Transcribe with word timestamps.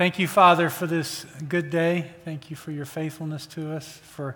Thank 0.00 0.18
you, 0.18 0.28
Father, 0.28 0.70
for 0.70 0.86
this 0.86 1.26
good 1.46 1.68
day. 1.68 2.12
Thank 2.24 2.48
you 2.48 2.56
for 2.56 2.70
your 2.70 2.86
faithfulness 2.86 3.44
to 3.48 3.70
us, 3.70 3.98
for 4.02 4.34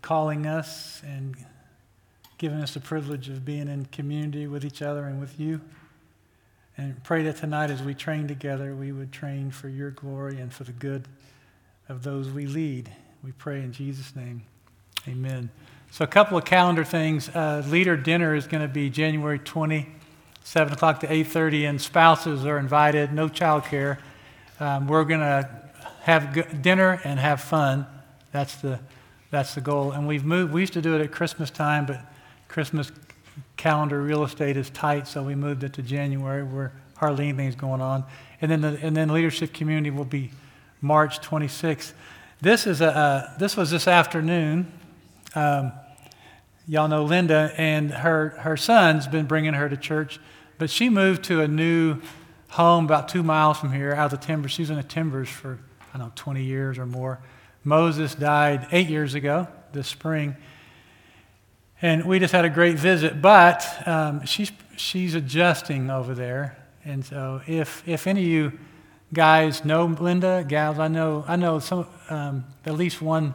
calling 0.00 0.46
us 0.46 1.02
and 1.04 1.36
giving 2.38 2.58
us 2.58 2.72
the 2.72 2.80
privilege 2.80 3.28
of 3.28 3.44
being 3.44 3.68
in 3.68 3.84
community 3.92 4.46
with 4.46 4.64
each 4.64 4.80
other 4.80 5.04
and 5.04 5.20
with 5.20 5.38
you. 5.38 5.60
And 6.78 7.04
pray 7.04 7.22
that 7.24 7.36
tonight, 7.36 7.70
as 7.70 7.82
we 7.82 7.92
train 7.92 8.26
together, 8.26 8.74
we 8.74 8.92
would 8.92 9.12
train 9.12 9.50
for 9.50 9.68
your 9.68 9.90
glory 9.90 10.40
and 10.40 10.50
for 10.50 10.64
the 10.64 10.72
good 10.72 11.06
of 11.90 12.02
those 12.02 12.30
we 12.30 12.46
lead. 12.46 12.90
We 13.22 13.32
pray 13.32 13.58
in 13.58 13.74
Jesus' 13.74 14.16
name. 14.16 14.40
Amen. 15.06 15.50
So, 15.90 16.02
a 16.02 16.08
couple 16.08 16.38
of 16.38 16.46
calendar 16.46 16.82
things. 16.82 17.28
Uh, 17.28 17.62
leader 17.66 17.94
dinner 17.98 18.34
is 18.34 18.46
going 18.46 18.62
to 18.62 18.72
be 18.72 18.88
January 18.88 19.38
20, 19.38 19.86
7 20.42 20.72
o'clock 20.72 21.00
to 21.00 21.06
8.30, 21.06 21.68
and 21.68 21.78
spouses 21.78 22.46
are 22.46 22.56
invited, 22.56 23.12
no 23.12 23.28
child 23.28 23.66
care. 23.66 23.98
Um, 24.60 24.86
we're 24.86 25.04
going 25.04 25.20
to 25.20 25.48
have 26.02 26.62
dinner 26.62 27.00
and 27.04 27.18
have 27.18 27.40
fun. 27.40 27.86
That's 28.32 28.56
the, 28.56 28.80
that's 29.30 29.54
the 29.54 29.60
goal. 29.60 29.92
And 29.92 30.06
we've 30.06 30.24
moved, 30.24 30.52
we 30.52 30.60
used 30.60 30.72
to 30.74 30.82
do 30.82 30.94
it 30.94 31.00
at 31.00 31.12
Christmas 31.12 31.50
time, 31.50 31.86
but 31.86 32.00
Christmas 32.48 32.92
calendar 33.56 34.02
real 34.02 34.24
estate 34.24 34.56
is 34.56 34.70
tight, 34.70 35.08
so 35.08 35.22
we 35.22 35.34
moved 35.34 35.64
it 35.64 35.72
to 35.74 35.82
January 35.82 36.42
where 36.42 36.72
hardly 36.96 37.28
anything's 37.28 37.56
going 37.56 37.80
on. 37.80 38.04
And 38.40 38.50
then 38.50 38.60
the 38.60 38.78
and 38.82 38.96
then 38.96 39.08
leadership 39.08 39.52
community 39.52 39.90
will 39.90 40.04
be 40.04 40.30
March 40.80 41.20
26th. 41.20 41.92
This, 42.40 42.66
is 42.66 42.80
a, 42.80 42.96
uh, 42.96 43.38
this 43.38 43.56
was 43.56 43.70
this 43.70 43.86
afternoon. 43.86 44.70
Um, 45.34 45.72
y'all 46.66 46.88
know 46.88 47.04
Linda, 47.04 47.52
and 47.56 47.92
her, 47.92 48.30
her 48.40 48.56
son's 48.56 49.06
been 49.06 49.26
bringing 49.26 49.54
her 49.54 49.68
to 49.68 49.76
church, 49.76 50.18
but 50.58 50.68
she 50.68 50.88
moved 50.88 51.22
to 51.24 51.40
a 51.40 51.48
new 51.48 51.98
home 52.52 52.84
about 52.84 53.08
two 53.08 53.22
miles 53.22 53.58
from 53.58 53.72
here 53.72 53.92
out 53.94 54.12
of 54.12 54.20
the 54.20 54.26
timbers. 54.26 54.52
She 54.52 54.62
was 54.62 54.70
in 54.70 54.76
the 54.76 54.82
timbers 54.82 55.28
for, 55.28 55.58
I 55.94 55.98
don't 55.98 56.08
know, 56.08 56.12
20 56.14 56.44
years 56.44 56.78
or 56.78 56.86
more. 56.86 57.18
Moses 57.64 58.14
died 58.14 58.68
eight 58.72 58.88
years 58.88 59.14
ago 59.14 59.48
this 59.72 59.88
spring. 59.88 60.36
And 61.80 62.04
we 62.04 62.18
just 62.18 62.32
had 62.32 62.44
a 62.44 62.50
great 62.50 62.76
visit, 62.76 63.20
but 63.20 63.66
um, 63.88 64.24
she's, 64.24 64.52
she's 64.76 65.14
adjusting 65.14 65.90
over 65.90 66.14
there. 66.14 66.56
And 66.84 67.04
so 67.04 67.40
if, 67.46 67.86
if 67.88 68.06
any 68.06 68.20
of 68.20 68.28
you 68.28 68.58
guys 69.12 69.64
know 69.64 69.86
Linda, 69.86 70.44
gals, 70.46 70.78
I 70.78 70.88
know, 70.88 71.24
I 71.26 71.36
know 71.36 71.58
some, 71.58 71.86
um, 72.10 72.44
at 72.66 72.74
least 72.74 73.00
one, 73.00 73.34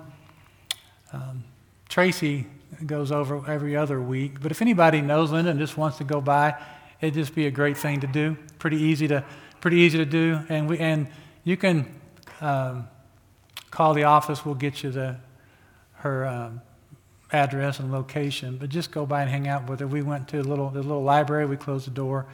um, 1.12 1.44
Tracy 1.90 2.46
goes 2.86 3.12
over 3.12 3.50
every 3.50 3.76
other 3.76 4.00
week. 4.00 4.40
But 4.42 4.52
if 4.52 4.62
anybody 4.62 5.02
knows 5.02 5.32
Linda 5.32 5.52
and 5.52 5.60
just 5.60 5.78
wants 5.78 5.98
to 5.98 6.04
go 6.04 6.22
by, 6.22 6.56
it'd 7.02 7.16
just 7.16 7.34
be 7.34 7.48
a 7.48 7.52
great 7.52 7.78
thing 7.78 8.02
to 8.02 8.08
do. 8.08 8.38
Pretty 8.60 8.78
easy 8.78 9.08
to, 9.08 9.24
pretty 9.62 9.78
easy 9.78 9.98
to 9.98 10.06
do. 10.06 10.40
And, 10.50 10.70
we, 10.70 10.80
and 10.80 11.08
you 11.44 11.58
can 11.58 12.00
um, 12.42 12.88
call 13.72 13.94
the 13.94 14.04
office. 14.04 14.46
We'll 14.46 14.56
get 14.56 14.84
you 14.84 14.92
the, 14.92 15.18
her 15.96 16.26
um, 16.26 16.62
address 17.32 17.80
and 17.80 17.92
location. 17.92 18.58
But 18.58 18.70
just 18.70 18.92
go 18.92 19.06
by 19.06 19.22
and 19.22 19.30
hang 19.30 19.48
out 19.48 19.70
with 19.70 19.80
her. 19.80 19.88
We 19.88 20.02
went 20.02 20.28
to 20.30 20.40
a 20.40 20.44
little, 20.44 20.70
the 20.70 20.82
little 20.82 21.04
library. 21.04 21.46
We 21.46 21.58
closed 21.58 21.88
the 21.88 21.92
door. 21.92 22.26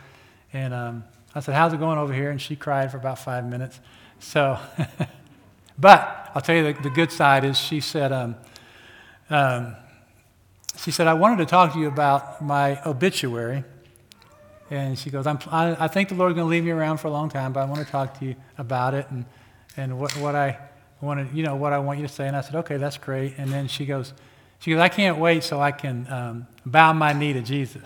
And 0.51 0.73
um, 0.73 1.03
I 1.35 1.39
said, 1.39 1.55
how's 1.55 1.73
it 1.73 1.79
going 1.79 1.97
over 1.97 2.13
here? 2.13 2.29
And 2.29 2.41
she 2.41 2.55
cried 2.55 2.91
for 2.91 2.97
about 2.97 3.19
five 3.19 3.45
minutes. 3.45 3.79
So, 4.19 4.59
but 5.77 6.31
I'll 6.35 6.41
tell 6.41 6.55
you 6.55 6.73
the, 6.73 6.81
the, 6.81 6.89
good 6.89 7.11
side 7.11 7.43
is 7.43 7.57
she 7.57 7.79
said, 7.79 8.11
um, 8.11 8.35
um, 9.29 9.75
she 10.77 10.91
said, 10.91 11.07
I 11.07 11.13
wanted 11.13 11.37
to 11.37 11.45
talk 11.45 11.73
to 11.73 11.79
you 11.79 11.87
about 11.87 12.41
my 12.41 12.81
obituary. 12.83 13.63
And 14.69 14.97
she 14.97 15.09
goes, 15.09 15.27
I, 15.27 15.37
I 15.79 15.87
think 15.87 16.09
the 16.09 16.15
Lord's 16.15 16.35
going 16.35 16.45
to 16.45 16.49
leave 16.49 16.63
me 16.63 16.71
around 16.71 16.97
for 16.97 17.07
a 17.07 17.11
long 17.11 17.29
time, 17.29 17.53
but 17.53 17.59
I 17.59 17.65
want 17.65 17.85
to 17.85 17.91
talk 17.91 18.19
to 18.19 18.25
you 18.25 18.35
about 18.57 18.93
it 18.93 19.05
and, 19.09 19.25
and 19.77 19.99
what, 19.99 20.15
what 20.17 20.35
I 20.35 20.57
wanted, 21.01 21.33
you 21.33 21.43
know, 21.43 21.55
what 21.55 21.73
I 21.73 21.79
want 21.79 21.99
you 21.99 22.07
to 22.07 22.13
say. 22.13 22.27
And 22.27 22.35
I 22.35 22.41
said, 22.41 22.55
okay, 22.55 22.77
that's 22.77 22.97
great. 22.97 23.35
And 23.37 23.51
then 23.51 23.67
she 23.67 23.85
goes, 23.85 24.13
she 24.59 24.71
goes, 24.71 24.79
I 24.79 24.89
can't 24.89 25.17
wait 25.17 25.43
so 25.43 25.61
I 25.61 25.71
can 25.71 26.11
um, 26.11 26.47
bow 26.65 26.93
my 26.93 27.13
knee 27.13 27.33
to 27.33 27.41
Jesus 27.41 27.83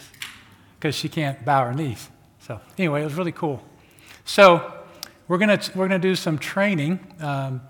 because 0.80 0.96
she 0.96 1.10
can't 1.10 1.44
bow 1.44 1.66
her 1.66 1.74
knees. 1.74 2.10
So 2.40 2.62
anyway, 2.78 3.02
it 3.02 3.06
was 3.06 3.16
really 3.16 3.32
cool. 3.32 3.64
So 4.24 4.74
we're 5.28 5.40
going 5.40 5.60
we're 5.76 5.88
gonna 5.88 6.00
do 6.00 6.16
some 6.16 6.38
training. 6.38 7.00
Um, 7.20 7.62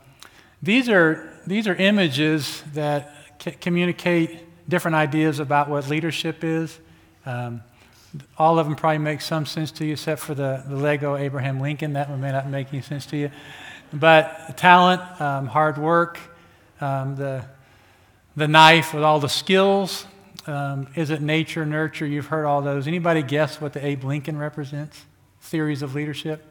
these, 0.61 0.89
are, 0.89 1.33
these 1.47 1.67
are 1.67 1.75
images 1.75 2.63
that 2.73 3.15
c- 3.39 3.51
communicate 3.51 4.43
different 4.67 4.95
ideas 4.95 5.39
about 5.39 5.69
what 5.69 5.87
leadership 5.87 6.43
is. 6.43 6.77
Um, 7.25 7.61
all 8.37 8.59
of 8.59 8.67
them 8.67 8.75
probably 8.75 8.99
make 8.99 9.21
some 9.21 9.45
sense 9.45 9.71
to 9.71 9.85
you, 9.85 9.93
except 9.93 10.21
for 10.21 10.33
the, 10.33 10.63
the 10.67 10.75
Lego 10.75 11.15
Abraham 11.15 11.59
Lincoln. 11.59 11.93
That 11.93 12.09
one 12.09 12.21
may 12.21 12.31
not 12.31 12.47
make 12.49 12.73
any 12.73 12.81
sense 12.81 13.05
to 13.07 13.17
you. 13.17 13.31
But 13.93 14.57
talent, 14.57 15.01
um, 15.21 15.47
hard 15.47 15.77
work, 15.77 16.19
um, 16.81 17.15
the, 17.15 17.45
the 18.35 18.47
knife 18.47 18.93
with 18.93 19.03
all 19.03 19.19
the 19.19 19.29
skills. 19.29 20.05
Um, 20.45 20.87
is 20.95 21.09
it 21.09 21.21
nature, 21.21 21.65
nurture? 21.65 22.05
You've 22.05 22.27
heard 22.27 22.45
all 22.45 22.61
those. 22.61 22.87
Anybody 22.87 23.21
guess 23.21 23.59
what 23.59 23.73
the 23.73 23.85
Abe 23.85 24.03
Lincoln 24.03 24.37
represents? 24.37 25.05
Theories 25.41 25.81
of 25.81 25.95
leadership? 25.95 26.45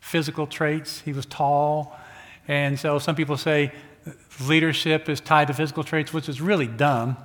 Physical 0.00 0.46
traits. 0.46 1.00
He 1.00 1.12
was 1.12 1.26
tall. 1.26 1.96
And 2.48 2.78
so 2.78 2.98
some 2.98 3.16
people 3.16 3.36
say 3.36 3.72
leadership 4.40 5.08
is 5.08 5.20
tied 5.20 5.48
to 5.48 5.54
physical 5.54 5.84
traits, 5.84 6.12
which 6.12 6.28
is 6.28 6.40
really 6.40 6.66
dumb. 6.66 7.16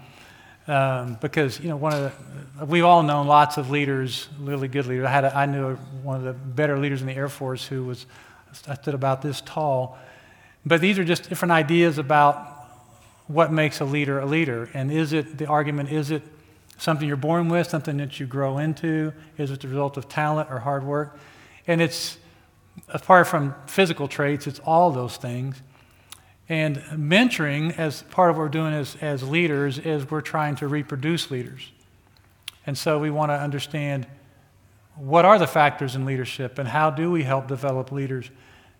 Um, 0.68 1.18
because 1.20 1.60
you 1.60 1.70
know 1.70 1.76
one 1.76 1.94
of 1.94 2.14
the, 2.60 2.66
we've 2.66 2.86
all 2.86 3.02
known 3.02 3.26
lots 3.26 3.58
of 3.58 3.72
leaders, 3.72 4.28
really 4.40 4.68
good 4.68 4.86
leaders. 4.86 5.06
I 5.06 5.10
had 5.10 5.26
a, 5.26 5.36
I 5.36 5.46
knew 5.48 5.70
a, 5.70 5.76
one 6.04 6.18
of 6.18 6.24
the 6.24 6.34
better 6.34 6.78
leaders 6.78 7.02
in 7.02 7.08
the 7.08 7.16
Air 7.16 7.30
Force 7.30 7.66
who 7.66 7.86
was 7.86 8.06
I 8.68 8.76
stood 8.76 8.94
about 8.94 9.22
this 9.22 9.42
tall. 9.42 9.98
But 10.66 10.80
these 10.80 11.00
are 11.00 11.04
just 11.04 11.28
different 11.28 11.52
ideas 11.52 11.98
about 11.98 12.48
what 13.28 13.52
makes 13.52 13.80
a 13.80 13.86
leader 13.86 14.20
a 14.20 14.26
leader, 14.26 14.70
and 14.74 14.92
is 14.92 15.14
it 15.14 15.38
the 15.38 15.48
argument? 15.48 15.92
Is 15.92 16.12
it 16.12 16.22
something 16.78 17.08
you're 17.08 17.18
born 17.18 17.50
with, 17.50 17.70
something 17.70 17.98
that 17.98 18.20
you 18.20 18.26
grow 18.26 18.58
into? 18.58 19.14
Is 19.38 19.52
it 19.52 19.62
the 19.62 19.68
result 19.68 19.98
of 19.98 20.10
talent 20.10 20.50
or 20.52 20.60
hard 20.60 20.84
work? 20.84 21.18
And 21.68 21.82
it's 21.82 22.18
apart 22.90 23.28
from 23.28 23.56
physical 23.68 24.08
traits, 24.08 24.48
it's 24.48 24.60
all 24.60 24.92
those 24.92 25.18
things. 25.18 25.62
And 26.52 26.80
mentoring, 26.92 27.80
as 27.80 28.02
part 28.02 28.30
of 28.30 28.36
what 28.36 28.42
we're 28.44 28.50
doing 28.50 28.74
as, 28.74 28.98
as 29.00 29.24
leaders, 29.24 29.80
is 29.80 30.12
we're 30.12 30.20
trying 30.20 30.58
to 30.58 30.68
reproduce 30.68 31.32
leaders. 31.32 31.72
And 32.68 32.78
so 32.78 33.00
we 33.00 33.10
want 33.10 33.32
to 33.32 33.36
understand 33.36 34.06
what 34.98 35.24
are 35.24 35.40
the 35.40 35.48
factors 35.48 35.96
in 35.96 36.04
leadership 36.04 36.60
and 36.60 36.68
how 36.68 36.90
do 36.90 37.10
we 37.10 37.24
help 37.24 37.48
develop 37.48 37.94
leaders. 37.94 38.30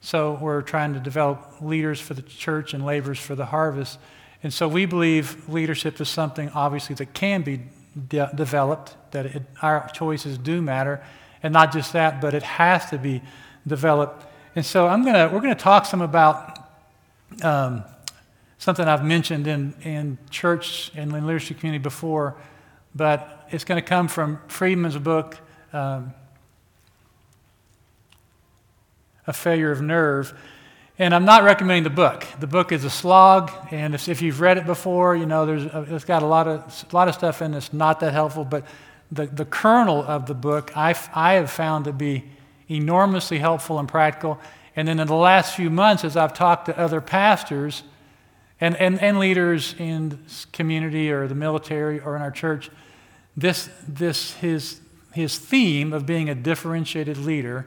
So 0.02 0.38
we're 0.42 0.64
trying 0.64 0.96
to 0.96 1.00
develop 1.00 1.62
leaders 1.62 2.02
for 2.02 2.14
the 2.14 2.22
church 2.24 2.74
and 2.74 2.86
laborers 2.86 3.20
for 3.20 3.36
the 3.36 3.46
harvest. 3.46 4.00
And 4.44 4.54
so 4.54 4.68
we 4.68 4.86
believe 4.86 5.48
leadership 5.48 6.02
is 6.02 6.10
something, 6.10 6.50
obviously, 6.50 6.96
that 6.96 7.14
can 7.14 7.42
be 7.42 7.62
de- 8.10 8.32
developed, 8.36 8.98
that 9.12 9.28
it, 9.28 9.44
our 9.62 9.90
choices 9.94 10.38
do 10.38 10.62
matter. 10.62 11.02
And 11.42 11.54
not 11.54 11.72
just 11.72 11.94
that, 11.94 12.20
but 12.20 12.34
it 12.34 12.44
has 12.44 12.90
to 12.90 12.98
be 12.98 13.22
developed. 13.66 14.26
And 14.58 14.66
so 14.66 14.88
I'm 14.88 15.06
gonna, 15.06 15.30
we're 15.32 15.40
going 15.40 15.56
to 15.56 15.64
talk 15.64 15.86
some 15.86 16.02
about 16.02 16.51
um, 17.42 17.84
something 18.58 18.88
I've 18.88 19.04
mentioned 19.04 19.48
in, 19.48 19.74
in 19.84 20.18
church 20.30 20.92
and 20.96 21.12
in 21.16 21.26
leadership 21.26 21.60
community 21.60 21.82
before, 21.82 22.36
but 22.94 23.48
it's 23.52 23.64
going 23.64 23.82
to 23.82 23.88
come 23.88 24.08
from 24.08 24.40
Friedman's 24.48 24.98
book, 24.98 25.38
um, 25.74 26.14
A 29.26 29.34
Failure 29.34 29.72
of 29.72 29.82
Nerve. 29.82 30.38
And 31.00 31.16
I'm 31.16 31.26
not 31.26 31.44
recommending 31.44 31.84
the 31.84 31.90
book. 31.90 32.28
The 32.40 32.48
book 32.48 32.72
is 32.72 32.86
a 32.86 32.90
slog, 32.90 33.52
and 33.72 33.96
if, 33.96 34.08
if 34.08 34.22
you've 34.22 34.40
read 34.40 34.60
it 34.60 34.68
before, 34.68 35.16
you 35.16 35.26
know 35.26 35.48
there's 35.48 35.66
a, 35.66 35.88
it's 35.90 36.06
got 36.06 36.22
a 36.22 36.28
lot 36.28 36.48
of 36.48 36.86
a 36.92 36.96
lot 36.96 37.08
of 37.08 37.16
stuff 37.16 37.42
in 37.42 37.54
that's 37.54 37.74
not 37.74 38.00
that 38.02 38.14
helpful. 38.14 38.46
But 38.46 38.66
the, 39.12 39.26
the 39.26 39.46
kernel 39.46 40.04
of 40.04 40.28
the 40.28 40.36
book 40.36 40.78
I, 40.78 40.96
I 41.16 41.34
have 41.34 41.50
found 41.50 41.86
to 41.86 41.94
be 41.94 42.26
enormously 42.70 43.40
helpful 43.40 43.80
and 43.80 43.88
practical. 43.88 44.40
And 44.76 44.88
then 44.88 45.00
in 45.00 45.08
the 45.08 45.16
last 45.16 45.56
few 45.56 45.70
months, 45.70 46.04
as 46.04 46.16
I've 46.16 46.34
talked 46.34 46.68
to 46.68 46.78
other 46.78 47.02
pastors 47.02 47.84
and, 48.60 48.76
and, 48.78 49.02
and 49.02 49.20
leaders 49.20 49.76
in 49.78 50.20
community 50.54 51.12
or 51.12 51.28
the 51.28 51.36
military 51.36 52.00
or 52.00 52.16
in 52.16 52.22
our 52.22 52.32
church, 52.32 52.70
this, 53.36 53.70
this 53.88 54.34
his, 54.36 54.80
his 55.14 55.38
theme 55.38 55.94
of 55.94 56.06
being 56.06 56.30
a 56.30 56.36
differentiated 56.36 57.18
leader 57.18 57.66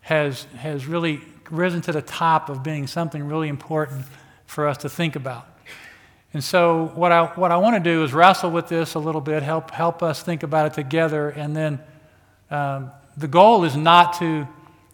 has, 0.00 0.44
has 0.56 0.86
really 0.86 1.20
risen 1.50 1.80
to 1.82 1.92
the 1.92 2.02
top 2.02 2.48
of 2.48 2.62
being 2.62 2.86
something 2.86 3.24
really 3.26 3.48
important 3.48 4.04
for 4.46 4.66
us 4.66 4.78
to 4.78 4.88
think 4.88 5.16
about. 5.16 5.46
And 6.32 6.42
so, 6.42 6.92
what 6.94 7.12
I, 7.12 7.26
what 7.26 7.50
I 7.50 7.56
want 7.56 7.76
to 7.76 7.80
do 7.80 8.04
is 8.04 8.12
wrestle 8.12 8.50
with 8.50 8.68
this 8.68 8.94
a 8.94 8.98
little 8.98 9.20
bit, 9.20 9.42
help, 9.42 9.70
help 9.70 10.02
us 10.02 10.22
think 10.22 10.42
about 10.42 10.66
it 10.66 10.74
together, 10.74 11.30
and 11.30 11.56
then 11.56 11.80
um, 12.50 12.90
the 13.16 13.28
goal 13.28 13.64
is 13.64 13.76
not 13.76 14.18
to 14.18 14.46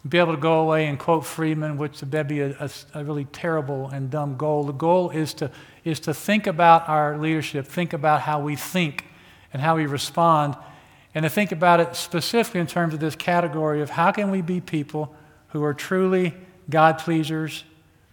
be 0.08 0.18
able 0.18 0.34
to 0.34 0.40
go 0.40 0.60
away 0.60 0.86
and 0.86 0.98
quote 0.98 1.24
Friedman, 1.24 1.76
which 1.76 2.00
would 2.00 2.28
be 2.28 2.40
a, 2.40 2.50
a, 2.58 2.70
a, 2.94 3.04
really 3.04 3.24
terrible 3.26 3.88
and 3.88 4.10
dumb 4.10 4.36
goal. 4.36 4.64
The 4.64 4.72
goal 4.72 5.10
is 5.10 5.32
to, 5.34 5.50
is 5.84 6.00
to 6.00 6.14
think 6.14 6.48
about 6.48 6.88
our 6.88 7.16
leadership, 7.18 7.66
think 7.66 7.92
about 7.92 8.22
how 8.22 8.40
we 8.40 8.56
think 8.56 9.04
and 9.52 9.62
how 9.62 9.76
we 9.76 9.86
respond, 9.86 10.56
and 11.14 11.22
to 11.22 11.30
think 11.30 11.52
about 11.52 11.78
it 11.78 11.94
specifically 11.94 12.60
in 12.60 12.66
terms 12.66 12.94
of 12.94 13.00
this 13.00 13.14
category 13.14 13.80
of 13.80 13.90
how 13.90 14.10
can 14.10 14.30
we 14.30 14.42
be 14.42 14.60
people 14.60 15.14
who 15.48 15.62
are 15.62 15.74
truly 15.74 16.34
God 16.68 16.98
pleasers, 16.98 17.62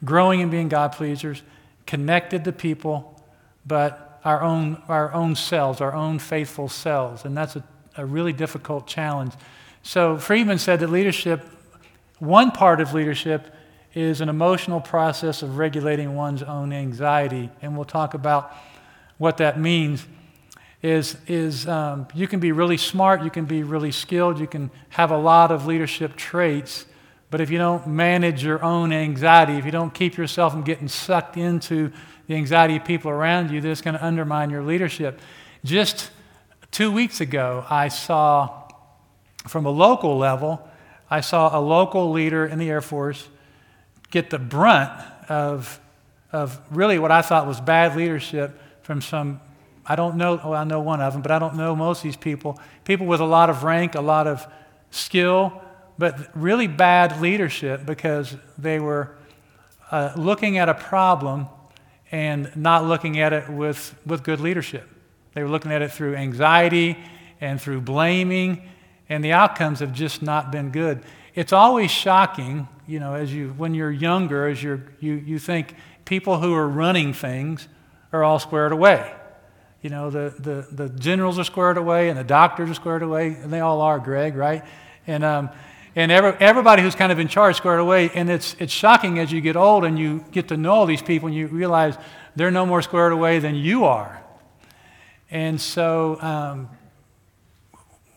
growing 0.04 0.42
and 0.42 0.52
being 0.52 0.70
God 0.70 0.92
pleasers, 0.92 1.42
connected 1.88 2.44
to 2.44 2.52
people, 2.52 3.20
but 3.66 4.20
our 4.24 4.42
own, 4.42 4.82
our 4.88 5.12
own 5.14 5.36
selves, 5.36 5.82
our 5.82 5.94
own 5.94 6.20
faithful 6.20 6.70
selves. 6.70 7.26
And 7.26 7.36
that's 7.36 7.56
a, 7.56 7.64
a 7.98 8.06
really 8.06 8.34
difficult 8.34 8.86
challenge. 8.86 9.34
So 9.82 10.18
Friedman 10.18 10.60
said 10.60 10.82
that 10.82 10.90
leadership, 10.90 11.42
one 12.20 12.52
part 12.52 12.82
of 12.82 12.94
leadership, 12.94 13.54
is 13.94 14.22
an 14.22 14.30
emotional 14.30 14.80
process 14.80 15.42
of 15.42 15.58
regulating 15.58 16.16
one's 16.16 16.44
own 16.44 16.72
anxiety. 16.72 17.50
And 17.62 17.76
we'll 17.76 17.86
talk 17.86 18.14
about 18.14 18.54
what 19.18 19.38
that 19.38 19.60
means. 19.60 20.06
Is, 20.82 21.18
is 21.28 21.68
um, 21.68 22.08
you 22.14 22.28
can 22.28 22.40
be 22.40 22.54
really 22.54 22.78
smart, 22.78 23.24
you 23.24 23.30
can 23.30 23.46
be 23.46 23.64
really 23.64 23.92
skilled, 23.92 24.40
you 24.40 24.48
can 24.48 24.72
have 24.90 25.12
a 25.12 25.18
lot 25.18 25.52
of 25.52 25.66
leadership 25.66 26.16
traits, 26.16 26.86
but 27.30 27.42
if 27.42 27.50
you 27.50 27.58
don't 27.58 27.86
manage 27.88 28.46
your 28.46 28.64
own 28.64 28.94
anxiety, 28.94 29.54
if 29.54 29.66
you 29.66 29.72
don't 29.72 29.94
keep 29.94 30.16
yourself 30.16 30.54
from 30.54 30.64
getting 30.64 30.88
sucked 30.88 31.36
into 31.36 31.92
the 32.28 32.36
anxiety 32.36 32.78
of 32.78 32.86
people 32.86 33.12
around 33.12 33.52
you, 33.52 33.60
that's 33.60 33.82
going 33.82 33.96
to 33.96 34.06
undermine 34.06 34.50
your 34.52 34.64
leadership. 34.64 35.20
Just 35.66 36.12
two 36.72 36.92
weeks 36.92 37.20
ago, 37.20 37.66
I 37.70 37.90
saw 37.90 38.70
from 39.48 39.66
a 39.66 39.72
local 39.72 40.18
level, 40.18 40.66
I 41.10 41.22
saw 41.22 41.58
a 41.58 41.62
local 41.62 42.12
leader 42.12 42.46
in 42.46 42.60
the 42.60 42.70
Air 42.70 42.82
Force 42.82 43.28
get 44.12 44.30
the 44.30 44.40
brunt 44.40 44.92
of, 45.30 45.80
of 46.32 46.60
really 46.72 47.00
what 47.00 47.12
I 47.12 47.22
thought 47.22 47.48
was 47.48 47.60
bad 47.60 47.96
leadership 47.96 48.60
from 48.84 49.02
some, 49.02 49.40
I 49.86 49.96
don't 49.96 50.16
know, 50.16 50.36
well, 50.36 50.54
I 50.54 50.64
know 50.64 50.80
one 50.80 51.02
of 51.02 51.14
them, 51.14 51.22
but 51.22 51.32
I 51.32 51.40
don't 51.40 51.56
know 51.56 51.76
most 51.76 52.00
of 52.00 52.04
these 52.04 52.18
people. 52.18 52.60
People 52.86 53.06
with 53.06 53.20
a 53.20 53.26
lot 53.26 53.50
of 53.50 53.64
rank, 53.64 53.96
a 53.96 54.02
lot 54.02 54.28
of 54.28 54.46
skill, 54.92 55.62
but 55.98 56.30
really 56.36 56.68
bad 56.68 57.22
leadership 57.22 57.86
because 57.86 58.36
they 58.58 58.80
were 58.80 59.16
uh, 59.92 60.14
looking 60.16 60.58
at 60.58 60.70
a 60.70 60.74
problem 60.74 61.48
and 62.12 62.56
not 62.56 62.86
looking 62.86 63.20
at 63.20 63.34
it 63.34 63.50
with, 63.50 63.96
with 64.06 64.24
good 64.24 64.40
leadership. 64.40 64.88
They 65.34 65.44
were 65.44 65.50
looking 65.50 65.72
at 65.72 65.82
it 65.82 65.92
through 65.92 66.16
anxiety 66.16 66.98
and 67.42 67.62
through 67.62 67.82
blaming, 67.82 68.68
and 69.10 69.24
the 69.24 69.34
outcomes 69.34 69.80
have 69.80 69.92
just 69.92 70.22
not 70.22 70.52
been 70.52 70.70
good. 70.70 71.04
It's 71.36 71.52
always 71.52 71.92
shocking, 71.92 72.68
you 72.88 73.00
know, 73.00 73.16
as 73.16 73.34
you 73.34 73.50
when 73.58 73.74
you're 73.74 73.92
younger, 73.92 74.48
as 74.48 74.64
you're, 74.64 74.84
you 75.00 75.16
you 75.16 75.40
think 75.40 75.76
people 76.06 76.40
who 76.40 76.54
are 76.54 76.68
running 76.68 77.14
things 77.14 77.68
are 78.14 78.24
all 78.24 78.40
squared 78.40 78.72
away. 78.72 79.14
You 79.82 79.90
know, 79.90 80.10
the, 80.10 80.36
the, 80.38 80.68
the 80.72 80.90
generals 80.90 81.40
are 81.40 81.44
squared 81.44 81.78
away 81.78 82.10
and 82.10 82.20
the 82.20 82.24
doctors 82.24 82.70
are 82.70 82.74
squared 82.74 83.02
away, 83.02 83.28
and 83.28 83.52
they 83.52 83.62
all 83.62 83.82
are, 83.82 83.98
Greg, 84.00 84.36
right? 84.36 84.64
And 85.08 85.24
um, 85.24 85.50
and 85.96 86.12
every, 86.12 86.34
everybody 86.40 86.82
who's 86.82 86.96
kind 86.96 87.12
of 87.12 87.20
in 87.20 87.28
charge 87.28 87.58
squared 87.58 87.80
away. 87.80 88.10
And 88.14 88.30
it's, 88.30 88.56
it's 88.60 88.72
shocking 88.72 89.20
as 89.20 89.32
you 89.32 89.42
get 89.42 89.56
old 89.56 89.84
and 89.84 89.98
you 89.98 90.24
get 90.32 90.48
to 90.50 90.58
know 90.58 90.74
all 90.74 90.86
these 90.86 91.02
people 91.02 91.28
and 91.28 91.36
you 91.36 91.48
realize 91.48 91.98
they're 92.36 92.52
no 92.52 92.66
more 92.66 92.82
squared 92.82 93.12
away 93.12 93.40
than 93.40 93.56
you 93.56 93.86
are. 93.86 94.24
And 95.32 95.60
so, 95.60 96.18
um, 96.22 96.70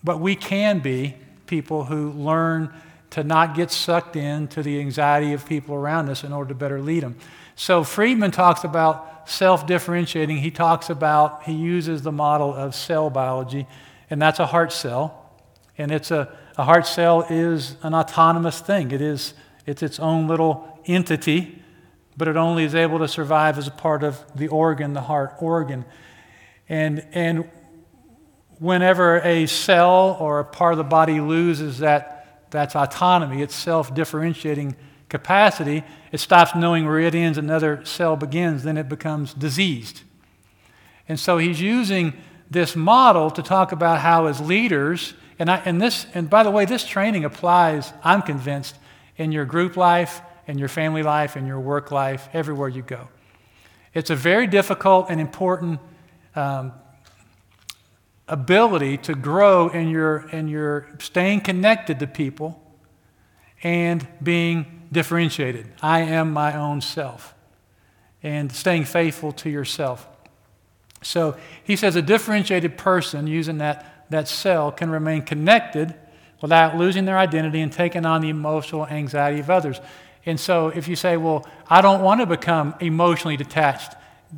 but 0.05 0.21
we 0.21 0.37
can 0.37 0.81
be 0.81 1.17
people 1.47 1.85
who 1.85 2.11
learn 2.13 2.73
to 3.11 3.23
not 3.23 3.55
get 3.55 3.71
sucked 3.71 4.17
into 4.17 4.63
the 4.63 4.81
anxiety 4.81 5.35
of 5.35 5.47
people 5.47 5.75
around 5.75 6.09
us 6.09 6.25
in 6.25 6.33
order 6.33 6.49
to 6.49 6.55
better 6.55 6.81
lead 6.81 7.03
them. 7.03 7.17
So 7.57 7.85
Friedman 7.85 8.31
talks 8.31 8.65
about 8.65 9.29
self 9.29 9.67
differentiating. 9.67 10.39
He 10.39 10.51
talks 10.51 10.91
about, 10.91 11.45
he 11.45 11.53
uses 11.53 12.03
the 12.03 12.13
model 12.13 12.53
of 12.55 12.75
cell 12.75 13.11
biology, 13.11 13.67
and 14.09 14.21
that's 14.21 14.39
a 14.39 14.47
heart 14.47 14.73
cell. 14.73 15.19
And 15.79 15.91
it's 15.91 16.11
a, 16.11 16.35
a 16.57 16.65
heart 16.65 16.87
cell 16.87 17.27
is 17.29 17.77
an 17.83 17.95
autonomous 17.95 18.61
thing. 18.61 18.91
It 18.91 19.01
is, 19.01 19.35
it's 19.67 19.83
its 19.83 20.01
own 20.01 20.27
little 20.27 20.81
entity, 20.87 21.63
but 22.17 22.29
it 22.29 22.37
only 22.37 22.65
is 22.65 22.75
able 22.75 22.99
to 22.99 23.09
survive 23.09 23.59
as 23.59 23.69
a 23.69 23.71
part 23.71 24.03
of 24.03 24.25
the 24.35 24.49
organ, 24.49 24.93
the 24.93 25.03
heart 25.03 25.35
organ. 25.39 25.85
And, 26.69 27.07
and 27.13 27.51
whenever 28.63 29.21
a 29.23 29.45
cell 29.47 30.17
or 30.21 30.39
a 30.39 30.45
part 30.45 30.73
of 30.73 30.79
the 30.79 30.85
body 30.85 31.21
loses 31.21 31.81
that, 31.81 32.47
that's 32.51 32.77
autonomy, 32.77 33.43
its 33.43 33.57
self 33.57 33.93
differentiating 33.93 34.77
capacity, 35.09 35.83
it 36.13 36.21
stops 36.21 36.55
knowing 36.55 36.87
where 36.87 37.01
it 37.01 37.15
ends, 37.15 37.39
another 37.39 37.85
cell 37.85 38.17
begins, 38.17 38.63
then 38.63 38.79
it 38.79 38.89
becomes 38.89 39.35
diseased. 39.35 40.03
And 41.09 41.19
so 41.19 41.39
he's 41.39 41.61
using 41.61 42.13
this 42.49 42.77
model 42.77 43.33
to 43.33 43.43
talk 43.43 43.73
about 43.73 43.99
how, 43.99 44.27
as 44.27 44.41
leaders, 44.41 45.15
and, 45.41 45.51
I, 45.51 45.57
and, 45.65 45.83
this, 45.83 46.07
and 46.15 46.31
by 46.31 46.45
the 46.45 46.51
way, 46.51 46.65
this 46.65 46.87
training 46.87 47.25
applies, 47.25 47.93
I'm 48.05 48.23
convinced, 48.23 48.77
in 49.17 49.33
your 49.33 49.45
group 49.45 49.77
life, 49.77 50.21
in 50.47 50.59
your 50.59 50.69
family 50.69 51.03
life, 51.03 51.37
in 51.37 51.47
your 51.47 51.59
work 51.59 51.91
life, 51.91 52.29
everywhere 52.33 52.69
you 52.69 52.83
go. 52.83 53.09
It's 53.93 54.11
a 54.11 54.17
very 54.17 54.47
difficult 54.47 55.07
and 55.11 55.21
important 55.21 55.81
um, 56.37 56.73
ability 58.29 58.97
to 58.99 59.15
grow 59.15 59.69
in 59.69 59.89
your, 59.89 60.29
in 60.31 60.49
your 60.49 60.89
staying 60.99 61.41
connected 61.41 61.99
to 62.01 62.07
people 62.07 62.63
and 63.63 64.07
being 64.23 64.83
differentiated. 64.91 65.67
I 65.81 66.01
am 66.01 66.33
my 66.33 66.57
own 66.57 66.81
self. 66.81 67.35
And 68.23 68.53
staying 68.53 68.85
faithful 68.85 69.33
to 69.33 69.51
yourself. 69.51 70.07
So 71.03 71.37
he 71.65 71.75
says 71.75 71.97
a 71.97 72.03
differentiated 72.03 72.79
person, 72.79 73.27
using 73.27 73.59
that 73.59 73.93
that 74.13 74.29
cell 74.29 74.71
can 74.71 74.91
remain 74.91 75.23
connected 75.23 75.95
without 76.41 76.77
losing 76.77 77.05
their 77.05 77.19
identity 77.19 77.61
and 77.61 77.73
taking 77.73 78.07
on 78.07 78.21
the 78.21 78.29
emotional 78.29 78.87
anxiety 78.87 79.41
of 79.41 79.51
others. 79.51 79.81
And 80.25 80.39
so 80.39 80.69
if 80.69 80.87
you 80.87 80.95
say, 80.95 81.17
well, 81.17 81.47
I 81.69 81.81
don't 81.81 82.03
want 82.03 82.21
to 82.21 82.27
become 82.27 82.75
emotionally 82.81 83.37
detached, 83.37 83.95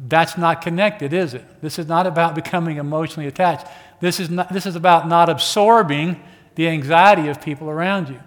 that's 0.09 0.37
not 0.37 0.61
connected, 0.61 1.13
is 1.13 1.35
it? 1.35 1.45
This 1.63 1.79
is 1.79 1.87
not 1.87 2.07
about 2.07 2.35
becoming 2.35 2.79
emotionally 2.79 3.29
attached. 3.29 3.67
This 4.01 4.19
is, 4.19 4.29
not, 4.29 4.53
this 4.53 4.67
is 4.67 4.77
about 4.77 5.09
not 5.09 5.29
absorbing 5.29 6.21
the 6.57 6.69
anxiety 6.69 7.29
of 7.29 7.41
people 7.41 7.71
around 7.71 8.09
you. 8.09 8.21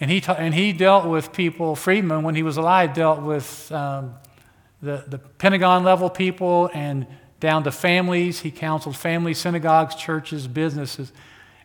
And 0.00 0.10
he, 0.10 0.20
ta- 0.20 0.36
and 0.38 0.54
he 0.54 0.72
dealt 0.72 1.06
with 1.06 1.32
people, 1.32 1.76
Friedman, 1.76 2.22
when 2.22 2.34
he 2.34 2.42
was 2.42 2.56
alive, 2.56 2.94
dealt 2.94 3.22
with 3.22 3.70
um, 3.70 4.14
the, 4.82 5.04
the 5.06 5.18
Pentagon 5.18 5.84
level 5.84 6.10
people 6.10 6.70
and 6.74 7.06
down 7.38 7.64
to 7.64 7.70
families. 7.70 8.40
He 8.40 8.50
counseled 8.50 8.96
families, 8.96 9.38
synagogues, 9.38 9.94
churches, 9.94 10.46
businesses. 10.46 11.12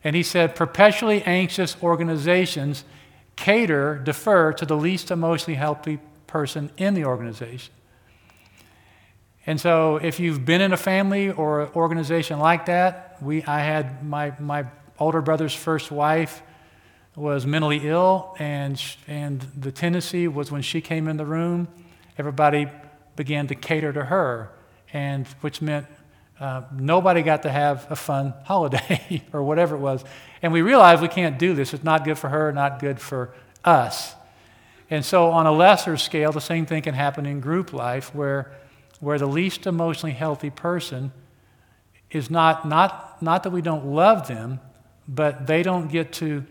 And 0.04 0.16
he 0.16 0.24
said, 0.24 0.56
perpetually 0.56 1.24
anxious 1.24 1.75
organizations 1.81 2.83
cater, 3.36 3.95
defer 4.04 4.54
to 4.54 4.66
the 4.66 4.77
least 4.77 5.12
emotionally 5.12 5.56
healthy 5.57 6.00
person 6.27 6.72
in 6.77 6.94
the 6.94 7.05
organization. 7.05 7.74
And 9.47 9.61
so, 9.61 9.97
if 9.97 10.19
you've 10.19 10.43
been 10.43 10.61
in 10.61 10.73
a 10.73 10.77
family 10.77 11.29
or 11.29 11.61
an 11.61 11.69
organization 11.75 12.39
like 12.39 12.65
that, 12.65 13.17
we, 13.21 13.43
I 13.43 13.59
had 13.59 14.03
my, 14.03 14.33
my 14.39 14.65
older 14.97 15.21
brother's 15.21 15.53
first 15.53 15.91
wife 15.91 16.41
was 17.15 17.45
mentally 17.45 17.81
ill, 17.83 18.35
and, 18.39 18.81
and 19.07 19.41
the 19.57 19.71
tendency 19.71 20.27
was 20.27 20.51
when 20.51 20.61
she 20.61 20.81
came 20.81 21.07
in 21.07 21.17
the 21.17 21.25
room, 21.25 21.67
everybody 22.17 22.67
began 23.15 23.47
to 23.47 23.55
cater 23.55 23.93
to 23.93 24.05
her 24.05 24.51
and 24.91 25.27
which 25.41 25.61
meant 25.61 25.85
uh, 26.39 26.61
nobody 26.71 27.21
got 27.21 27.43
to 27.43 27.51
have 27.51 27.89
a 27.89 27.95
fun 27.95 28.33
holiday 28.45 29.23
or 29.31 29.43
whatever 29.43 29.75
it 29.75 29.79
was. 29.79 30.03
And 30.41 30.51
we 30.51 30.61
realized 30.61 31.01
we 31.01 31.07
can't 31.07 31.39
do 31.39 31.53
this. 31.53 31.73
It's 31.73 31.83
not 31.83 32.03
good 32.03 32.17
for 32.17 32.29
her, 32.29 32.51
not 32.51 32.79
good 32.79 32.99
for 32.99 33.33
us. 33.63 34.15
And 34.89 35.03
so, 35.03 35.31
on 35.31 35.47
a 35.47 35.51
lesser 35.51 35.97
scale, 35.97 36.31
the 36.31 36.39
same 36.39 36.65
thing 36.65 36.83
can 36.83 36.93
happen 36.93 37.25
in 37.25 37.39
group 37.39 37.73
life 37.73 38.13
where, 38.13 38.51
where 38.99 39.17
the 39.17 39.27
least 39.27 39.67
emotionally 39.67 40.13
healthy 40.13 40.49
person 40.49 41.11
is 42.11 42.29
not, 42.29 42.67
not, 42.67 43.21
not 43.21 43.43
that 43.43 43.49
we 43.49 43.61
don't 43.61 43.85
love 43.85 44.27
them, 44.27 44.59
but 45.07 45.47
they 45.47 45.63
don't 45.63 45.91
get 45.91 46.13
to 46.13 46.45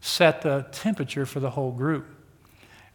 set 0.00 0.42
the 0.42 0.66
temperature 0.72 1.26
for 1.26 1.40
the 1.40 1.50
whole 1.50 1.72
group. 1.72 2.06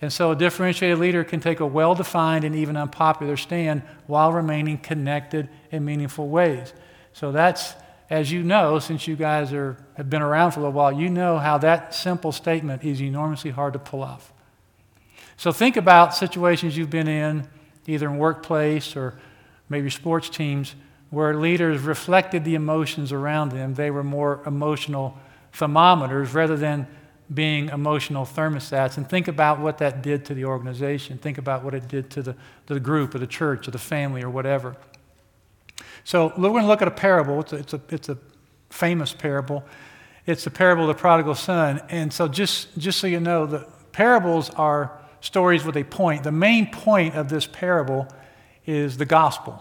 And 0.02 0.12
so 0.12 0.32
a 0.32 0.36
differentiated 0.36 1.00
leader 1.00 1.24
can 1.24 1.40
take 1.40 1.60
a 1.60 1.66
well 1.66 1.96
defined 1.96 2.44
and 2.44 2.56
even 2.56 2.76
unpopular 2.76 3.38
stand 3.38 3.84
while 4.06 4.34
remaining 4.34 4.78
connected 4.78 5.50
in 5.72 5.86
meaningful 5.86 6.28
ways. 6.28 6.74
So 7.14 7.32
that's, 7.32 7.74
as 8.10 8.32
you 8.32 8.44
know, 8.44 8.80
since 8.80 9.08
you 9.08 9.16
guys 9.16 9.54
are, 9.54 9.78
have 9.96 10.10
been 10.10 10.22
around 10.22 10.52
for 10.52 10.60
a 10.60 10.64
little 10.64 10.74
while, 10.74 10.92
you 10.92 11.10
know 11.10 11.38
how 11.38 11.58
that 11.60 11.96
simple 11.96 12.32
statement 12.32 12.84
is 12.84 13.02
enormously 13.02 13.52
hard 13.52 13.74
to 13.74 13.80
pull 13.80 14.04
off. 14.04 14.34
So 15.38 15.52
think 15.52 15.78
about 15.78 16.16
situations 16.16 16.76
you've 16.76 16.90
been 16.90 17.08
in, 17.08 17.48
either 17.88 18.08
in 18.08 18.18
workplace 18.18 18.96
or 18.96 19.18
maybe 19.70 19.90
sports 19.90 20.30
teams, 20.30 20.76
where 21.10 21.36
leaders 21.36 21.82
reflected 21.82 22.44
the 22.44 22.56
emotions 22.56 23.12
around 23.12 23.52
them. 23.52 23.76
They 23.76 23.92
were 23.92 24.04
more 24.04 24.42
emotional 24.46 25.18
thermometers 25.52 26.34
rather 26.34 26.58
than 26.58 26.88
being 27.34 27.70
emotional 27.70 28.26
thermostats 28.26 28.98
and 28.98 29.08
think 29.08 29.28
about 29.28 29.60
what 29.60 29.78
that 29.78 30.02
did 30.02 30.26
to 30.26 30.34
the 30.34 30.46
organization. 30.46 31.18
Think 31.18 31.38
about 31.38 31.64
what 31.64 31.74
it 31.74 31.88
did 31.88 32.10
to 32.12 32.22
the, 32.22 32.36
the 32.66 32.80
group 32.80 33.16
or 33.16 33.20
the 33.20 33.28
church 33.28 33.68
or 33.68 33.72
the 33.72 33.78
family 33.78 34.24
or 34.24 34.30
whatever. 34.30 34.76
So 36.04 36.34
we're 36.38 36.50
going 36.50 36.64
to 36.64 36.68
look 36.68 36.82
at 36.82 36.88
a 36.88 36.92
parable. 36.92 37.40
It's 37.40 37.54
a, 37.54 37.56
it's 37.58 37.74
a, 37.74 37.82
it's 37.90 38.10
a 38.10 38.18
famous 38.70 39.14
parable. 39.14 39.64
It's 40.26 40.44
the 40.44 40.52
parable 40.52 40.90
of 40.90 40.96
the 40.96 41.00
prodigal 41.00 41.36
son. 41.36 41.82
And 41.90 42.12
so 42.12 42.28
just, 42.28 42.78
just 42.78 43.00
so 43.00 43.08
you 43.08 43.20
know, 43.20 43.46
the 43.46 43.68
parables 43.92 44.50
are 44.52 45.00
stories 45.24 45.64
with 45.64 45.78
a 45.78 45.86
point. 45.86 46.24
The 46.24 46.34
main 46.34 46.70
point 46.70 47.16
of 47.16 47.30
this 47.30 47.48
parable 47.48 48.08
is 48.66 48.98
the 48.98 49.06
gospel. 49.06 49.58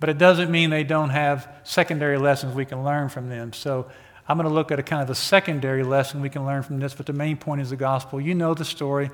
But 0.00 0.08
it 0.08 0.18
doesn't 0.18 0.50
mean 0.50 0.70
they 0.70 0.82
don't 0.82 1.10
have 1.10 1.48
secondary 1.62 2.18
lessons 2.18 2.56
we 2.56 2.64
can 2.64 2.82
learn 2.82 3.08
from 3.08 3.28
them. 3.28 3.52
So 3.52 3.88
I'm 4.28 4.36
going 4.36 4.48
to 4.48 4.54
look 4.54 4.72
at 4.72 4.80
a 4.80 4.82
kind 4.82 5.00
of 5.00 5.10
a 5.10 5.14
secondary 5.14 5.84
lesson 5.84 6.20
we 6.20 6.28
can 6.28 6.44
learn 6.44 6.64
from 6.64 6.80
this, 6.80 6.92
but 6.92 7.06
the 7.06 7.12
main 7.12 7.36
point 7.36 7.60
is 7.60 7.70
the 7.70 7.76
gospel. 7.76 8.20
You 8.20 8.34
know 8.34 8.52
the 8.52 8.64
story. 8.64 9.10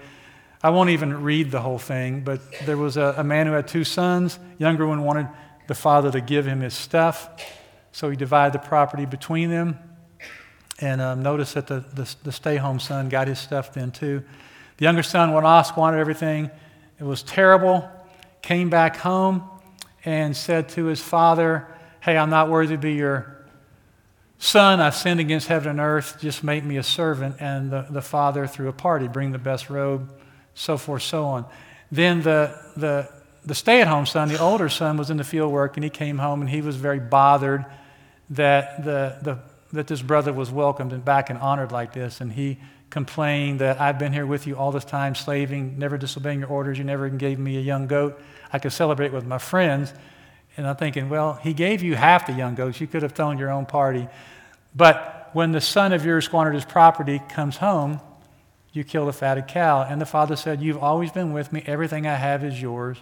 I 0.63 0.71
won't 0.71 0.91
even 0.91 1.23
read 1.23 1.51
the 1.51 1.61
whole 1.61 1.79
thing, 1.79 2.23
but 2.23 2.41
there 2.65 2.79
was 2.79 2.97
a, 2.97 3.15
a 3.19 3.25
man 3.25 3.47
who 3.47 3.53
had 3.53 3.69
two 3.69 3.85
sons. 3.85 4.39
Younger 4.57 4.87
one 4.87 5.05
wanted 5.05 5.29
the 5.69 5.75
father 5.75 6.11
to 6.11 6.23
give 6.23 6.47
him 6.47 6.61
his 6.61 6.73
stuff, 6.73 7.29
so 7.93 8.09
he 8.09 8.17
divided 8.17 8.55
the 8.55 8.67
property 8.67 9.05
between 9.05 9.51
them. 9.51 9.79
And 10.81 11.03
um, 11.03 11.23
notice 11.23 11.53
that 11.53 11.67
the, 11.67 11.85
the, 11.93 12.15
the 12.25 12.33
stay 12.33 12.57
home 12.57 12.81
son 12.81 13.11
got 13.11 13.29
his 13.29 13.39
stuff 13.39 13.75
then 13.75 13.91
too. 13.91 14.25
The 14.77 14.85
younger 14.85 15.03
son 15.03 15.33
went 15.33 15.47
off, 15.47 15.67
squandered 15.69 16.01
everything. 16.01 16.51
It 16.99 17.05
was 17.05 17.23
terrible. 17.23 17.89
Came 18.43 18.71
back 18.71 18.97
home 18.97 19.49
and 20.05 20.37
said 20.37 20.69
to 20.71 20.85
his 20.87 21.01
father, 21.01 21.69
Hey, 22.01 22.19
I'm 22.19 22.31
not 22.31 22.51
worthy 22.51 22.75
to 22.75 22.81
be 22.81 22.95
your 22.95 23.47
son. 24.39 24.81
I've 24.81 24.95
sinned 24.95 25.21
against 25.21 25.49
heaven 25.49 25.71
and 25.71 25.81
earth. 25.81 26.19
Just 26.21 26.45
make 26.45 26.65
me 26.65 26.77
a 26.77 26.83
servant. 26.83 27.37
And 27.41 27.71
the, 27.71 27.87
the 27.89 28.03
father 28.03 28.47
threw 28.47 28.69
a 28.69 28.73
party, 28.73 29.09
bring 29.09 29.33
the 29.33 29.39
best 29.39 29.71
robe, 29.71 30.13
so 30.55 30.77
forth, 30.77 31.03
so 31.03 31.25
on. 31.25 31.47
Then 31.91 32.23
the, 32.23 32.55
the, 32.77 33.09
the 33.45 33.55
stay 33.55 33.81
at 33.81 33.89
home 33.89 34.07
son, 34.07 34.29
the 34.29 34.39
older 34.39 34.69
son, 34.69 34.97
was 34.97 35.11
in 35.11 35.17
the 35.17 35.25
field 35.25 35.53
work 35.53 35.77
and 35.77 35.85
he 35.85 35.91
came 35.91 36.19
home 36.19 36.41
and 36.41 36.51
he 36.51 36.61
was 36.61 36.77
very 36.77 37.01
bothered 37.01 37.65
that, 38.31 38.85
the, 38.85 39.19
the, 39.23 39.39
that 39.73 39.87
this 39.87 40.03
brother 40.03 40.33
was 40.33 40.51
welcomed 40.51 40.93
and 40.93 41.05
back 41.05 41.31
and 41.31 41.39
honored 41.39 41.73
like 41.73 41.93
this. 41.93 42.21
And 42.21 42.33
he 42.33 42.59
complained 42.95 43.59
that 43.59 43.81
I've 43.81 43.99
been 43.99 44.13
here 44.13 44.25
with 44.25 44.47
you 44.47 44.57
all 44.57 44.71
this 44.71 44.85
time, 44.85 45.17
slaving, 45.17 45.81
never 45.81 45.99
disobeying 45.99 46.39
your 46.39 46.49
orders. 46.49 46.79
You 46.79 46.85
never 46.85 47.09
even 47.09 47.19
gave 47.19 47.41
me 47.41 47.57
a 47.57 47.61
young 47.61 47.89
goat. 47.89 48.23
I 48.53 48.61
could 48.61 48.73
celebrate 48.73 49.13
with 49.13 49.27
my 49.27 49.39
friends. 49.39 49.93
And 50.57 50.65
I'm 50.65 50.77
thinking, 50.77 51.09
well, 51.09 51.35
he 51.35 51.55
gave 51.55 51.83
you 51.83 51.97
half 51.97 52.25
the 52.25 52.33
young 52.33 52.55
goats. 52.55 52.81
You 52.81 52.87
could 52.87 53.03
have 53.03 53.11
thrown 53.11 53.37
your 53.37 53.51
own 53.51 53.67
party. 53.67 54.07
But 54.77 55.31
when 55.33 55.51
the 55.51 55.61
son 55.61 55.93
of 55.93 56.07
yours 56.07 56.27
squandered 56.27 56.55
his 56.55 56.65
property 56.65 57.21
comes 57.29 57.57
home, 57.57 58.01
you 58.73 58.85
kill 58.85 59.07
the 59.07 59.13
fatted 59.13 59.49
cow. 59.49 59.83
And 59.83 60.01
the 60.01 60.07
father 60.07 60.37
said, 60.37 60.63
You've 60.63 60.79
always 60.79 61.11
been 61.11 61.33
with 61.33 61.53
me. 61.53 61.65
Everything 61.67 62.07
I 62.07 62.15
have 62.15 62.45
is 62.45 62.63
yours. 62.63 62.99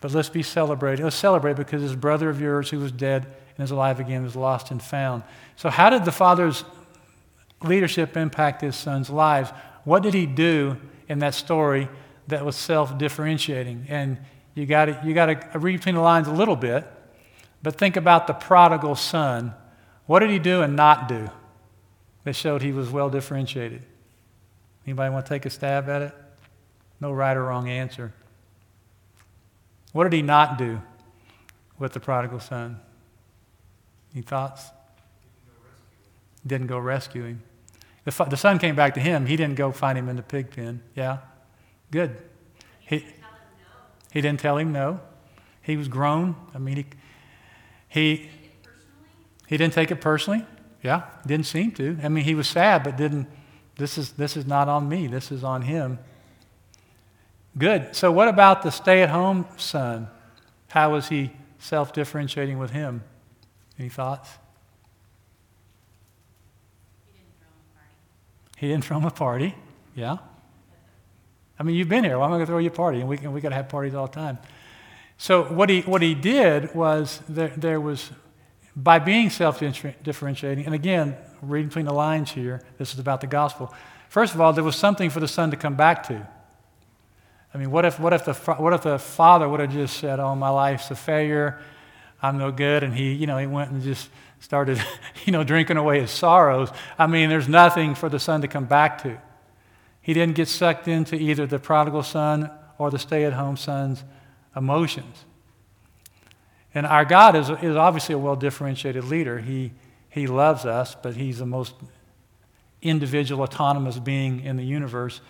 But 0.00 0.12
let's 0.12 0.28
be 0.28 0.44
celebrating. 0.44 1.04
Let's 1.04 1.16
celebrate 1.16 1.56
because 1.56 1.82
this 1.82 1.96
brother 1.96 2.30
of 2.30 2.40
yours 2.40 2.70
who 2.70 2.78
was 2.78 2.92
dead 2.92 3.26
and 3.56 3.64
is 3.64 3.72
alive 3.72 3.98
again 3.98 4.22
was 4.22 4.36
lost 4.36 4.70
and 4.70 4.80
found. 4.80 5.24
So, 5.56 5.70
how 5.70 5.90
did 5.90 6.04
the 6.04 6.12
father's 6.12 6.64
leadership 7.64 8.16
impact 8.16 8.62
his 8.62 8.76
son's 8.76 9.10
lives? 9.10 9.50
What 9.84 10.02
did 10.02 10.14
he 10.14 10.26
do 10.26 10.76
in 11.08 11.18
that 11.20 11.34
story 11.34 11.88
that 12.28 12.44
was 12.44 12.56
self 12.56 12.96
differentiating? 12.98 13.86
And 13.88 14.18
you 14.54 14.66
got 14.66 15.04
you 15.04 15.14
to 15.14 15.50
read 15.54 15.78
between 15.78 15.94
the 15.94 16.00
lines 16.00 16.28
a 16.28 16.32
little 16.32 16.56
bit, 16.56 16.86
but 17.62 17.76
think 17.76 17.96
about 17.96 18.26
the 18.26 18.34
prodigal 18.34 18.94
son. 18.94 19.54
What 20.06 20.20
did 20.20 20.30
he 20.30 20.38
do 20.38 20.62
and 20.62 20.76
not 20.76 21.08
do 21.08 21.30
that 22.24 22.34
showed 22.34 22.62
he 22.62 22.72
was 22.72 22.90
well 22.90 23.08
differentiated? 23.08 23.82
Anybody 24.86 25.12
want 25.12 25.26
to 25.26 25.28
take 25.28 25.46
a 25.46 25.50
stab 25.50 25.88
at 25.88 26.02
it? 26.02 26.14
No 27.00 27.12
right 27.12 27.36
or 27.36 27.44
wrong 27.44 27.68
answer. 27.68 28.12
What 29.92 30.04
did 30.04 30.12
he 30.12 30.22
not 30.22 30.58
do 30.58 30.80
with 31.78 31.92
the 31.92 32.00
prodigal 32.00 32.40
son? 32.40 32.80
Any 34.14 34.22
thoughts? 34.22 34.70
Didn't 36.46 36.66
go 36.66 36.78
rescue 36.78 37.24
him. 37.24 37.42
The, 38.04 38.24
the 38.24 38.36
son 38.36 38.58
came 38.58 38.74
back 38.74 38.94
to 38.94 39.00
him. 39.00 39.26
He 39.26 39.36
didn't 39.36 39.56
go 39.56 39.70
find 39.72 39.96
him 39.96 40.08
in 40.08 40.16
the 40.16 40.22
pig 40.22 40.50
pen. 40.50 40.82
Yeah? 40.94 41.18
Good. 41.90 42.16
He, 42.80 43.06
he 44.12 44.20
didn't 44.20 44.40
tell 44.40 44.58
him 44.58 44.72
no. 44.72 45.00
He 45.62 45.76
was 45.76 45.88
grown. 45.88 46.34
I 46.54 46.58
mean, 46.58 46.76
he, 46.76 46.86
he, 47.88 48.30
he 49.46 49.56
didn't 49.56 49.74
take 49.74 49.90
it 49.90 50.00
personally. 50.00 50.44
Yeah, 50.82 51.04
didn't 51.26 51.46
seem 51.46 51.70
to. 51.72 51.96
I 52.02 52.08
mean, 52.08 52.24
he 52.24 52.34
was 52.34 52.48
sad, 52.48 52.82
but 52.82 52.96
didn't, 52.96 53.28
this 53.76 53.96
is, 53.96 54.12
this 54.12 54.36
is 54.36 54.46
not 54.46 54.68
on 54.68 54.88
me, 54.88 55.06
this 55.06 55.30
is 55.30 55.44
on 55.44 55.62
him. 55.62 55.98
Good. 57.56 57.94
So, 57.94 58.10
what 58.10 58.28
about 58.28 58.62
the 58.62 58.70
stay 58.70 59.02
at 59.02 59.10
home 59.10 59.46
son? 59.56 60.08
How 60.68 60.92
was 60.92 61.08
he 61.08 61.32
self 61.58 61.92
differentiating 61.92 62.58
with 62.58 62.70
him? 62.70 63.04
Any 63.78 63.90
thoughts? 63.90 64.30
He 68.62 68.80
throw 68.80 68.96
him 68.96 69.04
a 69.04 69.10
party. 69.10 69.56
Yeah. 69.96 70.18
I 71.58 71.64
mean, 71.64 71.74
you've 71.74 71.88
been 71.88 72.04
here. 72.04 72.16
Why 72.16 72.26
am 72.26 72.32
I 72.32 72.36
going 72.36 72.42
to 72.42 72.46
throw 72.46 72.58
you 72.58 72.68
a 72.68 72.70
party? 72.70 73.00
And 73.00 73.08
we, 73.08 73.16
we 73.16 73.40
got 73.40 73.48
to 73.48 73.56
have 73.56 73.68
parties 73.68 73.92
all 73.92 74.06
the 74.06 74.12
time. 74.12 74.38
So 75.18 75.42
what 75.42 75.68
he, 75.68 75.80
what 75.80 76.00
he 76.00 76.14
did 76.14 76.72
was 76.72 77.20
there, 77.28 77.52
there 77.56 77.80
was, 77.80 78.12
by 78.76 79.00
being 79.00 79.30
self-differentiating, 79.30 80.64
and 80.64 80.76
again, 80.76 81.16
reading 81.42 81.68
between 81.68 81.86
the 81.86 81.92
lines 81.92 82.30
here, 82.30 82.62
this 82.78 82.94
is 82.94 83.00
about 83.00 83.20
the 83.20 83.26
gospel. 83.26 83.74
First 84.08 84.32
of 84.32 84.40
all, 84.40 84.52
there 84.52 84.62
was 84.62 84.76
something 84.76 85.10
for 85.10 85.18
the 85.18 85.26
son 85.26 85.50
to 85.50 85.56
come 85.56 85.74
back 85.74 86.04
to. 86.04 86.28
I 87.52 87.58
mean, 87.58 87.72
what 87.72 87.84
if, 87.84 87.98
what 87.98 88.12
if, 88.12 88.24
the, 88.24 88.34
what 88.34 88.72
if 88.74 88.82
the 88.82 88.96
father 89.00 89.48
would 89.48 89.58
have 89.58 89.72
just 89.72 89.96
said, 89.96 90.20
oh, 90.20 90.36
my 90.36 90.50
life's 90.50 90.88
a 90.92 90.94
failure, 90.94 91.60
I'm 92.22 92.38
no 92.38 92.52
good, 92.52 92.84
and 92.84 92.94
he, 92.94 93.12
you 93.12 93.26
know, 93.26 93.36
he 93.36 93.46
went 93.46 93.70
and 93.70 93.82
just 93.82 94.08
started, 94.40 94.82
you 95.24 95.32
know, 95.32 95.44
drinking 95.44 95.76
away 95.76 96.00
his 96.00 96.10
sorrows. 96.10 96.70
I 96.98 97.06
mean, 97.06 97.28
there's 97.28 97.48
nothing 97.48 97.94
for 97.94 98.08
the 98.08 98.18
son 98.18 98.42
to 98.42 98.48
come 98.48 98.64
back 98.64 99.02
to. 99.02 99.18
He 100.00 100.14
didn't 100.14 100.34
get 100.34 100.48
sucked 100.48 100.88
into 100.88 101.16
either 101.16 101.46
the 101.46 101.58
prodigal 101.58 102.02
son 102.02 102.50
or 102.78 102.90
the 102.90 102.98
stay 102.98 103.24
at 103.24 103.32
home 103.32 103.56
son's 103.56 104.02
emotions. 104.56 105.24
And 106.74 106.86
our 106.86 107.04
God 107.04 107.36
is, 107.36 107.50
is 107.50 107.76
obviously 107.76 108.14
a 108.14 108.18
well 108.18 108.36
differentiated 108.36 109.04
leader. 109.04 109.38
He, 109.38 109.72
he 110.08 110.26
loves 110.26 110.64
us, 110.64 110.94
but 110.94 111.16
He's 111.16 111.38
the 111.38 111.46
most 111.46 111.74
individual, 112.80 113.42
autonomous 113.42 113.98
being 113.98 114.40
in 114.40 114.56
the 114.56 114.64
universe. 114.64 115.20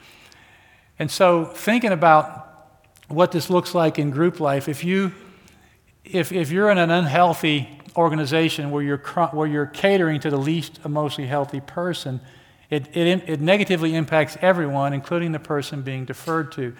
And 0.99 1.11
so, 1.11 1.45
thinking 1.45 1.93
about 1.93 2.49
what 3.09 3.33
this 3.33 3.51
looks 3.51 3.75
like 3.75 3.99
in 3.99 4.11
group 4.11 4.41
life, 4.41 4.69
if, 4.69 4.85
you, 4.85 5.13
if, 6.05 6.33
if 6.33 6.51
you're 6.51 6.71
in 6.71 6.79
an 6.79 6.91
unhealthy 6.91 7.69
organization 7.97 8.71
where 8.71 8.83
you're, 8.83 8.99
where 9.33 9.47
you're 9.47 9.67
catering 9.67 10.21
to 10.21 10.31
the 10.31 10.37
least 10.37 10.81
emotionally 10.85 11.29
healthy 11.29 11.61
person, 11.61 12.21
it, 12.71 12.89
it, 12.97 13.29
it 13.29 13.41
negatively 13.41 13.95
impacts 13.95 14.37
everyone, 14.41 14.93
including 14.93 15.33
the 15.33 15.39
person 15.39 15.83
being 15.83 16.05
deferred 16.05 16.53
to. 16.53 16.75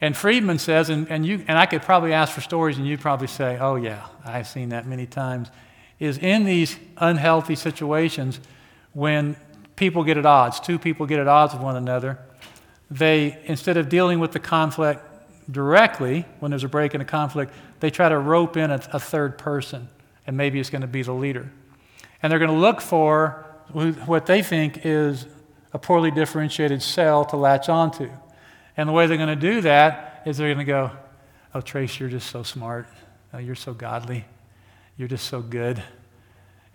And 0.00 0.16
Friedman 0.16 0.58
says, 0.58 0.90
and, 0.90 1.10
and, 1.10 1.26
you, 1.26 1.44
and 1.48 1.58
I 1.58 1.66
could 1.66 1.82
probably 1.82 2.12
ask 2.12 2.32
for 2.32 2.40
stories, 2.40 2.78
and 2.78 2.86
you'd 2.86 3.00
probably 3.00 3.26
say, 3.26 3.58
oh, 3.58 3.76
yeah, 3.76 4.06
I've 4.24 4.46
seen 4.46 4.70
that 4.70 4.86
many 4.86 5.06
times, 5.06 5.48
is 5.98 6.16
in 6.18 6.44
these 6.44 6.78
unhealthy 6.96 7.54
situations 7.54 8.40
when 8.92 9.36
people 9.76 10.04
get 10.04 10.16
at 10.16 10.26
odds, 10.26 10.60
two 10.60 10.78
people 10.78 11.06
get 11.06 11.18
at 11.18 11.28
odds 11.28 11.52
with 11.52 11.62
one 11.62 11.76
another, 11.76 12.18
they, 12.90 13.38
instead 13.44 13.76
of 13.76 13.88
dealing 13.88 14.18
with 14.18 14.32
the 14.32 14.38
conflict 14.38 15.02
directly, 15.50 16.24
when 16.40 16.50
there's 16.50 16.64
a 16.64 16.68
break 16.68 16.94
in 16.94 17.00
a 17.00 17.04
conflict, 17.04 17.52
they 17.80 17.90
try 17.90 18.08
to 18.08 18.18
rope 18.18 18.56
in 18.56 18.70
a, 18.70 18.80
a 18.92 19.00
third 19.00 19.38
person, 19.38 19.88
and 20.26 20.36
maybe 20.36 20.60
it's 20.60 20.70
going 20.70 20.82
to 20.82 20.88
be 20.88 21.02
the 21.02 21.12
leader. 21.12 21.50
And 22.22 22.30
they're 22.30 22.38
going 22.38 22.50
to 22.50 22.56
look 22.56 22.80
for 22.80 23.46
what 23.72 24.26
they 24.26 24.42
think 24.42 24.84
is 24.84 25.26
a 25.72 25.78
poorly 25.78 26.10
differentiated 26.10 26.82
cell 26.82 27.24
to 27.26 27.36
latch 27.36 27.68
onto. 27.68 28.10
And 28.76 28.88
the 28.88 28.92
way 28.92 29.06
they're 29.06 29.16
going 29.16 29.28
to 29.28 29.36
do 29.36 29.60
that 29.62 30.22
is 30.26 30.36
they're 30.36 30.52
going 30.52 30.66
to 30.66 30.70
go, 30.70 30.90
Oh, 31.52 31.60
Trace, 31.60 31.98
you're 31.98 32.08
just 32.08 32.30
so 32.30 32.42
smart. 32.42 32.86
Oh, 33.34 33.38
you're 33.38 33.56
so 33.56 33.74
godly. 33.74 34.24
You're 34.96 35.08
just 35.08 35.26
so 35.26 35.40
good. 35.40 35.82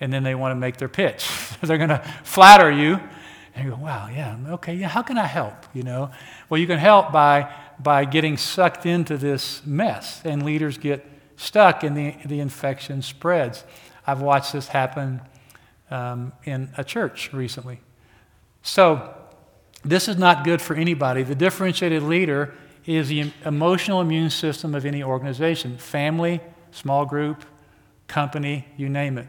And 0.02 0.12
then 0.12 0.24
they 0.24 0.36
want 0.36 0.52
to 0.52 0.56
make 0.56 0.78
their 0.78 0.90
pitch. 0.90 1.30
they're 1.62 1.78
going 1.78 1.90
to 1.90 2.04
flatter 2.24 2.70
you. 2.70 3.00
And 3.56 3.64
you 3.64 3.72
go, 3.72 3.78
wow, 3.78 4.10
yeah, 4.14 4.36
okay, 4.50 4.76
yeah, 4.76 4.90
how 4.90 5.02
can 5.02 5.18
I 5.18 5.28
help? 5.28 5.54
You 5.74 5.84
know? 5.84 6.12
Well, 6.50 6.60
you 6.60 6.68
can 6.68 6.78
help 6.78 7.14
by, 7.14 7.54
by 7.80 8.06
getting 8.06 8.38
sucked 8.38 8.86
into 8.86 9.18
this 9.18 9.66
mess, 9.66 10.22
and 10.24 10.44
leaders 10.44 10.78
get 10.78 11.06
stuck, 11.36 11.84
and 11.84 11.96
the, 11.96 12.16
the 12.26 12.40
infection 12.40 13.02
spreads. 13.02 13.64
I've 14.08 14.22
watched 14.22 14.54
this 14.54 14.68
happen 14.70 15.22
um, 15.90 16.34
in 16.44 16.70
a 16.78 16.84
church 16.84 17.34
recently. 17.34 17.82
So, 18.62 19.14
this 19.84 20.08
is 20.08 20.18
not 20.18 20.44
good 20.44 20.62
for 20.62 20.76
anybody. 20.76 21.22
The 21.22 21.36
differentiated 21.36 22.02
leader 22.02 22.56
is 22.86 23.10
the 23.10 23.32
emotional 23.46 24.02
immune 24.02 24.32
system 24.32 24.74
of 24.74 24.86
any 24.86 25.04
organization 25.04 25.78
family, 25.78 26.42
small 26.72 27.06
group, 27.06 27.46
company, 28.08 28.66
you 28.78 28.90
name 28.90 29.18
it. 29.18 29.28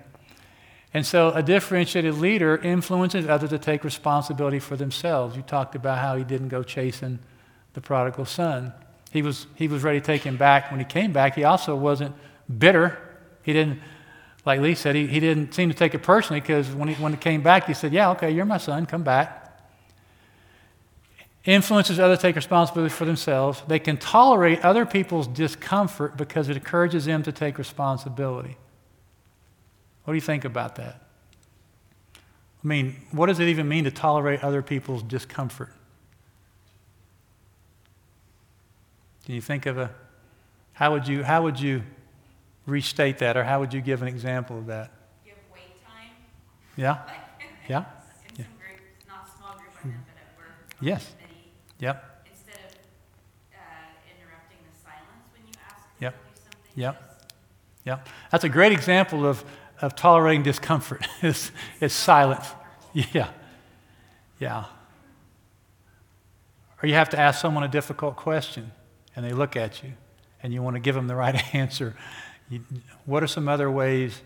And 0.95 1.05
so, 1.05 1.31
a 1.33 1.43
differentiated 1.43 2.15
leader 2.15 2.57
influences 2.57 3.29
others 3.29 3.51
to 3.51 3.59
take 3.59 3.85
responsibility 3.85 4.59
for 4.59 4.77
themselves. 4.77 5.37
You 5.37 5.43
talked 5.43 5.75
about 5.75 5.99
how 5.99 6.17
he 6.17 6.25
didn't 6.25 6.49
go 6.49 6.63
chasing 6.63 7.19
the 7.77 7.81
prodigal 7.83 8.25
son. 8.25 8.73
He 9.13 9.23
was, 9.23 9.47
he 9.55 9.69
was 9.69 9.85
ready 9.85 10.01
to 10.01 10.05
take 10.05 10.23
him 10.23 10.37
back. 10.37 10.71
When 10.71 10.81
he 10.81 10.87
came 10.87 11.13
back, 11.13 11.35
he 11.35 11.45
also 11.45 11.77
wasn't 11.77 12.15
bitter. 12.59 12.99
He 13.43 13.53
didn't 13.53 13.81
like 14.47 14.61
Lee 14.61 14.77
said, 14.77 14.95
he, 14.95 15.09
he 15.09 15.19
didn't 15.19 15.53
seem 15.53 15.69
to 15.69 15.75
take 15.75 15.93
it 15.93 16.05
personally 16.05 16.41
because 16.41 16.71
when 16.71 16.89
he, 16.89 16.95
when 16.95 17.13
he 17.13 17.19
came 17.19 17.43
back, 17.43 17.67
he 17.67 17.75
said, 17.75 17.93
Yeah, 17.93 18.11
okay, 18.13 18.31
you're 18.31 18.47
my 18.47 18.59
son, 18.59 18.87
come 18.87 19.03
back. 19.03 19.61
influences 21.45 21.99
others 21.99 22.21
take 22.21 22.37
responsibility 22.37 22.95
for 22.95 23.05
themselves. 23.05 23.63
They 23.67 23.81
can 23.81 23.97
tolerate 23.99 24.65
other 24.65 24.87
people's 24.87 25.27
discomfort 25.27 26.17
because 26.17 26.49
it 26.49 26.57
encourages 26.57 27.05
them 27.05 27.25
to 27.25 27.33
take 27.33 27.59
responsibility. 27.59 28.57
What 30.05 30.13
do 30.13 30.15
you 30.15 30.21
think 30.21 30.45
about 30.45 30.77
that? 30.77 31.03
I 32.17 32.67
mean, 32.67 32.97
what 33.11 33.27
does 33.27 33.41
it 33.41 33.49
even 33.49 33.69
mean 33.69 33.85
to 33.85 33.91
tolerate 33.91 34.45
other 34.45 34.63
people's 34.63 35.03
discomfort? 35.03 35.73
Can 39.27 39.35
you 39.35 39.41
think 39.41 39.67
of 39.67 39.77
a, 39.77 39.91
how 40.73 40.93
would 40.93 41.09
you, 41.09 41.25
how 41.25 41.43
would 41.43 41.59
you 41.59 41.83
restate 42.65 43.19
that, 43.19 43.37
or 43.37 43.43
how 43.43 43.59
would 43.59 43.75
you 43.75 43.81
give 43.81 44.01
an 44.01 44.07
example 44.07 44.57
of 44.57 44.67
that? 44.67 44.93
Give 45.25 45.35
wait 45.53 45.85
time. 45.85 46.11
Yeah? 46.77 46.99
Yeah? 47.69 47.79
In 48.39 48.45
some 48.45 48.45
groups, 48.57 49.05
not 49.09 49.29
small 49.37 49.57
group 49.57 49.73
I 49.85 49.89
know, 49.89 49.95
but 50.07 50.23
at 50.23 50.39
work. 50.39 50.55
on 50.81 50.87
Yes. 50.87 51.11
committee, 51.19 51.51
Yep. 51.81 52.25
Instead 52.31 52.55
of 52.55 52.73
uh, 53.53 53.57
interrupting 54.17 54.59
the 54.63 54.79
silence 54.81 55.27
when 55.33 55.43
you 55.49 55.55
ask 55.69 55.83
them 55.83 56.03
Yep. 56.03 56.13
to 56.13 56.19
do 56.19 56.41
something. 56.45 56.73
Yep. 56.77 57.19
just 57.19 57.35
Yep. 57.85 58.09
That's 58.31 58.45
a 58.45 58.49
great 58.49 58.71
example 58.73 59.27
of, 59.27 59.45
of 59.81 59.97
tolerating 59.97 60.45
discomfort. 60.45 61.05
is, 61.23 61.51
is 61.81 61.93
silence. 61.93 62.47
Yeah. 62.93 63.31
Yeah. 64.39 64.67
Or 66.81 66.87
you 66.87 66.95
have 66.95 67.09
to 67.09 67.19
ask 67.19 67.41
someone 67.41 67.65
a 67.65 67.69
difficult 67.69 68.15
question 68.15 68.71
and 69.17 69.25
they 69.25 69.33
look 69.33 69.57
at 69.57 69.83
you 69.83 69.93
and 70.43 70.53
you 70.53 70.63
want 70.63 70.77
to 70.77 70.81
give 70.81 70.95
them 70.95 71.09
the 71.09 71.17
right 71.17 71.43
answer. 71.55 71.97
You, 72.49 72.61
what 73.07 73.23
are 73.23 73.27
some 73.27 73.49
other 73.49 73.71
ways 73.71 74.21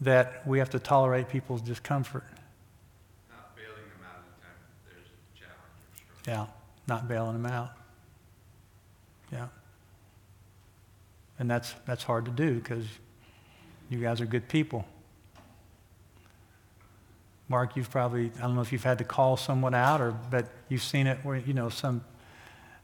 that 0.00 0.46
we 0.46 0.58
have 0.58 0.70
to 0.70 0.80
tolerate 0.80 1.28
people's 1.28 1.60
discomfort? 1.60 2.24
Not 3.30 3.54
bailing 3.54 3.76
them 3.76 4.04
out 4.04 4.18
at 4.18 4.24
the 4.24 4.42
time 4.42 4.56
there's 4.86 5.06
a 5.06 5.38
challenge 5.38 6.26
or. 6.26 6.30
Yeah, 6.30 6.46
not 6.88 7.06
bailing 7.06 7.34
them 7.34 7.46
out. 7.46 7.70
Yeah. 9.30 9.48
And 11.38 11.50
that's, 11.50 11.74
that's 11.86 12.02
hard 12.02 12.24
to 12.24 12.30
do 12.30 12.54
because 12.54 12.84
you 13.88 13.98
guys 13.98 14.20
are 14.20 14.26
good 14.26 14.48
people. 14.48 14.84
Mark, 17.48 17.76
you've 17.76 17.90
probably, 17.90 18.32
I 18.38 18.42
don't 18.42 18.54
know 18.54 18.62
if 18.62 18.72
you've 18.72 18.84
had 18.84 18.98
to 18.98 19.04
call 19.04 19.36
someone 19.36 19.74
out 19.74 20.00
or, 20.00 20.12
but 20.30 20.46
you've 20.68 20.82
seen 20.82 21.06
it 21.06 21.18
where, 21.22 21.36
you 21.36 21.52
know, 21.52 21.68
some 21.68 22.02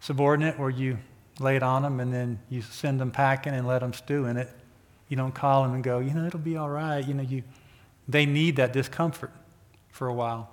subordinate 0.00 0.58
where 0.58 0.70
you 0.70 0.98
lay 1.40 1.56
it 1.56 1.62
on 1.62 1.82
them 1.82 2.00
and 2.00 2.12
then 2.12 2.38
you 2.48 2.62
send 2.62 3.00
them 3.00 3.10
packing 3.10 3.54
and 3.54 3.66
let 3.66 3.80
them 3.80 3.92
stew 3.92 4.26
in 4.26 4.36
it. 4.36 4.48
You 5.08 5.16
don't 5.16 5.34
call 5.34 5.62
them 5.62 5.74
and 5.74 5.82
go, 5.82 6.00
you 6.00 6.12
know, 6.12 6.26
it'll 6.26 6.38
be 6.38 6.56
all 6.56 6.68
right. 6.68 7.06
You 7.06 7.14
know, 7.14 7.22
you, 7.22 7.42
they 8.06 8.26
need 8.26 8.56
that 8.56 8.72
discomfort 8.72 9.32
for 9.90 10.08
a 10.08 10.14
while. 10.14 10.50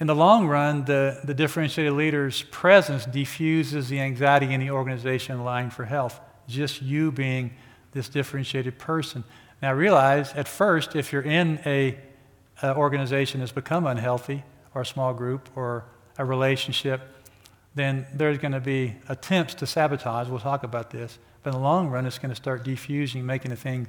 In 0.00 0.08
the 0.08 0.14
long 0.14 0.48
run, 0.48 0.84
the, 0.84 1.20
the 1.24 1.34
differentiated 1.34 1.92
leader's 1.92 2.42
presence 2.42 3.04
diffuses 3.06 3.88
the 3.88 4.00
anxiety 4.00 4.52
in 4.52 4.60
the 4.60 4.70
organization 4.70 5.38
allowing 5.38 5.70
for 5.70 5.84
health. 5.84 6.20
Just 6.48 6.82
you 6.82 7.12
being 7.12 7.54
this 7.92 8.08
differentiated 8.08 8.78
person. 8.78 9.22
Now, 9.62 9.72
realize 9.72 10.32
at 10.34 10.48
first, 10.48 10.96
if 10.96 11.12
you're 11.12 11.22
in 11.22 11.60
a, 11.64 11.96
a 12.60 12.74
organization 12.74 13.40
that's 13.40 13.52
become 13.52 13.86
unhealthy, 13.86 14.42
or 14.74 14.82
a 14.82 14.86
small 14.86 15.14
group, 15.14 15.48
or 15.54 15.84
a 16.18 16.24
relationship, 16.24 17.13
then 17.74 18.06
there's 18.14 18.38
going 18.38 18.52
to 18.52 18.60
be 18.60 18.94
attempts 19.08 19.54
to 19.54 19.66
sabotage. 19.66 20.28
We'll 20.28 20.38
talk 20.38 20.62
about 20.62 20.90
this. 20.90 21.18
But 21.42 21.50
in 21.50 21.56
the 21.56 21.62
long 21.62 21.88
run, 21.88 22.06
it's 22.06 22.18
going 22.18 22.30
to 22.30 22.36
start 22.36 22.64
diffusing, 22.64 23.26
making 23.26 23.50
the 23.50 23.56
thing 23.56 23.88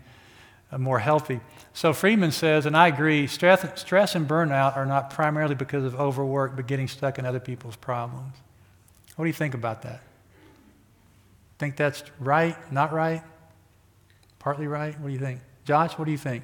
uh, 0.72 0.77
more 0.77 1.00
healthy. 1.00 1.39
So 1.74 1.94
Friedman 1.94 2.32
says, 2.32 2.65
and 2.65 2.75
I 2.75 2.88
agree, 2.88 3.27
stress, 3.27 3.65
stress 3.80 4.15
and 4.15 4.27
burnout 4.27 4.75
are 4.75 4.86
not 4.86 5.12
primarily 5.12 5.56
because 5.56 5.86
of 5.86 5.96
overwork, 6.00 6.56
but 6.56 6.68
getting 6.68 6.88
stuck 6.88 7.20
in 7.20 7.25
other 7.25 7.39
people's 7.39 7.75
problems. 7.75 8.34
What 9.15 9.25
do 9.25 9.27
you 9.30 9.34
think 9.34 9.54
about 9.54 9.84
that? 9.84 10.01
Think 11.58 11.77
that's 11.77 12.03
right? 12.20 12.57
Not 12.72 12.92
right? 12.92 13.24
Partly 14.40 14.68
right? 14.68 15.00
What 15.00 15.07
do 15.07 15.14
you 15.14 15.20
think? 15.20 15.40
Josh, 15.64 15.98
what 15.98 16.05
do 16.05 16.12
you 16.12 16.18
think? 16.18 16.44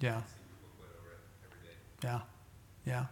Yeah. 0.00 0.22
Yeah. 2.02 2.20
Yeah. 2.86 3.06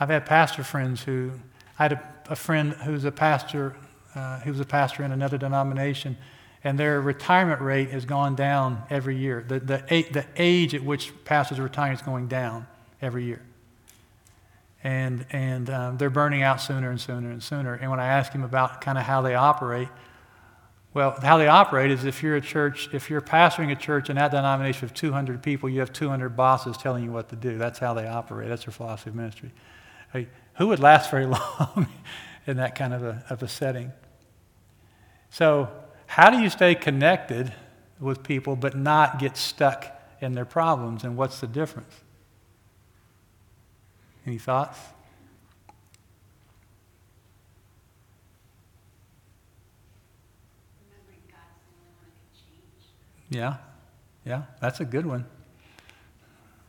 I've 0.00 0.08
had 0.08 0.26
pastor 0.26 0.62
friends 0.62 1.02
who, 1.02 1.32
I 1.78 1.84
had 1.84 1.92
a, 1.92 2.14
a 2.30 2.36
friend 2.36 2.72
who's 2.72 3.04
a 3.04 3.12
pastor, 3.12 3.74
uh, 4.14 4.40
who 4.40 4.50
was 4.50 4.60
a 4.60 4.64
pastor 4.64 5.02
in 5.02 5.12
another 5.12 5.38
denomination, 5.38 6.16
and 6.64 6.78
their 6.78 7.00
retirement 7.00 7.60
rate 7.60 7.90
has 7.90 8.04
gone 8.04 8.34
down 8.34 8.82
every 8.90 9.16
year. 9.16 9.44
The, 9.46 9.60
the, 9.60 9.76
the 10.12 10.26
age 10.36 10.74
at 10.74 10.82
which 10.82 11.12
pastors 11.24 11.60
retiring 11.60 11.94
is 11.94 12.02
going 12.02 12.28
down 12.28 12.66
every 13.00 13.24
year. 13.24 13.42
And, 14.84 15.26
and 15.30 15.70
um, 15.70 15.98
they're 15.98 16.10
burning 16.10 16.42
out 16.42 16.60
sooner 16.60 16.90
and 16.90 17.00
sooner 17.00 17.30
and 17.30 17.42
sooner. 17.42 17.74
And 17.74 17.90
when 17.90 18.00
I 18.00 18.06
ask 18.06 18.32
him 18.32 18.44
about 18.44 18.80
kind 18.80 18.96
of 18.98 19.04
how 19.04 19.22
they 19.22 19.34
operate, 19.34 19.88
well, 20.94 21.18
how 21.20 21.36
they 21.36 21.48
operate 21.48 21.90
is 21.90 22.04
if 22.04 22.22
you're 22.22 22.36
a 22.36 22.40
church, 22.40 22.88
if 22.92 23.10
you're 23.10 23.20
pastoring 23.20 23.70
a 23.70 23.76
church 23.76 24.08
in 24.08 24.16
that 24.16 24.30
denomination 24.30 24.84
of 24.84 24.94
200 24.94 25.42
people, 25.42 25.68
you 25.68 25.80
have 25.80 25.92
200 25.92 26.30
bosses 26.30 26.76
telling 26.76 27.04
you 27.04 27.12
what 27.12 27.28
to 27.28 27.36
do. 27.36 27.58
That's 27.58 27.78
how 27.78 27.94
they 27.94 28.06
operate. 28.06 28.48
That's 28.48 28.64
their 28.64 28.72
philosophy 28.72 29.10
of 29.10 29.16
ministry. 29.16 29.52
Hey, 30.12 30.28
who 30.54 30.68
would 30.68 30.80
last 30.80 31.10
very 31.10 31.26
long 31.26 31.88
in 32.46 32.56
that 32.56 32.74
kind 32.74 32.94
of 32.94 33.02
a, 33.02 33.24
of 33.28 33.42
a 33.42 33.48
setting? 33.48 33.92
So, 35.30 35.68
how 36.06 36.30
do 36.30 36.38
you 36.38 36.48
stay 36.48 36.74
connected 36.74 37.52
with 38.00 38.22
people 38.22 38.56
but 38.56 38.74
not 38.76 39.18
get 39.18 39.36
stuck 39.36 39.86
in 40.20 40.32
their 40.32 40.46
problems? 40.46 41.04
And 41.04 41.16
what's 41.16 41.40
the 41.40 41.46
difference? 41.46 41.94
Any 44.26 44.38
thoughts? 44.38 44.78
Yeah, 53.30 53.56
yeah, 54.24 54.44
that's 54.60 54.80
a 54.80 54.86
good 54.86 55.04
one. 55.04 55.26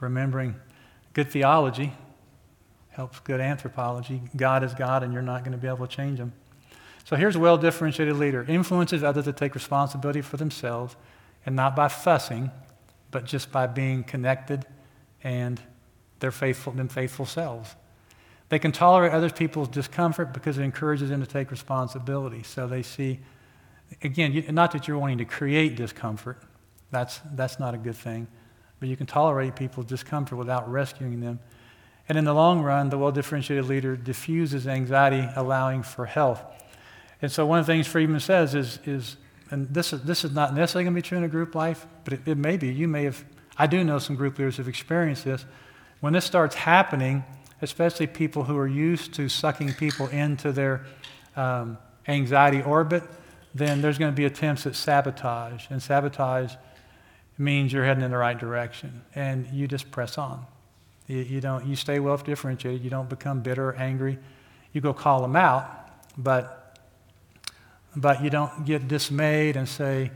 Remembering 0.01 0.55
good 1.13 1.31
theology 1.31 1.93
helps 2.99 3.21
good 3.21 3.39
anthropology. 3.39 4.21
God 4.35 4.61
is 4.61 4.73
God, 4.73 5.03
and 5.03 5.13
you're 5.13 5.21
not 5.21 5.45
going 5.45 5.53
to 5.53 5.57
be 5.57 5.69
able 5.69 5.87
to 5.87 5.95
change 5.95 6.19
him. 6.19 6.33
So 7.05 7.15
here's 7.15 7.37
a 7.37 7.39
well 7.39 7.57
differentiated 7.57 8.17
leader 8.17 8.45
influences 8.45 9.05
others 9.05 9.23
to 9.23 9.31
take 9.31 9.55
responsibility 9.55 10.19
for 10.19 10.35
themselves, 10.35 10.97
and 11.45 11.55
not 11.55 11.77
by 11.77 11.87
fussing, 11.87 12.51
but 13.09 13.23
just 13.23 13.53
by 13.53 13.67
being 13.67 14.03
connected 14.03 14.65
and 15.23 15.61
their 16.19 16.29
faithful, 16.29 16.73
them 16.73 16.89
faithful 16.89 17.25
selves. 17.25 17.73
They 18.49 18.59
can 18.59 18.73
tolerate 18.73 19.13
other 19.13 19.29
people's 19.29 19.69
discomfort 19.69 20.33
because 20.33 20.57
it 20.57 20.63
encourages 20.63 21.07
them 21.09 21.21
to 21.21 21.27
take 21.27 21.51
responsibility. 21.51 22.43
So 22.43 22.67
they 22.67 22.83
see, 22.83 23.21
again, 24.03 24.43
not 24.49 24.73
that 24.73 24.89
you're 24.89 24.97
wanting 24.97 25.19
to 25.19 25.25
create 25.25 25.77
discomfort, 25.77 26.41
that's, 26.91 27.21
that's 27.31 27.61
not 27.61 27.73
a 27.73 27.77
good 27.77 27.95
thing, 27.95 28.27
but 28.81 28.89
you 28.89 28.97
can 28.97 29.05
tolerate 29.05 29.55
people's 29.55 29.85
discomfort 29.85 30.37
without 30.37 30.69
rescuing 30.69 31.21
them. 31.21 31.39
And 32.09 32.17
in 32.17 32.25
the 32.25 32.33
long 32.33 32.61
run, 32.61 32.89
the 32.89 32.97
well 32.97 33.11
differentiated 33.11 33.65
leader 33.65 33.95
diffuses 33.95 34.67
anxiety, 34.67 35.29
allowing 35.35 35.83
for 35.83 36.07
health. 36.07 36.43
And 37.21 37.31
so, 37.31 37.45
one 37.45 37.59
of 37.59 37.67
the 37.67 37.73
things 37.73 37.87
Friedman 37.87 38.19
says 38.19 38.55
is, 38.55 38.79
is 38.85 39.17
and 39.51 39.71
this 39.73 39.93
is, 39.93 40.01
this 40.03 40.23
is 40.23 40.31
not 40.31 40.53
necessarily 40.53 40.85
going 40.85 40.95
to 40.95 40.97
be 40.97 41.07
true 41.07 41.17
in 41.17 41.23
a 41.23 41.29
group 41.29 41.55
life, 41.55 41.85
but 42.03 42.13
it, 42.13 42.21
it 42.25 42.37
may 42.37 42.57
be. 42.57 42.69
You 42.73 42.87
may 42.87 43.03
have, 43.03 43.23
I 43.57 43.67
do 43.67 43.83
know 43.83 43.99
some 43.99 44.15
group 44.15 44.37
leaders 44.37 44.57
have 44.57 44.67
experienced 44.67 45.25
this. 45.25 45.45
When 46.01 46.13
this 46.13 46.25
starts 46.25 46.55
happening, 46.55 47.23
especially 47.61 48.07
people 48.07 48.43
who 48.43 48.57
are 48.57 48.67
used 48.67 49.13
to 49.15 49.27
sucking 49.27 49.73
people 49.73 50.07
into 50.07 50.51
their 50.51 50.85
um, 51.35 51.77
anxiety 52.07 52.61
orbit, 52.61 53.03
then 53.53 53.81
there's 53.81 53.97
going 53.97 54.11
to 54.11 54.15
be 54.15 54.25
attempts 54.25 54.65
at 54.65 54.75
sabotage. 54.75 55.65
And 55.69 55.81
sabotage 55.81 56.53
means 57.37 57.73
you're 57.73 57.85
heading 57.85 58.03
in 58.03 58.11
the 58.11 58.17
right 58.17 58.37
direction, 58.37 59.01
and 59.15 59.47
you 59.47 59.67
just 59.67 59.91
press 59.91 60.17
on. 60.17 60.45
You, 61.09 61.17
you 61.17 61.41
don't. 61.41 61.65
You 61.65 61.75
stay 61.75 61.99
well 61.99 62.15
differentiated. 62.15 62.83
You 62.83 62.89
don't 62.89 63.09
become 63.09 63.41
bitter 63.41 63.69
or 63.69 63.75
angry. 63.75 64.17
You 64.71 64.79
go 64.79 64.93
call 64.93 65.21
them 65.21 65.35
out, 65.35 65.89
but 66.17 66.77
but 67.95 68.23
you 68.23 68.29
don't 68.29 68.63
get 68.63 68.87
dismayed 68.87 69.57
and 69.57 69.67
say, 69.67 70.11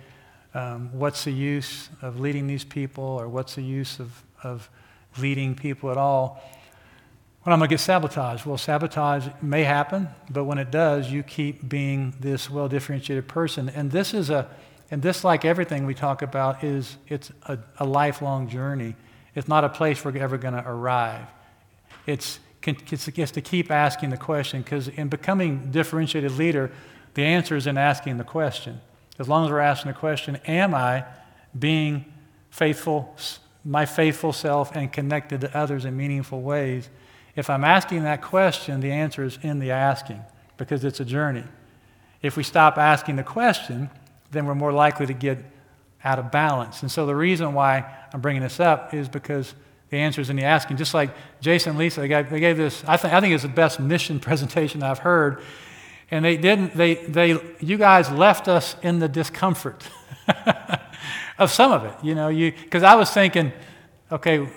um, 0.53 0.91
"What's 0.93 1.25
the 1.25 1.33
use 1.33 1.89
of 2.01 2.19
leading 2.19 2.47
these 2.47 2.63
people?" 2.63 3.03
or 3.03 3.27
"What's 3.27 3.55
the 3.55 3.63
use 3.63 3.99
of 3.99 4.23
of 4.43 4.69
leading 5.17 5.55
people 5.55 5.89
at 5.91 5.97
all?" 5.97 6.41
When 7.41 7.51
I'm 7.51 7.59
going 7.59 7.67
to 7.67 7.73
get 7.73 7.81
sabotaged. 7.81 8.45
Well, 8.45 8.57
sabotage 8.57 9.27
may 9.41 9.63
happen, 9.63 10.07
but 10.29 10.45
when 10.45 10.57
it 10.57 10.71
does, 10.71 11.11
you 11.11 11.23
keep 11.23 11.67
being 11.67 12.13
this 12.21 12.49
well 12.49 12.69
differentiated 12.69 13.27
person. 13.27 13.67
And 13.67 13.91
this 13.91 14.13
is 14.13 14.29
a, 14.29 14.47
and 14.89 15.01
this, 15.01 15.25
like 15.25 15.43
everything 15.43 15.85
we 15.85 15.93
talk 15.93 16.21
about, 16.21 16.63
is 16.63 16.95
it's 17.09 17.31
a, 17.47 17.57
a 17.79 17.85
lifelong 17.85 18.47
journey. 18.47 18.95
It's 19.35 19.47
not 19.47 19.63
a 19.63 19.69
place 19.69 20.03
we're 20.03 20.17
ever 20.17 20.37
going 20.37 20.53
to 20.53 20.63
arrive. 20.67 21.25
It's, 22.05 22.39
it's, 22.65 23.07
it's 23.07 23.31
to 23.31 23.41
keep 23.41 23.71
asking 23.71 24.09
the 24.09 24.17
question, 24.17 24.61
because 24.61 24.87
in 24.87 25.09
becoming 25.09 25.71
differentiated 25.71 26.31
leader, 26.31 26.71
the 27.13 27.23
answer 27.23 27.55
is 27.55 27.67
in 27.67 27.77
asking 27.77 28.17
the 28.17 28.23
question. 28.23 28.81
As 29.19 29.27
long 29.29 29.45
as 29.45 29.51
we're 29.51 29.59
asking 29.59 29.91
the 29.91 29.97
question, 29.97 30.37
am 30.47 30.73
I 30.73 31.05
being 31.57 32.05
faithful, 32.49 33.15
my 33.63 33.85
faithful 33.85 34.33
self, 34.33 34.75
and 34.75 34.91
connected 34.91 35.41
to 35.41 35.57
others 35.57 35.85
in 35.85 35.95
meaningful 35.95 36.41
ways? 36.41 36.89
If 37.35 37.49
I'm 37.49 37.63
asking 37.63 38.03
that 38.03 38.21
question, 38.21 38.79
the 38.79 38.91
answer 38.91 39.23
is 39.23 39.39
in 39.41 39.59
the 39.59 39.71
asking 39.71 40.21
because 40.57 40.83
it's 40.83 40.99
a 40.99 41.05
journey. 41.05 41.43
If 42.21 42.37
we 42.37 42.43
stop 42.43 42.77
asking 42.77 43.17
the 43.17 43.23
question, 43.23 43.89
then 44.31 44.45
we're 44.45 44.55
more 44.55 44.71
likely 44.71 45.05
to 45.07 45.13
get 45.13 45.39
out 46.03 46.19
of 46.19 46.31
balance. 46.31 46.81
And 46.81 46.91
so 46.91 47.05
the 47.05 47.15
reason 47.15 47.53
why 47.53 47.91
I'm 48.13 48.21
bringing 48.21 48.43
this 48.43 48.59
up 48.59 48.93
is 48.93 49.09
because 49.09 49.53
the 49.89 49.97
answer 49.97 50.21
is 50.21 50.29
in 50.29 50.35
the 50.35 50.43
asking. 50.43 50.77
Just 50.77 50.93
like 50.93 51.09
Jason 51.41 51.71
and 51.71 51.79
Lisa, 51.79 52.01
they 52.01 52.07
gave, 52.07 52.29
they 52.29 52.39
gave 52.39 52.57
this, 52.57 52.83
I, 52.87 52.95
th- 52.97 53.13
I 53.13 53.19
think 53.19 53.33
it's 53.33 53.43
the 53.43 53.49
best 53.49 53.79
mission 53.79 54.19
presentation 54.21 54.83
I've 54.83 54.99
heard. 54.99 55.41
And 56.11 56.23
they 56.23 56.37
didn't, 56.37 56.75
they, 56.75 56.95
they, 56.95 57.39
you 57.59 57.77
guys 57.77 58.11
left 58.11 58.47
us 58.47 58.75
in 58.83 58.99
the 58.99 59.09
discomfort 59.09 59.83
of 61.39 61.51
some 61.51 61.71
of 61.71 61.85
it, 61.85 61.95
you 62.03 62.13
know, 62.13 62.29
you, 62.29 62.51
because 62.51 62.83
I 62.83 62.95
was 62.95 63.09
thinking, 63.09 63.51
okay, 64.11 64.47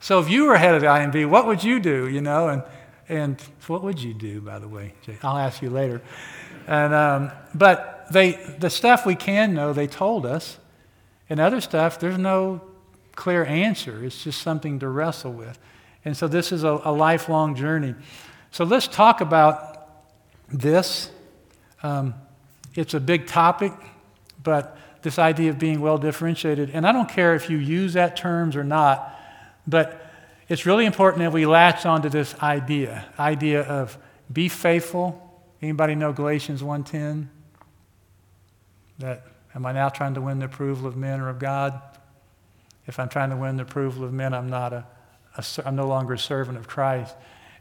so 0.00 0.20
if 0.20 0.30
you 0.30 0.46
were 0.46 0.56
head 0.56 0.74
of 0.74 0.80
the 0.80 0.86
IMB, 0.86 1.28
what 1.28 1.46
would 1.46 1.62
you 1.62 1.80
do, 1.80 2.08
you 2.08 2.20
know, 2.20 2.48
and, 2.48 2.62
and 3.08 3.40
what 3.66 3.82
would 3.82 4.00
you 4.00 4.14
do, 4.14 4.40
by 4.40 4.58
the 4.58 4.68
way? 4.68 4.94
Jay? 5.02 5.18
I'll 5.22 5.36
ask 5.36 5.60
you 5.60 5.68
later. 5.68 6.00
And, 6.66 6.94
um, 6.94 7.32
but 7.54 8.06
they, 8.10 8.32
the 8.58 8.70
stuff 8.70 9.04
we 9.04 9.16
can 9.16 9.52
know, 9.54 9.72
they 9.72 9.86
told 9.86 10.24
us, 10.24 10.58
and 11.28 11.40
other 11.40 11.60
stuff, 11.60 11.98
there's 11.98 12.18
no 12.18 12.60
clear 13.16 13.44
answer. 13.44 14.04
It's 14.04 14.22
just 14.22 14.40
something 14.42 14.78
to 14.78 14.88
wrestle 14.88 15.32
with. 15.32 15.58
And 16.04 16.16
so 16.16 16.28
this 16.28 16.52
is 16.52 16.62
a, 16.62 16.80
a 16.84 16.92
lifelong 16.92 17.56
journey. 17.56 17.94
So 18.52 18.64
let's 18.64 18.86
talk 18.86 19.20
about 19.20 19.88
this. 20.48 21.10
Um, 21.82 22.14
it's 22.74 22.94
a 22.94 23.00
big 23.00 23.26
topic, 23.26 23.72
but 24.42 24.78
this 25.02 25.18
idea 25.18 25.50
of 25.50 25.58
being 25.58 25.80
well 25.80 25.98
differentiated, 25.98 26.70
and 26.70 26.86
I 26.86 26.92
don't 26.92 27.08
care 27.08 27.34
if 27.34 27.50
you 27.50 27.56
use 27.56 27.94
that 27.94 28.16
terms 28.16 28.54
or 28.54 28.64
not, 28.64 29.18
but 29.66 30.10
it's 30.48 30.64
really 30.64 30.86
important 30.86 31.22
that 31.22 31.32
we 31.32 31.46
latch 31.46 31.84
onto 31.86 32.08
this 32.08 32.34
idea, 32.40 33.04
idea 33.18 33.62
of 33.62 33.98
be 34.32 34.48
faithful. 34.48 35.22
Anybody 35.60 35.94
know 35.94 36.12
Galatians 36.12 36.62
1:10? 36.62 37.28
That 38.98 39.26
am 39.54 39.66
I 39.66 39.72
now 39.72 39.88
trying 39.88 40.14
to 40.14 40.20
win 40.20 40.38
the 40.38 40.46
approval 40.46 40.86
of 40.86 40.96
men 40.96 41.20
or 41.20 41.28
of 41.28 41.38
God? 41.38 41.80
If 42.86 42.98
I'm 42.98 43.08
trying 43.08 43.30
to 43.30 43.36
win 43.36 43.56
the 43.56 43.62
approval 43.62 44.04
of 44.04 44.12
men, 44.12 44.32
I'm 44.32 44.48
not 44.48 44.72
a, 44.72 44.86
a 45.36 45.44
I'm 45.64 45.76
no 45.76 45.86
longer 45.86 46.14
a 46.14 46.18
servant 46.18 46.56
of 46.58 46.68
Christ. 46.68 47.14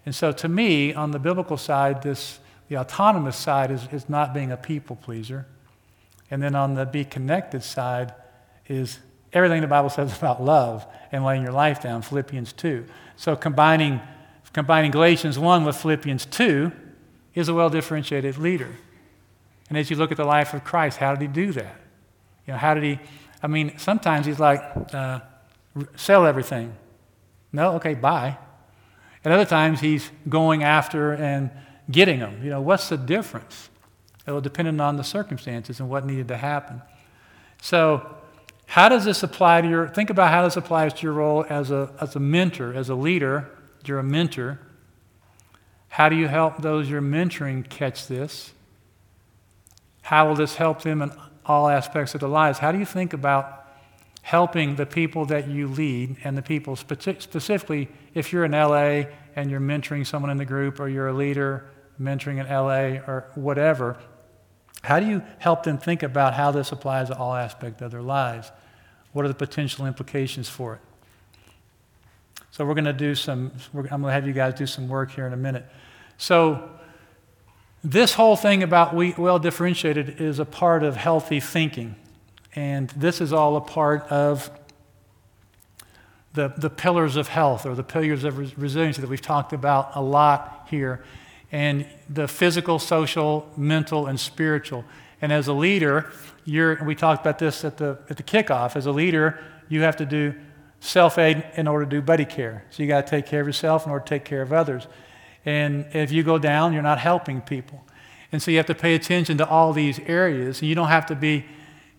And 0.05 0.13
so 0.13 0.31
to 0.31 0.47
me, 0.47 0.93
on 0.93 1.11
the 1.11 1.19
biblical 1.19 1.57
side, 1.57 2.03
this 2.03 2.39
the 2.67 2.77
autonomous 2.77 3.37
side 3.37 3.71
is, 3.71 3.87
is 3.91 4.09
not 4.09 4.33
being 4.33 4.51
a 4.51 4.57
people 4.57 4.95
pleaser. 4.95 5.45
And 6.31 6.41
then 6.41 6.55
on 6.55 6.73
the 6.73 6.85
be 6.85 7.05
connected 7.05 7.63
side 7.63 8.13
is 8.67 8.99
everything 9.33 9.61
the 9.61 9.67
Bible 9.67 9.89
says 9.89 10.17
about 10.17 10.41
love 10.41 10.85
and 11.11 11.23
laying 11.23 11.43
your 11.43 11.51
life 11.51 11.81
down, 11.81 12.01
Philippians 12.01 12.53
2. 12.53 12.85
So 13.15 13.35
combining, 13.35 14.01
combining 14.53 14.91
Galatians 14.91 15.37
1 15.37 15.65
with 15.65 15.75
Philippians 15.75 16.25
2 16.25 16.71
is 17.35 17.49
a 17.49 17.53
well 17.53 17.69
differentiated 17.69 18.37
leader. 18.37 18.75
And 19.69 19.77
as 19.77 19.89
you 19.89 19.95
look 19.95 20.11
at 20.11 20.17
the 20.17 20.25
life 20.25 20.53
of 20.53 20.63
Christ, 20.63 20.97
how 20.97 21.13
did 21.13 21.21
he 21.21 21.27
do 21.27 21.51
that? 21.53 21.75
You 22.47 22.53
know, 22.53 22.59
how 22.59 22.73
did 22.73 22.83
he? 22.83 22.99
I 23.45 23.47
mean, 23.47 23.77
sometimes 23.77 24.25
he's 24.25 24.39
like, 24.39 24.59
uh, 24.91 25.19
sell 25.95 26.25
everything. 26.25 26.75
No, 27.53 27.73
okay, 27.73 27.93
buy. 27.93 28.39
And 29.23 29.31
other 29.31 29.45
times 29.45 29.81
he's 29.81 30.09
going 30.27 30.63
after 30.63 31.13
and 31.13 31.51
getting 31.91 32.21
them. 32.21 32.43
You 32.43 32.49
know, 32.49 32.61
what's 32.61 32.89
the 32.89 32.97
difference? 32.97 33.69
It 34.25 34.31
will 34.31 34.41
depend 34.41 34.81
on 34.81 34.97
the 34.97 35.03
circumstances 35.03 35.79
and 35.79 35.87
what 35.91 36.07
needed 36.07 36.27
to 36.29 36.37
happen. 36.37 36.81
So, 37.61 38.15
how 38.65 38.89
does 38.89 39.05
this 39.05 39.21
apply 39.21 39.61
to 39.61 39.69
your, 39.69 39.89
think 39.89 40.09
about 40.09 40.31
how 40.31 40.43
this 40.43 40.57
applies 40.57 40.93
to 40.93 41.03
your 41.03 41.13
role 41.13 41.45
as 41.47 41.69
a, 41.69 41.93
as 42.01 42.15
a 42.15 42.19
mentor, 42.19 42.73
as 42.73 42.89
a 42.89 42.95
leader. 42.95 43.47
You're 43.85 43.99
a 43.99 44.03
mentor. 44.03 44.59
How 45.89 46.09
do 46.09 46.15
you 46.15 46.27
help 46.27 46.63
those 46.63 46.89
you're 46.89 46.99
mentoring 46.99 47.69
catch 47.69 48.07
this? 48.07 48.53
How 50.01 50.27
will 50.27 50.35
this 50.35 50.55
help 50.55 50.81
them 50.81 51.03
in 51.03 51.11
all 51.45 51.67
aspects 51.67 52.13
of 52.13 52.21
their 52.21 52.29
lives? 52.29 52.59
How 52.59 52.71
do 52.71 52.79
you 52.79 52.85
think 52.85 53.13
about 53.13 53.65
helping 54.21 54.75
the 54.75 54.85
people 54.85 55.25
that 55.25 55.47
you 55.47 55.67
lead 55.67 56.17
and 56.23 56.35
the 56.35 56.41
people, 56.41 56.75
specifically 56.75 57.87
if 58.15 58.33
you're 58.33 58.43
in 58.43 58.53
LA 58.53 59.03
and 59.35 59.51
you're 59.51 59.59
mentoring 59.59 60.05
someone 60.05 60.31
in 60.31 60.37
the 60.37 60.45
group 60.45 60.79
or 60.79 60.89
you're 60.89 61.09
a 61.09 61.13
leader 61.13 61.65
mentoring 62.01 62.39
in 62.39 62.47
LA 62.47 62.99
or 63.07 63.29
whatever, 63.35 63.97
how 64.83 64.99
do 64.99 65.05
you 65.05 65.21
help 65.37 65.63
them 65.63 65.77
think 65.77 66.01
about 66.01 66.33
how 66.33 66.51
this 66.51 66.71
applies 66.71 67.09
to 67.09 67.17
all 67.17 67.35
aspects 67.35 67.81
of 67.81 67.91
their 67.91 68.01
lives? 68.01 68.51
What 69.13 69.25
are 69.25 69.27
the 69.27 69.35
potential 69.35 69.85
implications 69.85 70.49
for 70.49 70.75
it? 70.75 70.81
So 72.51 72.65
we're 72.65 72.73
going 72.73 72.85
to 72.85 72.93
do 72.93 73.15
some, 73.15 73.51
I'm 73.73 73.83
going 73.83 74.03
to 74.03 74.11
have 74.11 74.25
you 74.25 74.33
guys 74.33 74.53
do 74.53 74.65
some 74.65 74.87
work 74.87 75.11
here 75.11 75.27
in 75.27 75.33
a 75.33 75.37
minute. 75.37 75.65
So 76.17 76.69
this 77.85 78.15
whole 78.15 78.35
thing 78.35 78.63
about 78.63 78.95
well 78.95 79.37
differentiated 79.37 80.19
is 80.19 80.39
a 80.39 80.45
part 80.45 80.81
of 80.81 80.95
healthy 80.95 81.39
thinking. 81.39 81.95
And 82.55 82.89
this 82.89 83.21
is 83.21 83.31
all 83.31 83.55
a 83.57 83.61
part 83.61 84.01
of 84.09 84.49
the, 86.33 86.47
the 86.57 86.69
pillars 86.69 87.15
of 87.15 87.27
health 87.27 87.65
or 87.65 87.75
the 87.75 87.83
pillars 87.83 88.23
of 88.23 88.59
resiliency 88.59 89.01
that 89.01 89.09
we've 89.09 89.21
talked 89.21 89.53
about 89.53 89.91
a 89.93 90.01
lot 90.01 90.67
here 90.69 91.03
and 91.51 91.85
the 92.09 92.27
physical, 92.27 92.79
social, 92.79 93.47
mental, 93.55 94.07
and 94.07 94.19
spiritual. 94.19 94.83
And 95.21 95.31
as 95.31 95.47
a 95.47 95.53
leader, 95.53 96.11
you're, 96.43 96.83
we 96.83 96.95
talked 96.95 97.21
about 97.21 97.37
this 97.37 97.63
at 97.63 97.77
the, 97.77 97.99
at 98.09 98.17
the 98.17 98.23
kickoff. 98.23 98.75
As 98.75 98.87
a 98.87 98.91
leader, 98.91 99.39
you 99.69 99.81
have 99.81 99.95
to 99.97 100.05
do 100.07 100.33
self 100.79 101.19
aid 101.19 101.45
in 101.55 101.67
order 101.67 101.85
to 101.85 101.91
do 101.91 102.01
buddy 102.01 102.25
care. 102.25 102.65
So 102.71 102.81
you 102.81 102.89
got 102.89 103.05
to 103.05 103.09
take 103.09 103.27
care 103.27 103.41
of 103.41 103.47
yourself 103.47 103.85
in 103.85 103.91
order 103.91 104.03
to 104.03 104.09
take 104.09 104.25
care 104.25 104.41
of 104.41 104.51
others. 104.51 104.87
And 105.45 105.85
if 105.93 106.11
you 106.11 106.23
go 106.23 106.37
down, 106.37 106.73
you're 106.73 106.81
not 106.81 106.99
helping 106.99 107.41
people. 107.41 107.83
And 108.31 108.41
so 108.41 108.51
you 108.51 108.57
have 108.57 108.65
to 108.65 108.75
pay 108.75 108.95
attention 108.95 109.37
to 109.37 109.47
all 109.47 109.71
these 109.71 109.99
areas. 109.99 110.61
And 110.61 110.69
you 110.69 110.75
don't 110.75 110.87
have 110.87 111.05
to 111.07 111.15
be, 111.15 111.45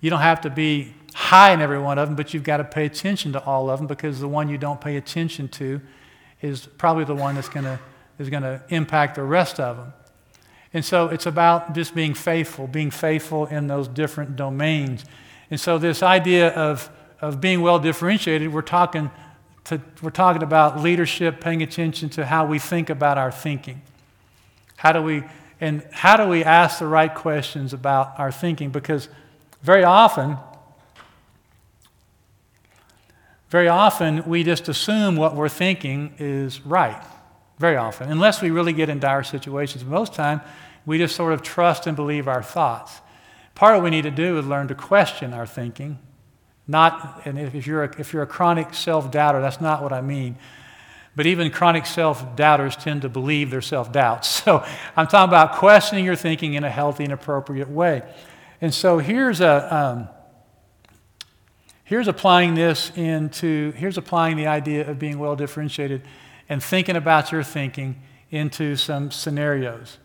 you 0.00 0.10
don't 0.10 0.20
have 0.20 0.40
to 0.42 0.50
be 0.50 0.94
high 1.14 1.52
in 1.52 1.60
every 1.60 1.78
one 1.78 1.98
of 1.98 2.08
them, 2.08 2.16
but 2.16 2.34
you've 2.34 2.44
got 2.44 2.58
to 2.58 2.64
pay 2.64 2.84
attention 2.84 3.32
to 3.32 3.44
all 3.44 3.70
of 3.70 3.78
them 3.78 3.86
because 3.86 4.20
the 4.20 4.28
one 4.28 4.48
you 4.48 4.58
don't 4.58 4.80
pay 4.80 4.96
attention 4.96 5.48
to 5.48 5.80
is 6.42 6.66
probably 6.66 7.04
the 7.04 7.14
one 7.14 7.36
that's 7.36 7.48
going 7.48 7.64
to 7.64 7.78
is 8.18 8.30
going 8.30 8.42
to 8.42 8.62
impact 8.68 9.16
the 9.16 9.22
rest 9.22 9.60
of 9.60 9.76
them. 9.76 9.92
And 10.72 10.84
so 10.84 11.08
it's 11.08 11.26
about 11.26 11.74
just 11.74 11.94
being 11.94 12.14
faithful, 12.14 12.66
being 12.66 12.90
faithful 12.90 13.46
in 13.46 13.66
those 13.66 13.88
different 13.88 14.36
domains. 14.36 15.04
And 15.50 15.60
so 15.60 15.78
this 15.78 16.02
idea 16.02 16.50
of, 16.50 16.90
of 17.20 17.40
being 17.40 17.62
well 17.62 17.78
differentiated, 17.78 18.52
we're 18.52 18.62
talking, 18.62 19.10
to, 19.66 19.80
we're 20.00 20.10
talking 20.10 20.42
about 20.42 20.80
leadership, 20.80 21.40
paying 21.40 21.62
attention 21.62 22.08
to 22.10 22.24
how 22.24 22.46
we 22.46 22.58
think 22.58 22.88
about 22.88 23.18
our 23.18 23.32
thinking. 23.32 23.82
How 24.76 24.92
do 24.92 25.02
we, 25.02 25.24
and 25.60 25.84
how 25.90 26.16
do 26.16 26.28
we 26.28 26.44
ask 26.44 26.78
the 26.78 26.86
right 26.86 27.12
questions 27.12 27.72
about 27.72 28.18
our 28.18 28.30
thinking? 28.30 28.70
Because 28.70 29.08
very 29.62 29.82
often, 29.82 30.36
very 33.50 33.68
often 33.68 34.24
we 34.24 34.44
just 34.44 34.68
assume 34.68 35.16
what 35.16 35.34
we're 35.34 35.48
thinking 35.48 36.14
is 36.18 36.64
right 36.64 37.02
very 37.58 37.76
often, 37.76 38.10
unless 38.10 38.42
we 38.42 38.50
really 38.50 38.72
get 38.72 38.88
in 38.88 39.00
dire 39.00 39.22
situations. 39.22 39.84
Most 39.84 40.14
time, 40.14 40.42
we 40.84 40.98
just 40.98 41.16
sort 41.16 41.32
of 41.32 41.42
trust 41.42 41.86
and 41.86 41.96
believe 41.96 42.28
our 42.28 42.42
thoughts. 42.42 43.00
Part 43.54 43.74
of 43.74 43.82
what 43.82 43.84
we 43.84 43.90
need 43.90 44.02
to 44.02 44.10
do 44.10 44.38
is 44.38 44.46
learn 44.46 44.68
to 44.68 44.74
question 44.74 45.32
our 45.32 45.46
thinking. 45.46 45.98
Not, 46.68 47.22
and 47.24 47.38
if 47.38 47.66
you're 47.66 47.84
a, 47.84 48.00
if 48.00 48.12
you're 48.12 48.22
a 48.22 48.26
chronic 48.26 48.74
self 48.74 49.10
doubter, 49.10 49.40
that's 49.40 49.60
not 49.60 49.82
what 49.82 49.92
I 49.92 50.00
mean. 50.00 50.36
But 51.14 51.26
even 51.26 51.50
chronic 51.50 51.86
self 51.86 52.36
doubters 52.36 52.76
tend 52.76 53.02
to 53.02 53.08
believe 53.08 53.50
their 53.50 53.62
self 53.62 53.92
doubts. 53.92 54.42
So 54.46 54.64
I'm 54.96 55.06
talking 55.06 55.28
about 55.28 55.56
questioning 55.56 56.04
your 56.04 56.16
thinking 56.16 56.54
in 56.54 56.64
a 56.64 56.70
healthy 56.70 57.04
and 57.04 57.12
appropriate 57.12 57.68
way. 57.68 58.02
And 58.60 58.72
so 58.72 58.98
here's 58.98 59.40
a. 59.40 59.74
Um, 59.74 60.08
here's 61.84 62.08
applying 62.08 62.54
this 62.54 62.90
into 62.96 63.70
here's 63.72 63.96
applying 63.96 64.36
the 64.36 64.48
idea 64.48 64.90
of 64.90 64.98
being 64.98 65.18
well 65.18 65.36
differentiated 65.36 66.02
and 66.48 66.62
thinking 66.62 66.96
about 66.96 67.32
your 67.32 67.42
thinking 67.42 68.00
into 68.30 68.76
some 68.76 69.10
scenarios. 69.10 69.98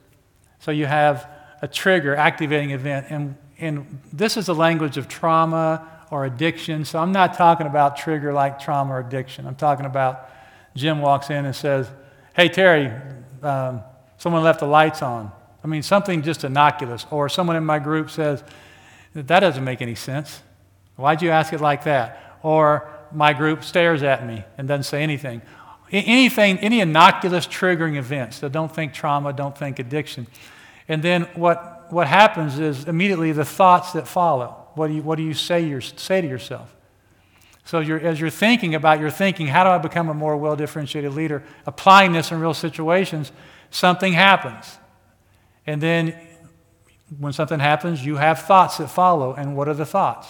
So 0.60 0.72
you 0.72 0.86
have 0.86 1.28
a 1.62 1.68
trigger, 1.68 2.16
activating 2.16 2.72
event, 2.72 3.08
and, 3.10 3.36
and 3.60 4.02
this 4.14 4.38
is 4.38 4.46
the 4.46 4.56
language 4.56 4.98
of 4.98 5.08
trauma 5.08 5.88
or 6.12 6.26
addiction. 6.26 6.86
So 6.86 7.00
I'm 7.00 7.14
not 7.14 7.34
talking 7.34 7.66
about 7.66 7.98
trigger 7.98 8.34
like 8.34 8.60
trauma 8.60 8.94
or 8.94 9.00
addiction. 9.00 9.48
I'm 9.48 9.56
talking 9.56 9.86
about 9.86 10.30
Jim 10.76 11.00
walks 11.02 11.30
in 11.30 11.46
and 11.46 11.56
says, 11.56 11.90
Hey, 12.36 12.50
Terry, 12.50 12.92
um, 13.42 13.82
someone 14.18 14.44
left 14.44 14.60
the 14.60 14.68
lights 14.68 15.02
on. 15.02 15.32
I 15.64 15.68
mean, 15.68 15.82
something 15.82 16.22
just 16.22 16.44
innocuous. 16.44 17.06
Or 17.10 17.30
someone 17.30 17.56
in 17.56 17.66
my 17.66 17.80
group 17.80 18.12
says, 18.12 18.44
That 19.16 19.40
doesn't 19.40 19.64
make 19.64 19.82
any 19.82 19.96
sense. 19.96 20.42
Why'd 20.98 21.22
you 21.22 21.32
ask 21.32 21.54
it 21.54 21.62
like 21.62 21.86
that? 21.86 22.38
Or 22.44 22.90
my 23.14 23.34
group 23.34 23.64
stares 23.64 24.04
at 24.04 24.26
me 24.26 24.44
and 24.58 24.68
doesn't 24.68 24.84
say 24.84 25.02
anything. 25.02 25.42
Anything, 25.92 26.58
any 26.60 26.80
innocuous 26.80 27.48
triggering 27.48 27.98
events. 27.98 28.38
So 28.38 28.50
don't 28.50 28.74
think 28.74 28.94
trauma, 28.94 29.34
don't 29.34 29.58
think 29.58 29.80
addiction. 29.80 30.28
And 30.88 31.02
then 31.02 31.24
what, 31.36 31.92
what 31.92 32.08
happens 32.08 32.60
is 32.60 32.86
immediately 32.86 33.32
the 33.32 33.44
thoughts 33.46 33.94
that 33.94 34.08
follow. 34.08 34.61
What 34.76 34.88
do 34.88 34.94
you, 34.94 35.02
what 35.02 35.18
do 35.18 35.24
you 35.24 35.34
say, 35.34 35.66
your, 35.66 35.82
say 35.82 36.22
to 36.22 36.28
yourself? 36.28 36.76
So 37.66 37.80
you're, 37.80 38.00
as 38.00 38.20
you're 38.20 38.30
thinking 38.30 38.76
about 38.76 39.00
your 39.00 39.10
thinking, 39.10 39.48
how 39.48 39.64
do 39.64 39.70
I 39.70 39.78
become 39.78 40.10
a 40.10 40.14
more 40.14 40.36
well 40.36 40.56
differentiated 40.56 41.14
leader? 41.14 41.44
Applying 41.66 42.12
this 42.12 42.32
in 42.32 42.40
real 42.40 42.54
situations, 42.54 43.32
something 43.70 44.14
happens. 44.14 44.78
And 45.68 45.82
then 45.82 46.16
when 47.20 47.34
something 47.34 47.60
happens, 47.60 48.06
you 48.06 48.16
have 48.18 48.40
thoughts 48.40 48.78
that 48.78 48.90
follow. 48.90 49.34
And 49.34 49.56
what 49.56 49.68
are 49.68 49.74
the 49.74 49.86
thoughts? 49.86 50.28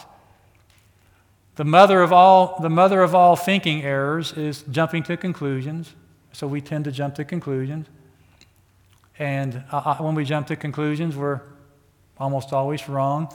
The 1.56 1.66
mother 1.66 2.02
of 2.02 2.12
all, 2.12 2.58
the 2.62 2.70
mother 2.70 3.02
of 3.02 3.14
all 3.14 3.36
thinking 3.36 3.84
errors 3.84 4.34
is 4.34 4.64
jumping 4.64 5.04
to 5.04 5.18
conclusions. 5.18 5.94
So 6.34 6.48
we 6.48 6.62
tend 6.62 6.86
to 6.86 6.92
jump 6.92 7.16
to 7.16 7.26
conclusions. 7.26 7.88
And 9.20 9.64
uh, 9.72 9.78
uh 9.78 9.96
when 9.98 10.16
we 10.16 10.26
jump 10.26 10.48
to 10.48 10.56
conclusions, 10.56 11.16
we're 11.16 11.42
almost 12.18 12.54
always 12.54 12.88
wrong. 12.88 13.34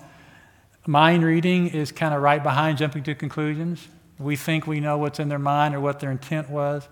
Mind 0.87 1.25
reading 1.25 1.67
is 1.69 1.91
kind 1.91 2.15
of 2.15 2.23
right 2.23 2.41
behind 2.41 2.79
jumping 2.79 3.03
to 3.05 3.15
conclusions. 3.17 3.89
We 4.21 4.37
think 4.37 4.69
we 4.69 4.79
know 4.79 4.99
what's 4.99 5.19
in 5.19 5.29
their 5.29 5.39
mind 5.39 5.75
or 5.75 5.81
what 5.81 5.99
their 5.99 6.13
intent 6.13 6.49
was. 6.49 6.89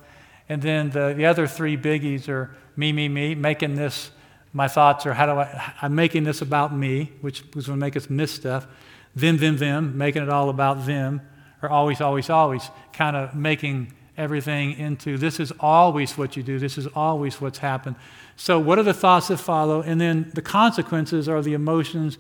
And 0.49 0.61
then 0.61 0.91
the, 0.91 1.15
the 1.17 1.27
other 1.27 1.47
three 1.47 1.77
biggies 1.77 2.29
are 2.29 2.55
me, 2.77 2.93
me, 2.93 3.09
me, 3.09 3.37
making 3.37 3.77
this 3.77 4.11
my 4.53 4.67
thoughts 4.67 5.07
or 5.07 5.15
how 5.15 5.27
do 5.27 5.33
I, 5.33 5.75
I'm 5.81 5.95
making 5.95 6.25
this 6.25 6.43
about 6.43 6.75
me, 6.75 7.13
which 7.21 7.45
was 7.55 7.67
going 7.67 7.79
to 7.79 7.81
make 7.81 7.97
us 7.97 8.11
miss 8.11 8.33
stuff. 8.33 8.67
Them, 9.15 9.37
them, 9.37 9.59
them, 9.59 9.97
making 9.97 10.23
it 10.25 10.29
all 10.29 10.51
about 10.51 10.87
them, 10.87 11.23
or 11.63 11.71
always, 11.71 12.01
always, 12.01 12.29
always, 12.29 12.69
kind 12.93 13.15
of 13.15 13.35
making 13.37 13.93
everything 14.17 14.73
into 14.73 15.19
this 15.19 15.39
is 15.39 15.53
always 15.61 16.19
what 16.19 16.37
you 16.37 16.43
do, 16.43 16.59
this 16.59 16.79
is 16.79 16.89
always 16.89 17.41
what's 17.41 17.59
happened. 17.59 17.95
So, 18.37 18.59
what 18.59 18.79
are 18.79 18.83
the 18.83 18.95
thoughts 18.95 19.29
that 19.29 19.39
follow? 19.39 19.83
And 19.83 20.01
then 20.01 20.33
the 20.35 20.43
consequences 20.43 21.29
are 21.29 21.43
the 21.43 21.55
emotions 21.55 22.19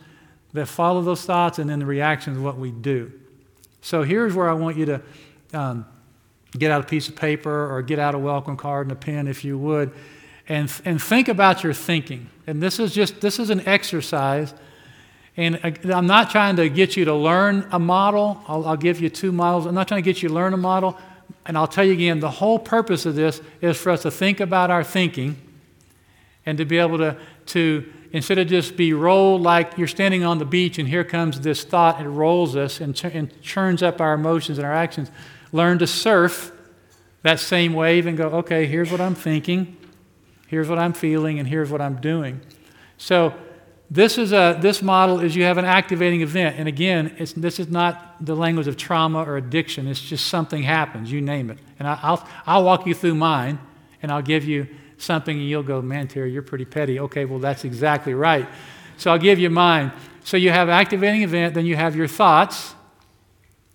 that 0.54 0.66
follow 0.66 1.02
those 1.02 1.24
thoughts, 1.24 1.58
and 1.58 1.68
then 1.68 1.80
the 1.80 1.86
reactions 1.86 2.36
of 2.36 2.42
what 2.42 2.56
we 2.56 2.70
do. 2.70 3.12
So, 3.82 4.02
here's 4.02 4.34
where 4.34 4.48
I 4.48 4.54
want 4.54 4.76
you 4.76 4.86
to 4.86 5.02
um, 5.52 5.86
get 6.56 6.70
out 6.70 6.80
a 6.80 6.86
piece 6.86 7.08
of 7.08 7.16
paper 7.16 7.70
or 7.72 7.82
get 7.82 7.98
out 7.98 8.14
a 8.14 8.18
welcome 8.18 8.56
card 8.56 8.86
and 8.86 8.92
a 8.92 8.96
pen, 8.96 9.28
if 9.28 9.44
you 9.44 9.58
would, 9.58 9.92
and, 10.48 10.72
and 10.84 11.02
think 11.02 11.28
about 11.28 11.62
your 11.62 11.74
thinking. 11.74 12.30
And 12.46 12.62
this 12.62 12.78
is 12.78 12.94
just 12.94 13.20
this 13.20 13.38
is 13.38 13.50
an 13.50 13.66
exercise. 13.66 14.54
And 15.36 15.58
I'm 15.92 16.06
not 16.06 16.30
trying 16.30 16.56
to 16.56 16.68
get 16.68 16.96
you 16.96 17.04
to 17.06 17.14
learn 17.14 17.66
a 17.72 17.78
model. 17.78 18.40
I'll, 18.46 18.64
I'll 18.66 18.76
give 18.76 19.00
you 19.00 19.10
two 19.10 19.32
models. 19.32 19.66
I'm 19.66 19.74
not 19.74 19.88
trying 19.88 20.02
to 20.02 20.08
get 20.08 20.22
you 20.22 20.28
to 20.28 20.34
learn 20.34 20.54
a 20.54 20.56
model. 20.56 20.96
And 21.44 21.58
I'll 21.58 21.66
tell 21.66 21.84
you 21.84 21.92
again, 21.92 22.20
the 22.20 22.30
whole 22.30 22.58
purpose 22.58 23.04
of 23.04 23.16
this 23.16 23.40
is 23.60 23.76
for 23.76 23.90
us 23.90 24.02
to 24.02 24.12
think 24.12 24.38
about 24.38 24.70
our 24.70 24.84
thinking 24.84 25.36
and 26.46 26.56
to 26.58 26.64
be 26.64 26.78
able 26.78 26.98
to, 26.98 27.18
to 27.46 27.92
instead 28.14 28.38
of 28.38 28.46
just 28.46 28.76
be 28.76 28.92
rolled 28.92 29.42
like 29.42 29.76
you're 29.76 29.88
standing 29.88 30.22
on 30.24 30.38
the 30.38 30.44
beach 30.44 30.78
and 30.78 30.88
here 30.88 31.02
comes 31.02 31.40
this 31.40 31.64
thought, 31.64 32.00
it 32.00 32.08
rolls 32.08 32.54
us 32.54 32.80
and, 32.80 32.94
ch- 32.94 33.06
and 33.06 33.42
churns 33.42 33.82
up 33.82 34.00
our 34.00 34.14
emotions 34.14 34.56
and 34.56 34.64
our 34.64 34.72
actions. 34.72 35.10
Learn 35.50 35.80
to 35.80 35.86
surf 35.86 36.52
that 37.22 37.40
same 37.40 37.74
wave 37.74 38.06
and 38.06 38.16
go, 38.16 38.28
okay, 38.28 38.66
here's 38.66 38.92
what 38.92 39.00
I'm 39.00 39.16
thinking, 39.16 39.76
here's 40.46 40.68
what 40.68 40.78
I'm 40.78 40.92
feeling, 40.92 41.40
and 41.40 41.48
here's 41.48 41.72
what 41.72 41.80
I'm 41.80 41.96
doing. 41.96 42.40
So, 42.98 43.34
this, 43.90 44.16
is 44.16 44.32
a, 44.32 44.58
this 44.60 44.80
model 44.80 45.20
is 45.20 45.36
you 45.36 45.42
have 45.44 45.58
an 45.58 45.66
activating 45.66 46.22
event. 46.22 46.56
And 46.58 46.66
again, 46.66 47.14
this 47.36 47.60
is 47.60 47.68
not 47.68 48.24
the 48.24 48.34
language 48.34 48.66
of 48.66 48.76
trauma 48.76 49.22
or 49.22 49.36
addiction. 49.36 49.86
It's 49.86 50.00
just 50.00 50.26
something 50.26 50.62
happens, 50.62 51.12
you 51.12 51.20
name 51.20 51.50
it. 51.50 51.58
And 51.78 51.86
I, 51.86 52.10
will 52.10 52.24
I'll 52.46 52.64
walk 52.64 52.86
you 52.86 52.94
through 52.94 53.14
mine, 53.14 53.58
and 54.02 54.10
I'll 54.10 54.22
give 54.22 54.44
you 54.44 54.68
something 55.04 55.38
and 55.38 55.48
you'll 55.48 55.62
go, 55.62 55.80
man, 55.80 56.08
Terry, 56.08 56.32
you're 56.32 56.42
pretty 56.42 56.64
petty. 56.64 56.98
Okay, 56.98 57.24
well, 57.24 57.38
that's 57.38 57.64
exactly 57.64 58.14
right. 58.14 58.48
So 58.96 59.10
I'll 59.10 59.18
give 59.18 59.38
you 59.38 59.50
mine. 59.50 59.92
So 60.24 60.36
you 60.36 60.50
have 60.50 60.68
activating 60.68 61.22
event, 61.22 61.54
then 61.54 61.66
you 61.66 61.76
have 61.76 61.94
your 61.94 62.08
thoughts, 62.08 62.74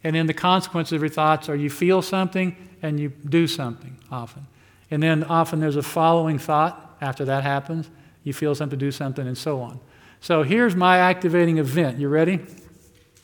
and 0.04 0.16
then 0.16 0.28
the 0.28 0.34
consequences 0.34 0.94
of 0.94 1.02
your 1.02 1.10
thoughts 1.10 1.50
are 1.50 1.56
you 1.56 1.70
feel 1.70 2.02
something 2.02 2.56
and 2.82 3.00
you 3.00 3.10
do 3.10 3.48
something 3.48 3.98
often. 4.12 4.48
And 4.92 5.04
then 5.04 5.24
often 5.26 5.60
there's 5.60 5.76
a 5.76 5.84
following 5.84 6.40
thought 6.40 6.98
after 7.02 7.26
that 7.26 7.44
happens. 7.44 7.90
You 8.24 8.34
feel 8.34 8.56
something, 8.56 8.80
do 8.80 8.92
something, 8.92 9.28
and 9.28 9.38
so 9.38 9.62
on. 9.62 9.80
So 10.22 10.44
here's 10.44 10.76
my 10.76 10.98
activating 10.98 11.58
event. 11.58 12.00
You 12.00 12.10
ready? 12.10 12.40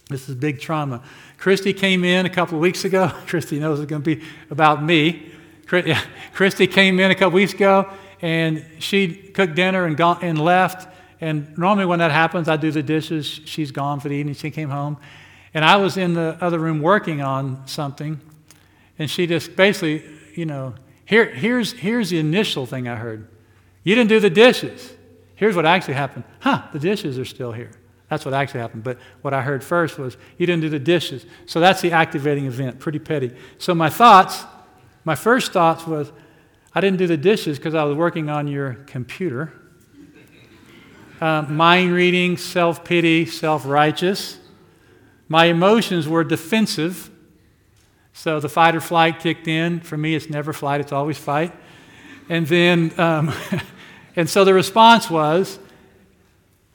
This 0.10 0.30
is 0.30 0.36
big 0.36 0.60
trauma. 0.60 1.02
Christy 1.38 1.74
came 1.74 2.04
in 2.04 2.26
a 2.26 2.30
couple 2.30 2.56
of 2.56 2.62
weeks 2.62 2.86
ago. 2.86 3.08
Christy 3.28 3.60
knows 3.60 3.80
it's 3.80 3.90
going 3.90 4.04
to 4.04 4.16
be 4.16 4.24
about 4.50 4.84
me. 4.84 5.32
Christy 5.66 6.68
came 6.68 7.00
in 7.00 7.12
a 7.12 7.16
couple 7.16 7.36
weeks 7.36 7.54
ago 7.54 7.90
and 8.22 8.66
she 8.80 9.14
cooked 9.14 9.56
dinner 9.56 9.86
and, 9.86 9.98
gone, 9.98 10.20
and 10.22 10.40
left. 10.40 10.88
And 11.22 11.58
normally, 11.58 11.86
when 11.86 12.00
that 12.00 12.12
happens, 12.12 12.48
I 12.48 12.58
do 12.58 12.72
the 12.72 12.84
dishes. 12.84 13.26
She's 13.26 13.72
gone 13.72 14.00
for 14.00 14.10
the 14.10 14.16
evening. 14.16 14.36
She 14.36 14.52
came 14.52 14.70
home. 14.70 14.98
And 15.54 15.64
I 15.64 15.78
was 15.78 15.98
in 15.98 16.14
the 16.14 16.38
other 16.42 16.60
room 16.60 16.82
working 16.82 17.22
on 17.22 17.66
something. 17.68 18.20
And 19.00 19.10
she 19.10 19.26
just 19.28 19.56
basically, 19.56 20.04
you 20.36 20.46
know, 20.46 20.76
here, 21.06 21.26
here's, 21.26 21.72
here's 21.72 22.10
the 22.10 22.20
initial 22.20 22.66
thing 22.66 22.88
I 22.88 22.96
heard 22.96 23.28
You 23.84 23.96
didn't 23.96 24.10
do 24.10 24.20
the 24.20 24.30
dishes. 24.30 24.94
Here's 25.36 25.56
what 25.56 25.66
actually 25.66 25.96
happened. 25.96 26.24
Huh, 26.40 26.64
the 26.72 26.80
dishes 26.80 27.20
are 27.20 27.26
still 27.26 27.52
here. 27.52 27.72
That's 28.10 28.24
what 28.24 28.34
actually 28.34 28.62
happened. 28.62 28.84
But 28.84 28.98
what 29.22 29.34
I 29.34 29.42
heard 29.42 29.64
first 29.64 29.98
was, 29.98 30.18
You 30.38 30.46
didn't 30.46 30.62
do 30.62 30.70
the 30.70 30.80
dishes. 30.80 31.26
So 31.46 31.60
that's 31.60 31.82
the 31.82 31.92
activating 31.92 32.46
event. 32.46 32.80
Pretty 32.80 33.00
petty. 33.00 33.32
So 33.58 33.74
my 33.76 33.90
thoughts 33.90 34.46
my 35.06 35.16
first 35.16 35.54
thoughts 35.54 35.86
was, 35.88 36.12
I 36.74 36.82
didn't 36.82 36.98
do 36.98 37.08
the 37.08 37.16
dishes 37.16 37.58
because 37.58 37.76
I 37.76 37.84
was 37.84 37.96
working 37.96 38.30
on 38.30 38.48
your 38.48 38.74
computer. 38.88 39.54
Uh, 41.22 41.44
mind 41.44 41.94
reading, 41.94 42.36
self 42.36 42.84
pity, 42.84 43.26
self 43.26 43.66
righteous. 43.66 44.38
My 45.30 45.46
emotions 45.46 46.08
were 46.08 46.24
defensive. 46.24 47.10
So 48.12 48.40
the 48.40 48.50
fight 48.50 48.76
or 48.76 48.82
flight 48.82 49.20
kicked 49.20 49.48
in. 49.48 49.80
For 49.80 49.96
me, 49.96 50.16
it's 50.16 50.30
never 50.30 50.52
flight, 50.52 50.82
it's 50.82 50.92
always 50.92 51.18
fight. 51.18 51.54
And 52.28 52.48
then, 52.48 52.98
um, 53.00 53.34
and 54.16 54.30
so 54.30 54.44
the 54.44 54.54
response 54.54 55.10
was, 55.10 55.60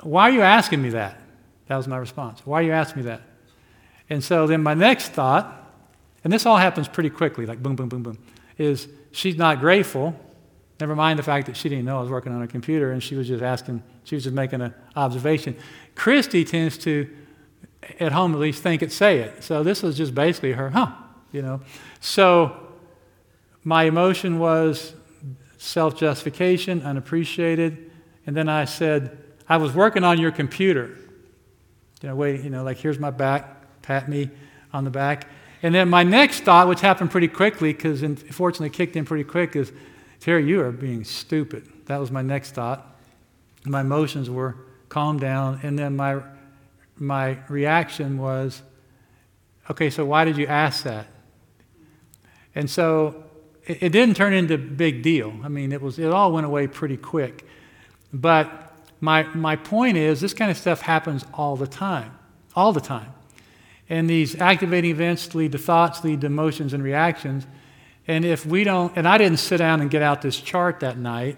Why 0.02 0.30
are 0.30 0.32
you 0.32 0.42
asking 0.42 0.80
me 0.80 0.90
that? 0.90 1.20
That 1.66 1.76
was 1.76 1.86
my 1.86 1.98
response. 1.98 2.40
Why 2.46 2.60
are 2.60 2.64
you 2.64 2.72
asking 2.72 3.02
me 3.02 3.08
that? 3.08 3.22
And 4.08 4.24
so 4.24 4.46
then 4.46 4.62
my 4.62 4.74
next 4.74 5.08
thought 5.08 5.59
and 6.24 6.32
this 6.32 6.46
all 6.46 6.56
happens 6.56 6.88
pretty 6.88 7.10
quickly, 7.10 7.46
like 7.46 7.62
boom, 7.62 7.76
boom, 7.76 7.88
boom, 7.88 8.02
boom, 8.02 8.18
is 8.58 8.88
she's 9.12 9.36
not 9.36 9.60
grateful. 9.60 10.18
Never 10.80 10.96
mind 10.96 11.18
the 11.18 11.22
fact 11.22 11.46
that 11.46 11.56
she 11.56 11.68
didn't 11.68 11.84
know 11.84 11.98
I 11.98 12.00
was 12.00 12.10
working 12.10 12.32
on 12.32 12.42
a 12.42 12.46
computer 12.46 12.92
and 12.92 13.02
she 13.02 13.14
was 13.14 13.28
just 13.28 13.42
asking, 13.42 13.82
she 14.04 14.14
was 14.14 14.24
just 14.24 14.34
making 14.34 14.62
an 14.62 14.74
observation. 14.96 15.56
Christy 15.94 16.44
tends 16.44 16.78
to, 16.78 17.08
at 17.98 18.12
home 18.12 18.32
at 18.32 18.40
least, 18.40 18.62
think 18.62 18.82
it, 18.82 18.92
say 18.92 19.18
it. 19.18 19.44
So 19.44 19.62
this 19.62 19.82
was 19.82 19.96
just 19.96 20.14
basically 20.14 20.52
her, 20.52 20.70
huh, 20.70 20.92
you 21.32 21.42
know. 21.42 21.60
So 22.00 22.68
my 23.62 23.84
emotion 23.84 24.38
was 24.38 24.94
self 25.58 25.96
justification, 25.96 26.82
unappreciated. 26.82 27.90
And 28.26 28.34
then 28.34 28.48
I 28.48 28.64
said, 28.64 29.18
I 29.48 29.58
was 29.58 29.74
working 29.74 30.04
on 30.04 30.18
your 30.18 30.30
computer. 30.30 30.96
You 32.02 32.08
know, 32.08 32.16
wait, 32.16 32.42
you 32.42 32.50
know, 32.50 32.64
like 32.64 32.78
here's 32.78 32.98
my 32.98 33.10
back, 33.10 33.82
pat 33.82 34.08
me 34.08 34.30
on 34.72 34.84
the 34.84 34.90
back. 34.90 35.26
And 35.62 35.74
then 35.74 35.90
my 35.90 36.02
next 36.02 36.40
thought, 36.40 36.68
which 36.68 36.80
happened 36.80 37.10
pretty 37.10 37.28
quickly, 37.28 37.72
because 37.72 38.02
unfortunately 38.02 38.70
kicked 38.70 38.96
in 38.96 39.04
pretty 39.04 39.24
quick, 39.24 39.54
is, 39.56 39.72
Terry, 40.18 40.46
you 40.46 40.62
are 40.62 40.72
being 40.72 41.04
stupid. 41.04 41.70
That 41.86 41.98
was 41.98 42.10
my 42.10 42.22
next 42.22 42.52
thought. 42.52 42.96
My 43.66 43.82
emotions 43.82 44.30
were 44.30 44.56
calmed 44.88 45.20
down. 45.20 45.60
And 45.62 45.78
then 45.78 45.96
my, 45.96 46.22
my 46.96 47.38
reaction 47.48 48.16
was, 48.16 48.62
okay, 49.70 49.90
so 49.90 50.04
why 50.06 50.24
did 50.24 50.36
you 50.36 50.46
ask 50.46 50.84
that? 50.84 51.06
And 52.54 52.68
so 52.68 53.24
it, 53.66 53.82
it 53.82 53.88
didn't 53.90 54.16
turn 54.16 54.32
into 54.32 54.54
a 54.54 54.58
big 54.58 55.02
deal. 55.02 55.34
I 55.44 55.48
mean, 55.48 55.72
it, 55.72 55.82
was, 55.82 55.98
it 55.98 56.10
all 56.10 56.32
went 56.32 56.46
away 56.46 56.66
pretty 56.68 56.96
quick. 56.96 57.46
But 58.12 58.72
my, 59.00 59.22
my 59.34 59.56
point 59.56 59.96
is, 59.96 60.20
this 60.20 60.34
kind 60.34 60.50
of 60.50 60.56
stuff 60.56 60.80
happens 60.80 61.24
all 61.34 61.56
the 61.56 61.66
time. 61.66 62.16
All 62.56 62.72
the 62.72 62.80
time. 62.80 63.12
And 63.90 64.08
these 64.08 64.40
activating 64.40 64.92
events 64.92 65.34
lead 65.34 65.52
to 65.52 65.58
thoughts, 65.58 66.02
lead 66.04 66.22
to 66.22 66.28
emotions 66.28 66.72
and 66.72 66.82
reactions. 66.82 67.46
And 68.06 68.24
if 68.24 68.46
we 68.46 68.64
don't, 68.64 68.96
and 68.96 69.06
I 69.06 69.18
didn't 69.18 69.38
sit 69.38 69.58
down 69.58 69.82
and 69.82 69.90
get 69.90 70.00
out 70.00 70.22
this 70.22 70.40
chart 70.40 70.80
that 70.80 70.96
night, 70.96 71.36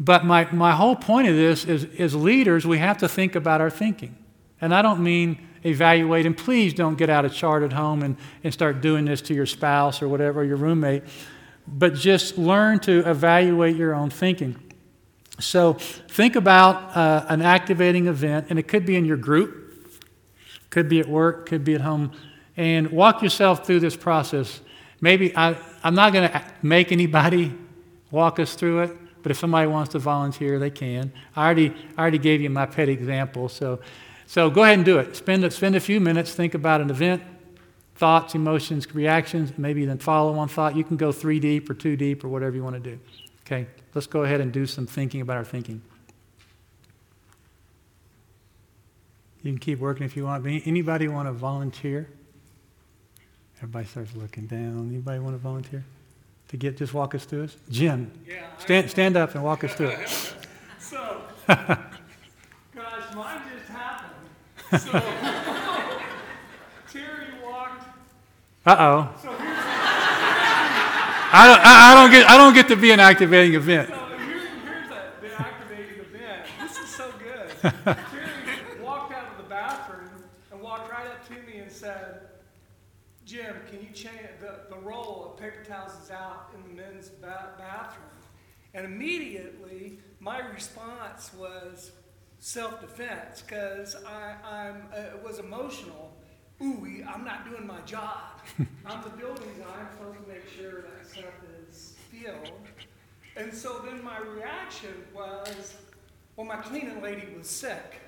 but 0.00 0.24
my, 0.24 0.50
my 0.50 0.72
whole 0.72 0.96
point 0.96 1.28
of 1.28 1.36
this 1.36 1.64
is, 1.66 1.86
as 2.00 2.16
leaders, 2.16 2.66
we 2.66 2.78
have 2.78 2.98
to 2.98 3.08
think 3.08 3.36
about 3.36 3.60
our 3.60 3.70
thinking. 3.70 4.16
And 4.60 4.74
I 4.74 4.82
don't 4.82 5.02
mean 5.02 5.46
evaluate, 5.62 6.26
and 6.26 6.36
please 6.36 6.74
don't 6.74 6.96
get 6.96 7.08
out 7.10 7.24
a 7.24 7.30
chart 7.30 7.62
at 7.62 7.72
home 7.72 8.02
and, 8.02 8.16
and 8.42 8.52
start 8.52 8.80
doing 8.80 9.04
this 9.04 9.20
to 9.22 9.34
your 9.34 9.46
spouse 9.46 10.02
or 10.02 10.08
whatever, 10.08 10.44
your 10.44 10.56
roommate, 10.56 11.04
but 11.66 11.94
just 11.94 12.36
learn 12.36 12.78
to 12.80 13.08
evaluate 13.08 13.76
your 13.76 13.94
own 13.94 14.10
thinking. 14.10 14.56
So 15.38 15.74
think 15.74 16.36
about 16.36 16.96
uh, 16.96 17.26
an 17.28 17.42
activating 17.42 18.06
event, 18.06 18.46
and 18.50 18.58
it 18.58 18.68
could 18.68 18.84
be 18.84 18.96
in 18.96 19.04
your 19.04 19.16
group, 19.16 19.63
could 20.74 20.88
be 20.88 20.98
at 20.98 21.08
work, 21.08 21.46
could 21.46 21.62
be 21.62 21.76
at 21.76 21.80
home, 21.80 22.10
and 22.56 22.90
walk 22.90 23.22
yourself 23.22 23.64
through 23.64 23.78
this 23.78 23.94
process. 23.94 24.60
Maybe 25.00 25.34
I, 25.36 25.56
I'm 25.84 25.94
not 25.94 26.12
going 26.12 26.28
to 26.28 26.44
make 26.62 26.90
anybody 26.90 27.54
walk 28.10 28.40
us 28.40 28.56
through 28.56 28.80
it, 28.80 28.96
but 29.22 29.30
if 29.30 29.38
somebody 29.38 29.68
wants 29.68 29.92
to 29.92 30.00
volunteer, 30.00 30.58
they 30.58 30.70
can. 30.70 31.12
I 31.36 31.44
already, 31.44 31.72
I 31.96 32.00
already 32.02 32.18
gave 32.18 32.40
you 32.40 32.50
my 32.50 32.66
pet 32.66 32.88
example, 32.88 33.48
so, 33.48 33.78
so 34.26 34.50
go 34.50 34.64
ahead 34.64 34.78
and 34.78 34.84
do 34.84 34.98
it. 34.98 35.14
Spend, 35.14 35.50
spend 35.52 35.76
a 35.76 35.80
few 35.80 36.00
minutes, 36.00 36.34
think 36.34 36.54
about 36.54 36.80
an 36.80 36.90
event, 36.90 37.22
thoughts, 37.94 38.34
emotions, 38.34 38.92
reactions, 38.92 39.52
maybe 39.56 39.84
then 39.84 39.98
follow 39.98 40.36
on 40.36 40.48
thought. 40.48 40.74
You 40.74 40.82
can 40.82 40.96
go 40.96 41.12
three 41.12 41.38
deep 41.38 41.70
or 41.70 41.74
two 41.74 41.96
deep 41.96 42.24
or 42.24 42.28
whatever 42.28 42.56
you 42.56 42.64
want 42.64 42.82
to 42.82 42.90
do. 42.90 42.98
Okay, 43.46 43.68
let's 43.94 44.08
go 44.08 44.24
ahead 44.24 44.40
and 44.40 44.50
do 44.50 44.66
some 44.66 44.88
thinking 44.88 45.20
about 45.20 45.36
our 45.36 45.44
thinking. 45.44 45.82
You 49.44 49.52
can 49.52 49.58
keep 49.58 49.78
working 49.78 50.04
if 50.04 50.16
you 50.16 50.24
want. 50.24 50.42
But 50.42 50.52
Anybody 50.64 51.06
want 51.06 51.28
to 51.28 51.32
volunteer? 51.32 52.08
Everybody 53.58 53.86
starts 53.86 54.16
looking 54.16 54.46
down. 54.46 54.88
Anybody 54.90 55.20
want 55.20 55.34
to 55.36 55.38
volunteer 55.38 55.84
to 56.48 56.56
get 56.56 56.76
just 56.76 56.92
walk 56.94 57.14
us 57.14 57.24
through 57.24 57.44
us? 57.44 57.56
Jim, 57.70 58.10
Yeah. 58.26 58.46
I- 58.58 58.62
stand 58.62 58.90
stand 58.90 59.16
up 59.16 59.34
and 59.36 59.44
walk 59.44 59.62
us 59.64 59.72
through 59.74 59.90
it. 59.90 60.34
So, 60.80 61.22
gosh, 61.48 63.14
mine 63.16 63.40
just 63.56 63.70
happened. 63.70 64.82
So, 64.82 64.90
Terry 66.92 67.28
walked. 67.42 67.84
Uh 68.66 68.76
oh. 68.78 69.08
So 69.22 69.28
here's 69.30 69.40
I 71.36 71.46
don't, 71.48 71.60
I 71.64 71.90
I 71.90 71.94
don't 71.94 72.10
get 72.10 72.28
I 72.30 72.36
don't 72.36 72.52
get 72.54 72.68
to 72.68 72.76
be 72.76 72.90
an 72.92 73.00
activating 73.00 73.54
event. 73.54 73.88
so 73.88 73.94
here, 73.94 74.18
here's 74.18 74.88
the, 74.88 75.26
the 75.26 75.32
activating 75.40 76.00
event. 76.00 76.42
This 76.60 76.76
is 76.78 76.88
so 76.90 77.10
good. 77.18 77.48
Terry 77.72 78.80
walked 78.82 79.12
out 79.14 79.28
of 79.32 79.36
the 79.38 79.44
bathroom 79.48 80.10
and 80.52 80.60
walked 80.60 80.90
right 80.92 81.06
up 81.06 81.26
to 81.28 81.34
me 81.50 81.58
and 81.60 81.72
said, 81.72 82.20
"Jim, 83.26 83.56
can 83.70 83.80
you 83.80 83.88
change 83.94 84.28
the, 84.40 84.60
the 84.70 84.76
roll 84.82 85.30
of 85.32 85.33
paper 85.44 85.64
towels 85.64 85.92
is 86.02 86.10
out 86.10 86.50
in 86.54 86.62
the 86.62 86.82
men's 86.82 87.08
ba- 87.08 87.54
bathroom?" 87.58 88.08
And 88.72 88.86
immediately, 88.86 89.98
my 90.20 90.38
response 90.38 91.32
was 91.34 91.92
self-defense 92.38 93.42
because 93.42 93.96
I 94.06 94.34
I'm, 94.44 94.82
uh, 94.94 95.16
was 95.24 95.38
emotional. 95.38 96.16
Ooh, 96.62 96.86
I'm 97.08 97.24
not 97.24 97.48
doing 97.48 97.66
my 97.66 97.80
job. 97.82 98.40
I'm 98.86 99.02
the 99.02 99.10
building 99.10 99.54
guy. 99.58 99.80
I'm 99.80 99.90
supposed 99.96 100.26
to 100.26 100.32
make 100.32 100.48
sure 100.48 100.82
that 100.82 101.06
stuff 101.06 101.24
is 101.68 101.94
filled. 102.10 102.52
And 103.36 103.52
so 103.52 103.80
then 103.84 104.02
my 104.04 104.18
reaction 104.18 104.94
was, 105.14 105.74
well, 106.36 106.46
my 106.46 106.56
cleaning 106.56 107.02
lady 107.02 107.26
was 107.36 107.48
sick. 107.48 108.00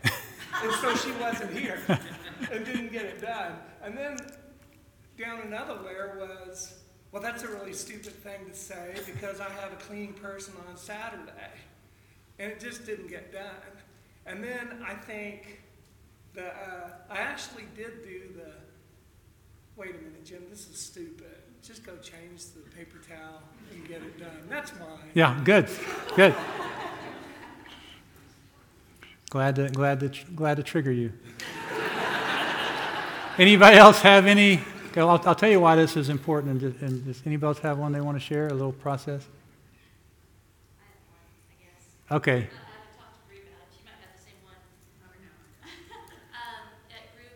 and 0.63 0.73
so 0.81 0.95
she 0.97 1.11
wasn't 1.13 1.53
here 1.53 1.81
and 2.53 2.65
didn't 2.65 2.93
get 2.93 3.05
it 3.05 3.21
done. 3.21 3.55
And 3.83 3.97
then 3.97 4.17
down 5.19 5.41
another 5.41 5.75
layer 5.85 6.17
was, 6.19 6.75
well, 7.17 7.23
that's 7.23 7.45
a 7.45 7.49
really 7.49 7.73
stupid 7.73 8.13
thing 8.23 8.45
to 8.47 8.55
say 8.55 8.95
because 9.07 9.41
I 9.41 9.49
have 9.49 9.73
a 9.73 9.77
clean 9.77 10.13
person 10.13 10.53
on 10.69 10.77
Saturday. 10.77 11.33
And 12.39 12.53
it 12.53 12.61
just 12.61 12.85
didn't 12.85 13.09
get 13.09 13.33
done. 13.33 13.73
And 14.27 14.45
then 14.45 14.85
I 14.87 14.93
think 14.93 15.63
the, 16.35 16.49
uh, 16.49 16.91
I 17.09 17.21
actually 17.21 17.65
did 17.75 18.03
do 18.03 18.21
the, 18.37 18.53
wait 19.77 19.93
a 19.93 19.95
minute, 19.95 20.27
Jim, 20.27 20.43
this 20.51 20.69
is 20.69 20.79
stupid. 20.79 21.39
Just 21.63 21.87
go 21.87 21.97
change 22.03 22.43
the 22.55 22.61
paper 22.77 22.99
towel 23.09 23.41
and 23.73 23.89
get 23.89 24.03
it 24.03 24.19
done. 24.19 24.47
That's 24.51 24.73
mine. 24.79 25.11
Yeah, 25.15 25.41
good, 25.43 25.71
good. 26.17 26.35
Glad 29.31 29.57
to 29.57 29.71
glad 29.71 30.01
to 30.01 30.11
glad 30.35 30.59
to 30.59 30.63
trigger 30.63 30.93
you. 30.93 31.15
Anybody 33.39 33.79
else 33.79 34.03
have 34.03 34.27
any? 34.27 34.61
Okay, 34.97 35.07
I'll, 35.07 35.21
I'll 35.29 35.35
tell 35.35 35.51
you 35.51 35.61
why 35.61 35.77
this 35.77 35.97
is 35.97 36.09
important. 36.09 36.63
And, 36.63 36.75
and 36.81 37.05
does 37.05 37.23
anybody 37.27 37.49
else 37.49 37.59
have 37.61 37.79
one 37.79 37.93
they 37.93 38.01
want 38.01 38.17
to 38.17 38.25
share? 38.25 38.49
A 38.49 38.55
little 38.55 38.73
process. 38.73 39.27
Okay. 42.11 42.49
Uh, 42.49 42.57
I 42.57 42.73
haven't 42.73 42.97
talked 42.97 43.19
to 43.19 43.23
Bree 43.29 43.43
about 43.45 43.67
it, 43.67 43.75
she 43.77 43.83
might 43.85 43.99
have 44.01 44.15
the 44.15 44.23
same 44.25 44.41
one. 44.47 44.57
Never 45.03 45.19
know. 45.21 45.37
Um, 46.33 46.65
at 46.95 47.13
group, 47.13 47.35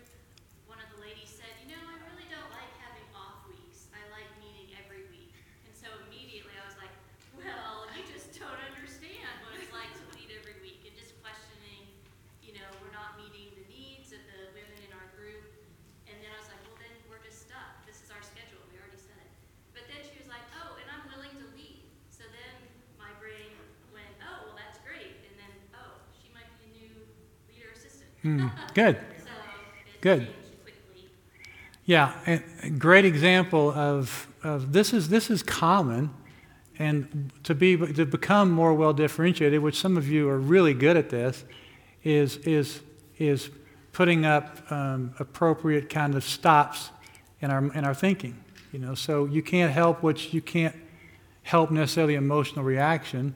one 0.71 0.79
of 0.79 0.89
the 0.95 1.03
ladies 1.05 1.29
said, 1.29 1.53
you 1.61 1.75
know, 1.75 1.83
I 1.85 1.99
really 2.07 2.31
don't 2.31 2.49
like 2.55 2.71
having 2.81 3.05
off 3.13 3.45
weeks. 3.51 3.91
I 3.93 4.01
like 4.15 4.31
meeting 4.41 4.71
every 4.79 5.05
week. 5.11 5.35
And 5.67 5.75
so 5.75 5.91
immediately 6.07 6.55
I 6.55 6.65
was 6.65 6.79
like, 6.79 6.95
well, 7.35 7.91
you 7.99 8.07
just 8.09 8.31
don't 8.39 8.63
understand 8.73 9.27
what 9.45 9.59
it's 9.59 9.75
like 9.75 9.91
to 10.01 10.05
meet 10.17 10.31
every 10.33 10.57
week. 10.63 10.87
And 10.87 10.95
just 10.95 11.19
questioning, 11.19 11.91
you 12.41 12.55
know, 12.57 12.69
we're 12.79 12.95
not 12.95 13.19
meeting 13.19 13.51
the 13.59 13.67
needs 13.69 14.15
of 14.15 14.23
the 14.31 14.55
women 14.55 14.79
in 14.87 14.95
our 14.95 15.11
group. 15.19 15.43
And 16.07 16.15
then 16.23 16.31
I 16.31 16.39
was 16.39 16.47
like, 16.47 16.63
well, 16.71 16.79
then 16.79 16.95
we're 17.11 17.23
just 17.27 17.43
stuck. 17.51 17.75
This 17.91 17.99
is 18.07 18.15
our 18.15 18.23
schedule. 18.23 18.63
We 18.71 18.79
already 18.79 19.03
said 19.03 19.19
it. 19.19 19.35
But 19.75 19.91
then 19.91 19.99
she 20.07 20.15
was 20.15 20.31
like, 20.31 20.47
oh, 20.63 20.79
and 20.79 20.87
I'm 20.95 21.11
willing 21.11 21.35
to 21.43 21.47
lead. 21.59 21.83
So 22.15 22.23
then 22.31 22.55
my 22.99 23.11
brain 23.19 23.51
went, 23.95 24.11
oh, 24.23 24.51
well, 24.51 24.57
that's 24.59 24.79
great. 24.83 25.23
And 25.27 25.35
then, 25.39 25.53
oh, 25.75 26.03
she 26.15 26.31
might 26.35 26.51
be 26.59 26.67
a 26.67 26.73
new 26.83 26.95
leader 27.47 27.73
Hmm, 28.31 28.47
good. 28.75 28.97
Good. 30.01 30.29
Yeah, 31.85 32.15
a 32.63 32.71
great 32.71 33.05
example 33.05 33.73
of, 33.73 34.29
of 34.45 34.73
this 34.73 34.93
is 34.93 35.09
this 35.09 35.31
is 35.31 35.43
common, 35.43 36.11
and 36.79 37.33
to 37.43 37.55
be 37.55 37.77
to 37.77 38.07
become 38.07 38.53
more 38.53 38.73
well 38.73 38.93
differentiated, 38.93 39.61
which 39.61 39.81
some 39.81 39.97
of 39.97 40.07
you 40.09 40.29
are 40.29 40.39
really 40.39 40.75
good 40.75 40.97
at 40.97 41.11
this, 41.11 41.45
is 42.05 42.37
is 42.39 42.81
is 43.19 43.51
putting 43.93 44.25
up 44.25 44.71
um, 44.71 45.13
appropriate 45.19 45.91
kind 45.91 46.15
of 46.15 46.23
stops 46.23 46.91
in 47.41 47.51
our 47.51 47.73
in 47.75 47.85
our 47.85 47.95
thinking. 47.95 48.45
You 48.71 48.79
know, 48.79 48.95
so 48.95 49.25
you 49.25 49.43
can't 49.43 49.73
help 49.73 50.05
what 50.05 50.33
you 50.33 50.41
can't 50.41 50.77
help 51.43 51.73
necessarily 51.73 52.15
emotional 52.15 52.65
reaction. 52.65 53.35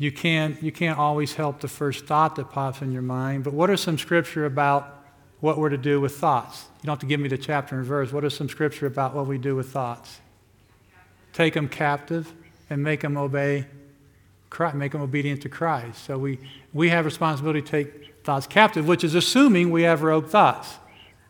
You 0.00 0.10
can't 0.10 0.60
you 0.62 0.72
can't 0.72 0.98
always 0.98 1.34
help 1.34 1.60
the 1.60 1.68
first 1.68 2.06
thought 2.06 2.34
that 2.36 2.50
pops 2.50 2.80
in 2.80 2.90
your 2.90 3.02
mind. 3.02 3.44
But 3.44 3.52
what 3.52 3.68
are 3.68 3.76
some 3.76 3.98
scripture 3.98 4.46
about 4.46 5.00
what 5.40 5.58
we're 5.58 5.70
to 5.70 5.78
do 5.78 6.00
with 6.00 6.16
thoughts. 6.16 6.66
You 6.80 6.86
don't 6.86 6.94
have 6.94 7.00
to 7.00 7.06
give 7.06 7.20
me 7.20 7.28
the 7.28 7.38
chapter 7.38 7.76
and 7.76 7.84
verse. 7.84 8.12
What 8.12 8.24
is 8.24 8.34
some 8.34 8.48
scripture 8.48 8.86
about 8.86 9.14
what 9.14 9.26
we 9.26 9.38
do 9.38 9.56
with 9.56 9.70
thoughts? 9.70 10.20
Take 11.32 11.54
them 11.54 11.68
captive 11.68 12.32
and 12.68 12.82
make 12.82 13.00
them 13.00 13.16
obey 13.16 13.66
Christ, 14.50 14.76
make 14.76 14.92
them 14.92 15.00
obedient 15.00 15.42
to 15.42 15.48
Christ. 15.48 16.04
So 16.04 16.18
we, 16.18 16.38
we 16.72 16.88
have 16.90 17.04
responsibility 17.04 17.62
to 17.62 17.68
take 17.68 18.24
thoughts 18.24 18.46
captive, 18.46 18.86
which 18.86 19.04
is 19.04 19.14
assuming 19.14 19.70
we 19.70 19.82
have 19.82 20.02
rogue 20.02 20.28
thoughts. 20.28 20.78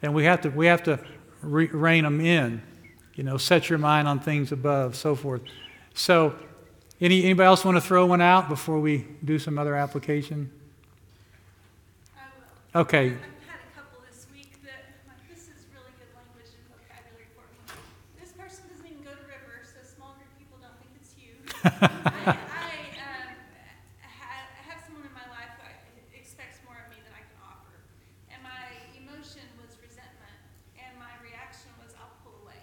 And 0.03 0.15
we 0.15 0.25
have 0.25 0.41
to, 0.43 0.49
we 0.49 0.67
have 0.67 0.83
to 0.85 0.99
re- 1.43 1.67
rein 1.67 2.05
them 2.05 2.21
in. 2.21 2.63
You 3.15 3.25
know, 3.25 3.37
set 3.37 3.69
your 3.69 3.79
mind 3.79 4.09
on 4.09 4.21
things 4.21 4.51
above, 4.51 4.97
so 4.97 5.15
forth. 5.15 5.43
So, 5.95 6.35
any, 7.01 7.25
anybody 7.25 7.47
else 7.47 7.65
want 7.65 7.77
to 7.77 7.81
throw 7.81 8.07
one 8.07 8.21
out 8.21 8.49
before 8.49 8.79
we 8.79 9.07
do 9.25 9.39
some 9.39 9.59
other 9.59 9.75
application? 9.75 10.51
Okay, 12.73 13.11
I've 13.11 13.43
had 13.51 13.59
this 14.07 14.31
week 14.31 14.55
that, 14.63 14.95
I'm 15.03 15.11
like, 15.11 15.27
this 15.27 15.51
is 15.51 15.67
really 15.75 15.91
good 15.99 16.07
language 16.15 16.55
and 16.55 16.63
vocabulary 16.71 17.27
for 17.35 17.43
me. 17.51 17.59
This 18.15 18.31
person 18.39 18.63
doesn't 18.71 18.87
even 18.87 19.03
go 19.03 19.11
to 19.11 19.27
River, 19.27 19.67
so 19.67 19.83
small 19.83 20.15
group 20.15 20.31
people 20.39 20.63
don't 20.63 20.79
think 20.79 20.95
it's 20.95 21.11
you. 21.19 21.35
I, 21.67 22.39
I, 22.39 22.71
um, 23.03 23.35
ha- 24.07 24.47
I 24.55 24.63
have 24.71 24.79
someone 24.87 25.03
in 25.03 25.11
my 25.11 25.27
life 25.35 25.51
who 25.59 25.67
I- 25.67 25.83
expects 26.15 26.63
more 26.63 26.79
of 26.79 26.87
me 26.95 27.03
than 27.03 27.11
I 27.11 27.27
can 27.27 27.43
offer. 27.43 27.75
And 28.31 28.39
my 28.47 28.71
emotion 28.95 29.43
was 29.59 29.75
resentment, 29.83 30.39
and 30.79 30.95
my 30.95 31.11
reaction 31.27 31.75
was 31.83 31.91
I'll 31.99 32.15
pull 32.23 32.39
away. 32.47 32.63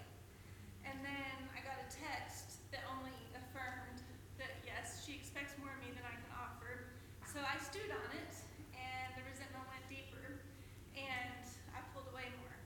And 0.88 0.96
then 1.04 1.36
I 1.52 1.60
got 1.60 1.76
a 1.84 1.88
text 1.92 2.64
that 2.72 2.80
only 2.88 3.12
affirmed 3.36 4.00
that, 4.40 4.56
yes, 4.64 5.04
she 5.04 5.20
expects 5.20 5.52
more 5.60 5.68
of 5.68 5.80
me 5.84 5.92
than 5.92 6.08
I 6.08 6.16
can 6.16 6.32
offer. 6.32 6.88
So 7.28 7.44
I 7.44 7.60
stewed 7.60 7.92
on 7.92 8.08
it, 8.16 8.32
and 8.72 9.08
the 9.18 9.24
resentment 9.28 9.66
went 9.68 9.84
deeper, 9.90 10.40
and 10.96 11.44
I 11.74 11.82
pulled 11.92 12.08
away 12.14 12.30
more. 12.40 12.56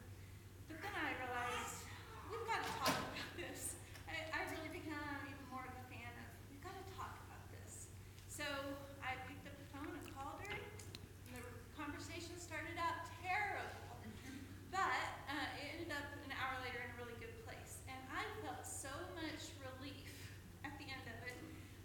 But 0.71 0.79
then 0.85 0.95
I 0.95 1.13
realized, 1.19 1.83
we've 2.31 2.45
got 2.47 2.61
to 2.63 2.71
talk 2.81 2.95
about 2.95 3.31
this. 3.37 3.75
I, 4.07 4.17
I 4.33 4.41
really 4.55 4.71
become 4.73 5.19
even 5.29 5.45
more 5.51 5.65
of 5.67 5.75
a 5.75 5.85
fan 5.91 6.13
of, 6.21 6.27
we've 6.53 6.63
got 6.63 6.77
to 6.77 6.87
talk 6.95 7.17
about 7.27 7.43
this. 7.53 7.91
So 8.31 8.45
I 9.03 9.17
picked 9.27 9.45
up 9.49 9.57
the 9.57 9.69
phone 9.75 9.91
and 9.93 10.07
called 10.15 10.39
her, 10.47 10.55
and 10.57 11.33
the 11.37 11.43
conversation 11.75 12.37
started 12.39 12.77
out 12.79 13.03
terrible. 13.25 13.97
But 14.71 15.05
uh, 15.29 15.59
it 15.61 15.67
ended 15.81 15.91
up 15.93 16.07
an 16.25 16.33
hour 16.37 16.55
later 16.65 16.81
in 16.85 16.91
a 16.93 16.99
really 17.01 17.17
good 17.21 17.35
place. 17.45 17.81
And 17.89 17.99
I 18.13 18.25
felt 18.45 18.65
so 18.65 18.93
much 19.19 19.53
relief 19.61 20.09
at 20.65 20.73
the 20.81 20.87
end 20.89 21.05
of 21.09 21.19
it 21.29 21.37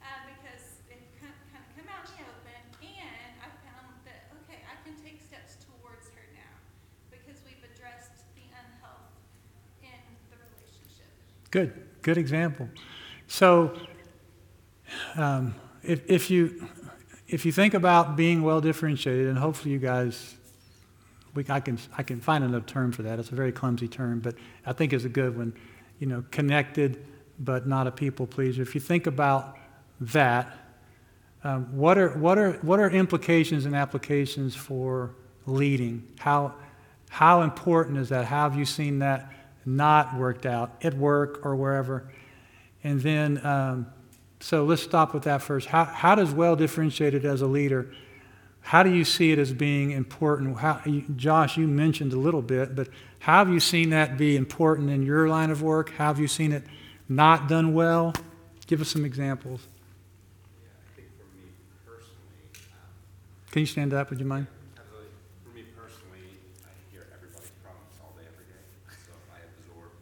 uh, 0.03 0.23
because 0.29 0.79
it 0.87 0.99
kind 1.19 1.33
of, 1.33 1.39
kind 1.51 1.63
of 1.65 1.69
come 1.75 1.87
out 1.91 2.05
in 2.07 2.15
the 2.15 2.23
open. 2.31 2.61
And 2.83 3.33
I 3.43 3.49
found 3.67 3.91
that, 4.07 4.31
okay, 4.43 4.63
I 4.65 4.75
can 4.87 4.95
take 5.03 5.19
steps 5.19 5.59
towards 5.67 6.07
her 6.15 6.25
now 6.33 6.53
because 7.11 7.37
we've 7.43 7.61
addressed 7.75 8.23
the 8.39 8.45
unhealth 8.55 9.11
in 9.83 9.99
the 10.31 10.37
relationship. 10.39 11.11
Good, 11.51 11.73
good 12.01 12.17
example. 12.17 12.69
So, 13.27 13.77
um, 15.15 15.55
if, 15.83 16.09
if 16.09 16.29
you 16.29 16.67
if 17.27 17.45
you 17.45 17.51
think 17.51 17.73
about 17.73 18.15
being 18.15 18.41
well 18.41 18.61
differentiated, 18.61 19.27
and 19.27 19.37
hopefully 19.37 19.71
you 19.71 19.79
guys, 19.79 20.35
we, 21.33 21.45
I 21.49 21.59
can 21.59 21.77
I 21.97 22.03
can 22.03 22.21
find 22.21 22.43
another 22.43 22.65
term 22.65 22.91
for 22.91 23.03
that. 23.03 23.19
It's 23.19 23.31
a 23.31 23.35
very 23.35 23.51
clumsy 23.51 23.87
term, 23.87 24.19
but 24.19 24.35
I 24.65 24.73
think 24.73 24.93
it's 24.93 25.05
a 25.05 25.09
good 25.09 25.37
one. 25.37 25.53
You 25.99 26.07
know, 26.07 26.23
connected, 26.31 27.05
but 27.39 27.67
not 27.67 27.87
a 27.87 27.91
people 27.91 28.27
pleaser. 28.27 28.61
If 28.61 28.75
you 28.75 28.81
think 28.81 29.07
about 29.07 29.57
that, 29.99 30.55
um, 31.43 31.75
what 31.75 31.97
are 31.97 32.17
what 32.17 32.37
are 32.37 32.53
what 32.61 32.79
are 32.79 32.89
implications 32.89 33.65
and 33.65 33.75
applications 33.75 34.55
for 34.55 35.15
leading? 35.45 36.07
How 36.19 36.55
how 37.09 37.41
important 37.41 37.97
is 37.97 38.09
that? 38.09 38.25
How 38.25 38.49
have 38.49 38.57
you 38.57 38.65
seen 38.65 38.99
that 38.99 39.31
not 39.67 40.17
worked 40.17 40.45
out 40.45 40.71
at 40.81 40.93
work 40.95 41.45
or 41.45 41.55
wherever. 41.55 42.09
And 42.83 43.01
then, 43.01 43.45
um, 43.45 43.87
so 44.39 44.63
let's 44.63 44.81
stop 44.81 45.13
with 45.13 45.23
that 45.23 45.41
first. 45.41 45.67
How, 45.67 45.83
how 45.83 46.15
does 46.15 46.31
well 46.31 46.55
differentiated 46.55 47.25
as 47.25 47.41
a 47.41 47.47
leader, 47.47 47.91
how 48.61 48.83
do 48.83 48.93
you 48.93 49.03
see 49.03 49.31
it 49.31 49.39
as 49.39 49.51
being 49.53 49.91
important? 49.91 50.57
How, 50.57 50.81
you, 50.85 51.01
Josh, 51.15 51.57
you 51.57 51.67
mentioned 51.67 52.13
a 52.13 52.17
little 52.17 52.41
bit, 52.41 52.75
but 52.75 52.87
how 53.19 53.39
have 53.39 53.49
you 53.49 53.59
seen 53.59 53.89
that 53.91 54.17
be 54.17 54.35
important 54.37 54.89
in 54.89 55.03
your 55.03 55.27
line 55.27 55.51
of 55.51 55.61
work? 55.61 55.91
How 55.91 56.07
have 56.07 56.19
you 56.19 56.27
seen 56.27 56.51
it 56.51 56.63
not 57.09 57.47
done 57.49 57.73
well? 57.73 58.13
Give 58.67 58.79
us 58.81 58.89
some 58.89 59.05
examples. 59.05 59.67
Yeah, 60.63 60.69
I 60.75 60.95
think 60.95 61.07
for 61.17 61.23
me 61.35 61.47
personally, 61.85 62.43
um, 62.71 63.51
Can 63.51 63.59
you 63.61 63.65
stand 63.65 63.93
up? 63.93 64.09
Would 64.11 64.19
you 64.19 64.25
mind? 64.25 64.47
absolutely, 64.75 65.11
for 65.43 65.51
me 65.55 65.63
personally, 65.71 66.35
I 66.67 66.71
hear 66.91 67.07
everybody's 67.15 67.51
problems 67.63 67.95
all 68.03 68.11
day, 68.19 68.27
every 68.27 68.43
day. 68.51 68.59
So 69.07 69.15
if 69.15 69.27
I 69.31 69.39
absorb 69.47 69.95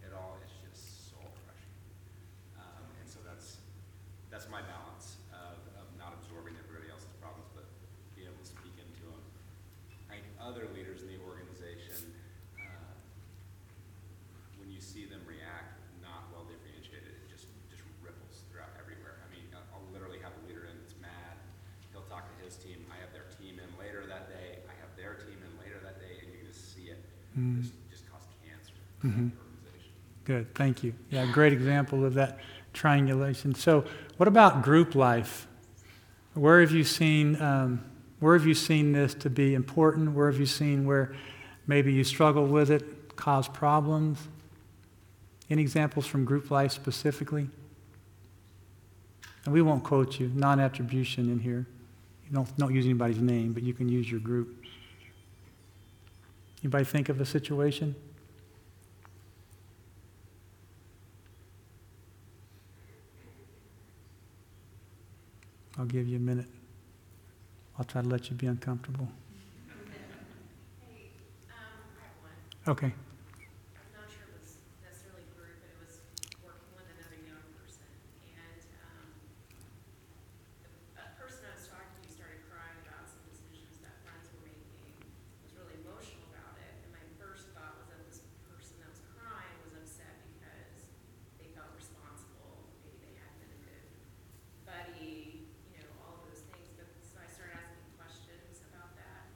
it 0.00 0.16
all, 0.16 0.40
it's 0.40 0.56
just 0.64 1.12
soul 1.12 1.28
crushing. 1.44 1.76
Um, 2.56 2.88
and 2.96 3.04
so 3.04 3.20
that's, 3.28 3.60
that's 4.32 4.48
my 4.48 4.64
balance 4.64 5.20
of, 5.36 5.60
of 5.76 5.84
not 6.00 6.16
absorbing 6.16 6.56
everybody 6.56 6.88
else's 6.88 7.12
problems, 7.20 7.52
but 7.52 7.68
be 8.16 8.24
able 8.24 8.40
to 8.40 8.48
speak 8.48 8.72
into 8.80 9.04
them. 9.12 9.20
I 10.08 10.16
think 10.24 10.32
other 10.40 10.64
leaders 10.72 11.04
in 11.04 11.12
the 11.12 11.20
organization, 11.20 12.16
uh, 12.64 12.96
when 14.56 14.72
you 14.72 14.80
see 14.80 15.04
them 15.04 15.20
react 15.28 15.76
not 16.00 16.32
well 16.32 16.48
differentiated, 16.48 17.12
it 17.12 17.28
just, 17.28 17.44
just 17.68 17.84
ripples 18.00 18.46
throughout 18.48 18.72
everywhere. 18.80 19.20
I 19.20 19.28
mean, 19.34 19.44
I'll- 19.52 19.66
I'll 19.74 19.88
literally 19.92 20.22
have 20.22 20.32
a 20.38 20.42
leader 20.48 20.64
in 20.70 20.74
that's 20.80 20.94
mad, 21.02 21.34
he'll 21.92 22.06
talk 22.08 22.24
to 22.30 22.36
his 22.44 22.56
team, 22.56 22.78
I 22.88 22.96
have 23.02 23.10
their 23.12 23.26
team 23.36 23.58
in 23.58 23.68
later 23.76 24.06
that 24.06 24.30
day, 24.30 24.62
I 24.70 24.74
have 24.80 24.92
their 24.96 25.18
team 25.26 25.38
in 25.42 25.52
later 25.58 25.82
that 25.82 25.98
day, 25.98 26.22
and 26.22 26.30
you 26.32 26.46
can 26.46 26.48
just 26.48 26.72
Mm. 27.46 27.70
Mhm. 29.04 29.30
Good, 30.24 30.54
thank 30.54 30.82
you. 30.82 30.92
Yeah, 31.10 31.30
great 31.30 31.52
example 31.52 32.04
of 32.04 32.14
that 32.14 32.40
triangulation. 32.72 33.54
So, 33.54 33.84
what 34.16 34.28
about 34.28 34.62
group 34.62 34.94
life? 34.94 35.46
Where 36.34 36.60
have 36.60 36.72
you 36.72 36.84
seen 36.84 37.40
um, 37.40 37.84
where 38.18 38.36
have 38.36 38.46
you 38.46 38.54
seen 38.54 38.92
this 38.92 39.14
to 39.14 39.30
be 39.30 39.54
important? 39.54 40.12
Where 40.12 40.30
have 40.30 40.40
you 40.40 40.46
seen 40.46 40.84
where 40.86 41.14
maybe 41.66 41.92
you 41.92 42.02
struggle 42.02 42.46
with 42.46 42.70
it, 42.70 43.14
cause 43.16 43.46
problems? 43.46 44.18
Any 45.48 45.62
examples 45.62 46.06
from 46.06 46.24
group 46.24 46.50
life 46.50 46.72
specifically? 46.72 47.48
And 49.44 49.54
we 49.54 49.62
won't 49.62 49.84
quote 49.84 50.18
you, 50.18 50.30
non-attribution 50.34 51.30
in 51.30 51.38
here. 51.38 51.66
You 52.28 52.34
don't 52.34 52.56
don't 52.56 52.74
use 52.74 52.84
anybody's 52.84 53.20
name, 53.20 53.52
but 53.52 53.62
you 53.62 53.74
can 53.74 53.88
use 53.88 54.10
your 54.10 54.20
group. 54.20 54.64
Anybody 56.66 56.84
think 56.84 57.08
of 57.08 57.20
a 57.20 57.24
situation? 57.24 57.94
I'll 65.78 65.84
give 65.84 66.08
you 66.08 66.16
a 66.16 66.20
minute. 66.20 66.46
I'll 67.78 67.84
try 67.84 68.02
to 68.02 68.08
let 68.08 68.30
you 68.30 68.36
be 68.36 68.46
uncomfortable. 68.46 69.08
Hey, 70.80 71.10
um, 71.50 71.78
I 72.00 72.06
have 72.08 72.16
one. 72.24 72.72
Okay. 72.74 72.86
I'm 72.88 73.90
not 73.94 74.08
sure 74.08 74.24
it 74.26 74.40
was 74.40 74.56
necessarily 74.82 75.22
group, 75.36 75.60
but 75.60 75.70
it 75.70 75.78
was 75.84 76.00
working 76.42 76.72
with 76.74 76.88
another 76.96 77.20
young 77.22 77.44
person. 77.60 77.84
And, 78.32 78.60
um, 78.80 79.06
the- 80.64 81.04
a 81.04 81.06
person 81.20 81.44
I 81.46 81.52
was 81.54 81.68
talking 81.68 82.00
to 82.00 82.08
started 82.10 82.40
crying 82.48 82.80
about 82.88 83.04
some 83.12 83.20
decisions 83.28 83.76
that 83.84 84.00
friends 84.08 84.24
were 84.32 84.40
making, 84.48 84.96
was 85.44 85.52
really 85.60 85.76
emotional 85.84 86.24
about 86.32 86.56
it. 86.64 86.72
And 86.80 86.90
my 86.96 87.04
first 87.20 87.52
thought 87.52 87.76
was 87.76 87.92
that 87.92 88.00
this 88.08 88.24
person 88.48 88.80
that 88.80 88.88
was 88.88 89.04
crying 89.14 89.54
was 89.68 89.76
upset 89.76 90.16
because 90.32 90.88
they 91.36 91.52
felt 91.52 91.76
responsible. 91.76 92.72
Maybe 92.88 93.12
they 93.12 93.14
hadn't 93.20 93.38
been 93.44 93.52
a 93.52 93.62
good 93.68 93.84
buddy, 94.64 95.44
you 95.68 95.76
know, 95.78 95.88
all 96.00 96.24
of 96.24 96.32
those 96.32 96.42
things. 96.48 96.68
But, 96.78 96.88
so 97.04 97.20
I 97.20 97.28
started 97.28 97.56
asking 97.60 97.86
questions 98.00 98.64
about 98.72 98.96
that. 98.98 99.28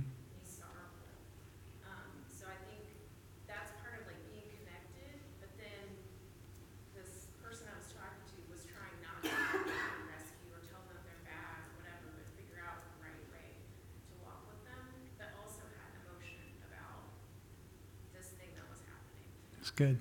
That's 19.58 19.72
good. 19.72 20.00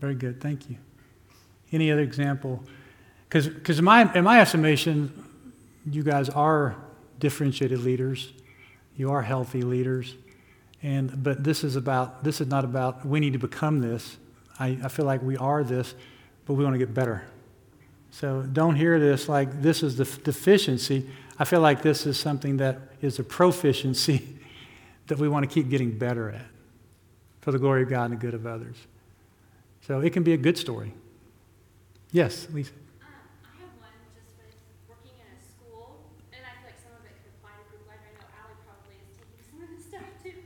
Very 0.00 0.14
good. 0.14 0.40
Thank 0.40 0.70
you. 0.70 0.76
Any 1.72 1.90
other 1.90 2.02
example? 2.02 2.62
Because 3.28 3.78
in 3.78 3.84
my, 3.84 4.12
in 4.14 4.24
my 4.24 4.40
estimation, 4.40 5.12
you 5.90 6.02
guys 6.02 6.28
are 6.28 6.76
differentiated 7.18 7.80
leaders. 7.80 8.32
You 9.00 9.12
are 9.12 9.22
healthy 9.22 9.62
leaders. 9.62 10.14
And, 10.82 11.22
but 11.22 11.42
this 11.42 11.64
is 11.64 11.74
about, 11.74 12.22
this 12.22 12.42
is 12.42 12.48
not 12.48 12.64
about, 12.66 13.06
we 13.06 13.18
need 13.18 13.32
to 13.32 13.38
become 13.38 13.80
this. 13.80 14.18
I, 14.58 14.76
I 14.84 14.88
feel 14.88 15.06
like 15.06 15.22
we 15.22 15.38
are 15.38 15.64
this, 15.64 15.94
but 16.44 16.52
we 16.52 16.64
want 16.64 16.74
to 16.74 16.78
get 16.78 16.92
better. 16.92 17.22
So 18.10 18.42
don't 18.42 18.76
hear 18.76 19.00
this 19.00 19.26
like 19.26 19.62
this 19.62 19.82
is 19.82 19.96
the 19.96 20.04
f- 20.04 20.22
deficiency. 20.22 21.08
I 21.38 21.46
feel 21.46 21.60
like 21.62 21.80
this 21.80 22.04
is 22.04 22.18
something 22.20 22.58
that 22.58 22.78
is 23.00 23.18
a 23.18 23.24
proficiency 23.24 24.36
that 25.06 25.16
we 25.18 25.30
want 25.30 25.48
to 25.48 25.54
keep 25.54 25.70
getting 25.70 25.96
better 25.96 26.28
at 26.28 26.44
for 27.40 27.52
the 27.52 27.58
glory 27.58 27.84
of 27.84 27.88
God 27.88 28.10
and 28.10 28.12
the 28.12 28.18
good 28.18 28.34
of 28.34 28.46
others. 28.46 28.76
So 29.86 30.00
it 30.00 30.12
can 30.12 30.24
be 30.24 30.34
a 30.34 30.36
good 30.36 30.58
story. 30.58 30.92
Yes, 32.12 32.48
Lisa. 32.52 32.72
Um, 33.00 33.08
I 33.48 33.62
have 33.62 33.72
one 33.80 33.96
just 34.12 34.36
with 34.36 34.52
working 34.92 35.16
in 35.16 35.24
a 35.32 35.40
school, 35.40 36.04
and 36.36 36.42
I 36.44 36.52
feel 36.60 36.68
like 36.68 36.80
some 36.84 36.92
of 37.00 37.04
it 37.08 37.16
could 37.16 37.32
apply 37.40 37.56
to 37.56 37.64
group 37.72 37.88
life. 37.88 38.02
I 38.04 38.12
know 38.18 38.28
Allie 38.44 38.60
probably 38.66 38.98
is 39.00 39.08
taking 39.16 39.40
some 39.46 39.62
of 39.64 39.70
this 39.72 39.86
stuff 39.88 40.10
too. 40.20 40.36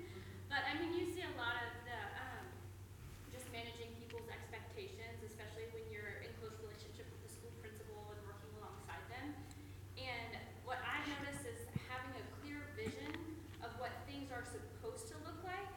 But 0.53 0.63
I 0.71 0.77
mean, 0.79 0.93
you 0.95 1.09
see 1.11 1.25
a 1.25 1.35
lot 1.41 1.57
of 1.59 1.73
the, 1.89 1.99
um, 2.21 2.45
just 3.35 3.49
managing 3.51 3.91
people's 3.99 4.29
expectations, 4.31 5.19
especially 5.27 5.67
when 5.75 5.83
you're 5.91 6.23
in 6.23 6.31
close 6.39 6.55
relationship 6.63 7.09
with 7.11 7.25
the 7.27 7.33
school 7.33 7.51
principal 7.59 8.13
and 8.15 8.21
working 8.29 8.53
alongside 8.63 9.03
them. 9.11 9.35
And 9.99 10.31
what 10.63 10.79
I 10.85 11.01
notice 11.11 11.43
is 11.49 11.59
having 11.91 12.13
a 12.15 12.25
clear 12.39 12.61
vision 12.79 13.11
of 13.67 13.73
what 13.83 13.91
things 14.07 14.29
are 14.31 14.45
supposed 14.47 15.09
to 15.11 15.17
look 15.27 15.41
like, 15.43 15.69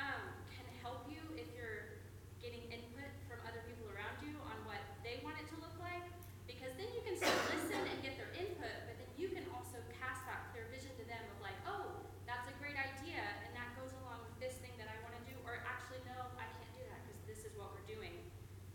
um, 0.00 0.20
can 0.50 0.64
help 0.82 1.06
you 1.06 1.20
if 1.38 1.46
you're 1.54 2.02
getting 2.42 2.64
input 2.72 3.12
from 3.30 3.38
other 3.46 3.62
people 3.68 3.86
around 3.94 4.16
you 4.24 4.34
on 4.48 4.58
what 4.66 4.80
they 5.06 5.22
want 5.22 5.38
it 5.38 5.46
to 5.54 5.56
look 5.62 5.76
like. 5.78 6.02
Because 6.50 6.72
then 6.80 6.88
you 6.90 7.02
can 7.06 7.14
still 7.14 7.36
listen 7.54 7.78
and 7.78 7.98
get 8.02 8.18
their 8.18 8.32
input, 8.34 8.74
but 8.90 8.96
then 8.98 9.10
you 9.14 9.30
can 9.30 9.46
also 9.54 9.78
pass 10.02 10.18
that 10.26 10.50
clear 10.50 10.66
vision 10.72 10.90
to 10.98 11.04
them 11.06 11.20
of 11.36 11.38
like, 11.44 11.56
oh, 11.68 12.00
that's 12.24 12.48
a 12.48 12.54
great 12.60 12.76
idea, 12.80 13.20
and 13.44 13.52
that 13.52 13.70
goes 13.76 13.92
along 14.00 14.24
with 14.24 14.36
this 14.40 14.56
thing 14.64 14.72
that 14.80 14.88
I 14.88 14.96
want 15.04 15.12
to 15.20 15.24
do, 15.28 15.36
or 15.44 15.60
actually, 15.68 16.00
no, 16.08 16.16
I 16.40 16.48
can't 16.56 16.72
do 16.72 16.84
that 16.88 17.00
because 17.04 17.20
this 17.28 17.40
is 17.44 17.52
what 17.60 17.72
we're 17.76 17.84
doing. 17.88 18.12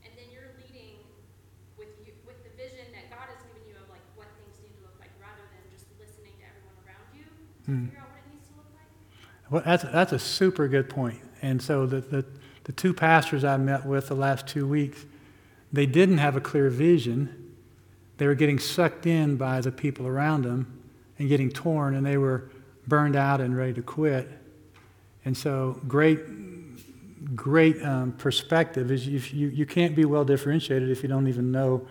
And 0.05 0.13
then 0.13 0.29
you're 0.29 0.53
leading 0.61 1.01
with 1.79 1.89
you, 2.05 2.13
with 2.27 2.38
the 2.45 2.53
vision 2.53 2.86
that 2.93 3.09
God 3.09 3.25
has 3.33 3.41
given 3.49 3.65
you 3.65 3.73
of 3.81 3.89
like 3.89 4.03
what 4.13 4.29
things 4.38 4.53
need 4.61 4.77
to 4.77 4.81
look 4.86 4.97
like, 5.01 5.09
rather 5.17 5.41
than 5.55 5.63
just 5.73 5.89
listening 5.97 6.38
to 6.38 6.45
everyone 6.45 6.77
around 6.86 7.05
you 7.15 7.25
to 7.25 7.33
Hmm. 7.33 7.33
figure 7.33 7.33
out 7.33 7.33
what 7.33 7.33
it 7.33 7.41
needs 7.41 7.49
to 7.49 7.49
look 7.49 7.55
like. 7.68 8.05
Well, 9.49 9.61
that's, 9.63 9.84
that's 9.84 10.11
a 10.11 10.20
super 10.20 10.68
good 10.68 10.89
point. 10.89 11.20
And 11.41 11.61
so 11.61 11.86
the, 11.86 12.01
the, 12.01 12.26
the 12.63 12.72
two 12.72 12.93
pastors 12.93 13.43
I 13.43 13.57
met 13.57 13.86
with 13.86 14.07
the 14.07 14.16
last 14.16 14.47
two 14.47 14.68
weeks, 14.68 15.05
they 15.72 15.86
didn't 15.86 16.18
have 16.18 16.36
a 16.36 16.41
clear 16.41 16.70
vision. 16.70 17.53
They 18.18 18.28
were 18.28 18.36
getting 18.36 18.57
sucked 18.59 19.05
in 19.05 19.36
by 19.36 19.61
the 19.61 19.72
people 19.72 20.07
around 20.07 20.43
them 20.43 20.82
and 21.20 21.30
getting 21.30 21.51
torn, 21.51 21.95
and 21.95 22.05
they 22.05 22.18
were 22.18 22.49
burned 22.88 23.16
out 23.16 23.41
and 23.41 23.55
ready 23.55 23.74
to 23.74 23.82
quit. 23.82 24.30
And 25.26 25.36
so, 25.36 25.80
great, 25.88 27.36
great 27.36 27.82
um, 27.84 28.13
perspective 28.13 28.91
is 28.91 29.07
if 29.07 29.34
you, 29.34 29.47
you 29.49 29.66
can't 29.66 29.95
be 29.95 30.05
well 30.05 30.26
differentiated 30.26 30.89
if 30.89 31.03
you 31.03 31.09
don't 31.09 31.28
even 31.28 31.51
know 31.51 31.88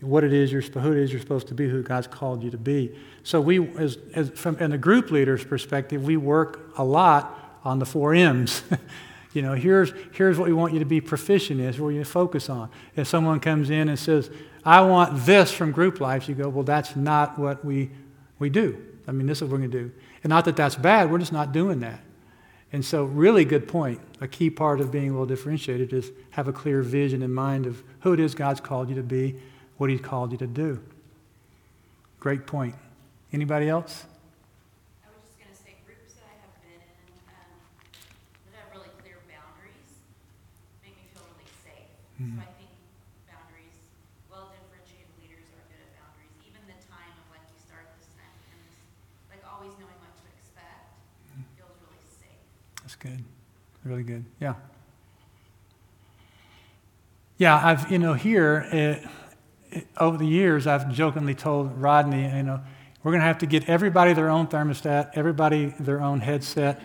what 0.00 0.24
it 0.24 0.32
is 0.32 0.52
you're 0.52 0.62
who 0.62 0.92
it 0.92 0.98
is 0.98 1.12
you're 1.12 1.20
supposed 1.20 1.48
to 1.48 1.54
be, 1.54 1.68
who 1.68 1.82
God's 1.82 2.06
called 2.06 2.42
you 2.42 2.50
to 2.50 2.58
be. 2.58 2.94
So 3.22 3.40
we, 3.40 3.66
as, 3.76 3.98
as 4.14 4.30
from 4.30 4.58
in 4.58 4.70
the 4.70 4.78
group 4.78 5.10
leader's 5.10 5.44
perspective, 5.44 6.04
we 6.04 6.16
work 6.16 6.72
a 6.76 6.84
lot 6.84 7.58
on 7.64 7.78
the 7.78 7.86
four 7.86 8.14
M's. 8.14 8.62
you 9.32 9.42
know, 9.42 9.54
here's 9.54 9.92
here's 10.12 10.38
what 10.38 10.46
we 10.48 10.54
want 10.54 10.72
you 10.72 10.78
to 10.78 10.84
be 10.84 11.00
proficient 11.00 11.60
in. 11.60 11.66
Is 11.66 11.80
what 11.80 11.90
you 11.90 12.04
focus 12.04 12.50
on. 12.50 12.70
If 12.96 13.08
someone 13.08 13.40
comes 13.40 13.70
in 13.70 13.88
and 13.88 13.98
says, 13.98 14.30
"I 14.64 14.80
want 14.82 15.24
this 15.24 15.50
from 15.52 15.72
group 15.72 16.00
life," 16.00 16.28
you 16.28 16.34
go, 16.34 16.48
"Well, 16.48 16.64
that's 16.64 16.96
not 16.96 17.38
what 17.38 17.64
we 17.64 17.90
we 18.38 18.50
do. 18.50 18.82
I 19.06 19.12
mean, 19.12 19.26
this 19.26 19.38
is 19.38 19.42
what 19.42 19.52
we're 19.52 19.58
going 19.58 19.70
to 19.70 19.82
do." 19.84 19.92
And 20.22 20.30
not 20.30 20.44
that 20.46 20.56
that's 20.56 20.76
bad. 20.76 21.10
We're 21.10 21.18
just 21.18 21.32
not 21.32 21.52
doing 21.52 21.80
that. 21.80 22.00
And 22.72 22.84
so, 22.84 23.04
really 23.04 23.44
good 23.44 23.68
point. 23.68 24.00
A 24.20 24.26
key 24.26 24.50
part 24.50 24.80
of 24.80 24.90
being 24.90 25.14
well 25.14 25.26
differentiated 25.26 25.92
is 25.92 26.10
have 26.30 26.48
a 26.48 26.52
clear 26.52 26.82
vision 26.82 27.22
in 27.22 27.32
mind 27.32 27.66
of 27.66 27.84
who 28.00 28.12
it 28.12 28.18
is 28.18 28.34
God's 28.34 28.60
called 28.60 28.88
you 28.88 28.96
to 28.96 29.02
be, 29.02 29.36
what 29.78 29.90
He's 29.90 30.00
called 30.00 30.32
you 30.32 30.38
to 30.38 30.46
do. 30.46 30.80
Great 32.20 32.46
point. 32.46 32.74
Anybody 33.32 33.68
else? 33.68 34.06
I 35.04 35.10
was 35.12 35.20
just 35.26 35.36
gonna 35.36 35.54
say, 35.54 35.76
groups 35.84 36.14
that 36.14 36.24
I 36.24 36.34
have 36.40 36.54
been 36.62 36.78
in, 36.78 37.10
um, 37.28 37.52
that 38.54 38.64
have 38.64 38.70
really 38.72 38.88
clear 39.02 39.18
boundaries, 39.26 39.98
make 40.80 40.94
me 40.96 41.04
feel 41.12 41.26
really 41.34 41.50
safe. 41.66 41.90
So 42.16 42.24
I 42.38 42.48
think 42.56 42.70
boundaries, 43.26 43.76
well-differentiated 44.30 45.10
leaders 45.20 45.44
are 45.52 45.66
good 45.68 45.82
at 45.82 45.90
boundaries, 45.98 46.32
even 46.46 46.62
the 46.70 46.78
time 46.86 47.12
of 47.18 47.26
like, 47.34 47.44
you 47.50 47.58
start 47.58 47.90
this 47.98 48.08
time, 48.14 48.30
and 48.54 48.58
this, 48.64 48.78
like, 49.28 49.42
always 49.44 49.74
knowing 49.76 49.98
what 49.98 50.14
to 50.16 50.24
expect, 50.30 50.94
feels 51.58 51.76
really 51.82 52.00
safe. 52.06 52.40
That's 52.86 52.96
good. 52.96 53.20
Really 53.82 54.06
good. 54.06 54.24
Yeah. 54.38 54.54
Yeah, 57.36 57.58
I've, 57.58 57.90
you 57.90 57.98
know, 57.98 58.14
here, 58.14 58.64
it, 58.70 59.02
over 59.98 60.16
the 60.16 60.26
years, 60.26 60.66
I've 60.66 60.92
jokingly 60.92 61.34
told 61.34 61.80
Rodney, 61.80 62.24
you 62.24 62.42
know, 62.42 62.60
we're 63.02 63.12
going 63.12 63.20
to 63.20 63.26
have 63.26 63.38
to 63.38 63.46
get 63.46 63.68
everybody 63.68 64.12
their 64.12 64.30
own 64.30 64.46
thermostat, 64.46 65.10
everybody 65.14 65.74
their 65.78 66.00
own 66.00 66.20
headset, 66.20 66.80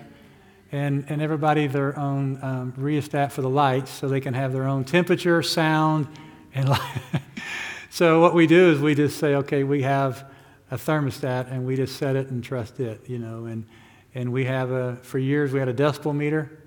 and, 0.72 1.06
and 1.08 1.22
everybody 1.22 1.68
their 1.68 1.98
own 1.98 2.40
um, 2.44 2.74
rheostat 2.78 3.32
for 3.32 3.42
the 3.42 3.50
lights 3.50 3.92
so 3.92 4.08
they 4.08 4.20
can 4.20 4.34
have 4.34 4.54
their 4.54 4.66
own 4.66 4.84
temperature, 4.84 5.42
sound, 5.42 6.08
and 6.54 6.70
light. 6.70 7.02
so 7.90 8.20
what 8.20 8.34
we 8.34 8.48
do 8.48 8.72
is 8.72 8.80
we 8.80 8.96
just 8.96 9.18
say, 9.18 9.36
okay, 9.36 9.64
we 9.64 9.82
have 9.84 10.30
a 10.72 10.76
thermostat 10.76 11.52
and 11.52 11.66
we 11.66 11.76
just 11.76 11.96
set 11.98 12.16
it 12.16 12.28
and 12.28 12.44
trust 12.44 12.80
it, 12.80 13.02
you 13.08 13.18
know, 13.18 13.46
and, 13.46 13.66
and 14.14 14.32
we 14.32 14.46
have 14.46 14.72
a, 14.72 14.98
for 14.98 15.20
years 15.20 15.52
we 15.52 15.60
had 15.60 15.70
a 15.70 15.74
decibel 15.74 16.16
meter 16.16 16.60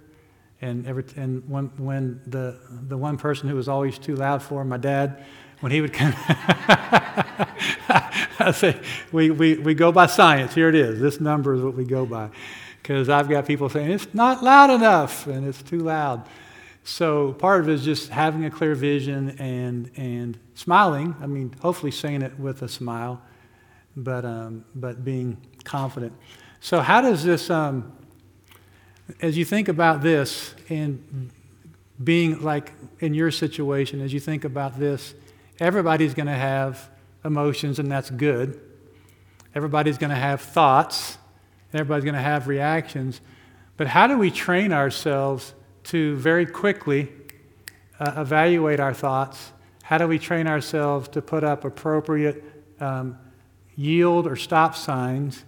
and 0.63 0.87
every, 0.87 1.05
and 1.17 1.49
when, 1.49 1.67
when 1.77 2.21
the, 2.27 2.59
the 2.89 2.97
one 2.97 3.17
person 3.19 3.49
who 3.49 3.57
was 3.57 3.69
always 3.69 3.99
too 3.99 4.15
loud 4.15 4.43
for 4.43 4.65
my 4.65 4.77
dad, 4.77 5.25
when 5.63 5.71
he 5.71 5.81
would 5.81 5.93
come, 5.93 6.13
I 7.89 8.53
say, 8.53 8.81
we, 9.13 9.31
we, 9.31 9.55
we 9.55 9.75
go 9.75 9.93
by 9.93 10.07
science. 10.07 10.57
Here 10.57 10.69
it 10.69 10.75
is. 10.75 11.01
This 11.01 11.21
number 11.21 11.55
is 11.55 11.63
what 11.63 11.75
we 11.75 11.85
go 11.85 12.05
by. 12.05 12.31
Because 12.83 13.09
I've 13.09 13.29
got 13.29 13.47
people 13.47 13.69
saying, 13.69 13.93
it's 13.93 14.13
not 14.13 14.43
loud 14.43 14.71
enough 14.71 15.29
and 15.29 15.47
it's 15.47 15.63
too 15.63 15.79
loud. 15.79 16.27
So 16.83 17.35
part 17.35 17.61
of 17.61 17.69
it 17.69 17.75
is 17.75 17.85
just 17.85 18.09
having 18.09 18.45
a 18.45 18.51
clear 18.51 18.75
vision 18.75 19.37
and, 19.39 19.89
and 19.97 20.37
smiling. 20.57 21.15
I 21.23 21.29
mean, 21.29 21.55
hopefully 21.63 21.93
saying 21.93 22.23
it 22.23 22.37
with 22.41 22.63
a 22.63 22.69
smile, 22.69 23.23
but, 23.97 24.25
um, 24.25 24.65
but 24.75 25.05
being 25.05 25.37
confident. 25.63 26.13
So, 26.59 26.81
how 26.81 27.01
does 27.01 27.23
this, 27.23 27.51
um, 27.51 27.93
as 29.21 29.39
you 29.39 29.45
think 29.45 29.69
about 29.69 30.03
this 30.03 30.57
and 30.69 31.31
being 32.03 32.43
like 32.43 32.73
in 32.99 33.15
your 33.15 33.31
situation, 33.31 34.01
as 34.01 34.13
you 34.13 34.19
think 34.19 34.45
about 34.45 34.77
this, 34.77 35.15
everybody's 35.63 36.13
going 36.13 36.27
to 36.27 36.33
have 36.33 36.91
emotions, 37.25 37.79
and 37.79 37.91
that's 37.91 38.11
good. 38.11 38.61
Everybody's 39.55 39.97
going 39.97 40.11
to 40.11 40.17
have 40.17 40.41
thoughts, 40.41 41.19
and 41.71 41.81
everybody's 41.81 42.05
going 42.05 42.17
to 42.17 42.21
have 42.21 42.49
reactions. 42.49 43.21
But 43.77 43.87
how 43.87 44.09
do 44.09 44.19
we 44.19 44.31
train 44.31 44.73
ourselves 44.73 45.55
to 45.85 46.17
very 46.17 46.47
quickly 46.47 47.13
uh, 48.01 48.15
evaluate 48.17 48.81
our 48.81 48.93
thoughts? 48.93 49.53
How 49.85 49.99
do 49.99 50.09
we 50.09 50.19
train 50.19 50.49
ourselves 50.49 51.09
to 51.11 51.23
put 51.23 51.45
up 51.45 51.65
appropriate 51.65 52.43
um, 52.81 53.17
yield 53.77 54.27
or 54.27 54.35
stop 54.35 54.75
signs 54.75 55.45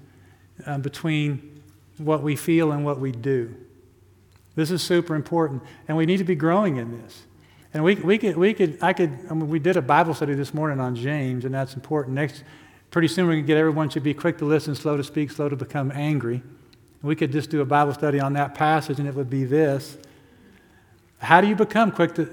uh, 0.64 0.78
between 0.78 1.60
what 1.98 2.22
we 2.22 2.36
feel 2.36 2.70
and 2.70 2.84
what 2.84 3.00
we 3.00 3.10
do? 3.10 3.54
This 4.54 4.70
is 4.70 4.80
super 4.80 5.16
important, 5.16 5.62
and 5.88 5.96
we 5.96 6.06
need 6.06 6.18
to 6.18 6.24
be 6.24 6.36
growing 6.36 6.76
in 6.76 7.02
this. 7.02 7.24
And 7.74 7.82
we, 7.82 7.96
we 7.96 8.18
could, 8.18 8.36
we 8.36 8.54
could, 8.54 8.78
I 8.80 8.92
could, 8.92 9.10
I 9.28 9.34
mean, 9.34 9.48
we 9.48 9.58
did 9.58 9.76
a 9.76 9.82
Bible 9.82 10.14
study 10.14 10.34
this 10.34 10.54
morning 10.54 10.78
on 10.78 10.94
James, 10.94 11.44
and 11.44 11.52
that's 11.52 11.74
important. 11.74 12.14
Next, 12.14 12.44
pretty 12.92 13.08
soon 13.08 13.26
we 13.26 13.36
can 13.36 13.46
get 13.46 13.56
everyone 13.56 13.90
should 13.90 14.04
be 14.04 14.14
quick 14.14 14.38
to 14.38 14.44
listen, 14.44 14.76
slow 14.76 14.96
to 14.96 15.02
speak, 15.02 15.32
slow 15.32 15.48
to 15.48 15.56
become 15.56 15.90
angry. 15.92 16.40
We 17.02 17.16
could 17.16 17.32
just 17.32 17.50
do 17.50 17.60
a 17.60 17.64
Bible 17.64 17.92
study 17.92 18.20
on 18.20 18.34
that 18.34 18.54
passage, 18.54 19.00
and 19.00 19.08
it 19.08 19.14
would 19.16 19.28
be 19.28 19.44
this. 19.44 19.98
How 21.18 21.40
do 21.40 21.48
you 21.48 21.56
become 21.56 21.90
quick 21.90 22.14
to, 22.14 22.26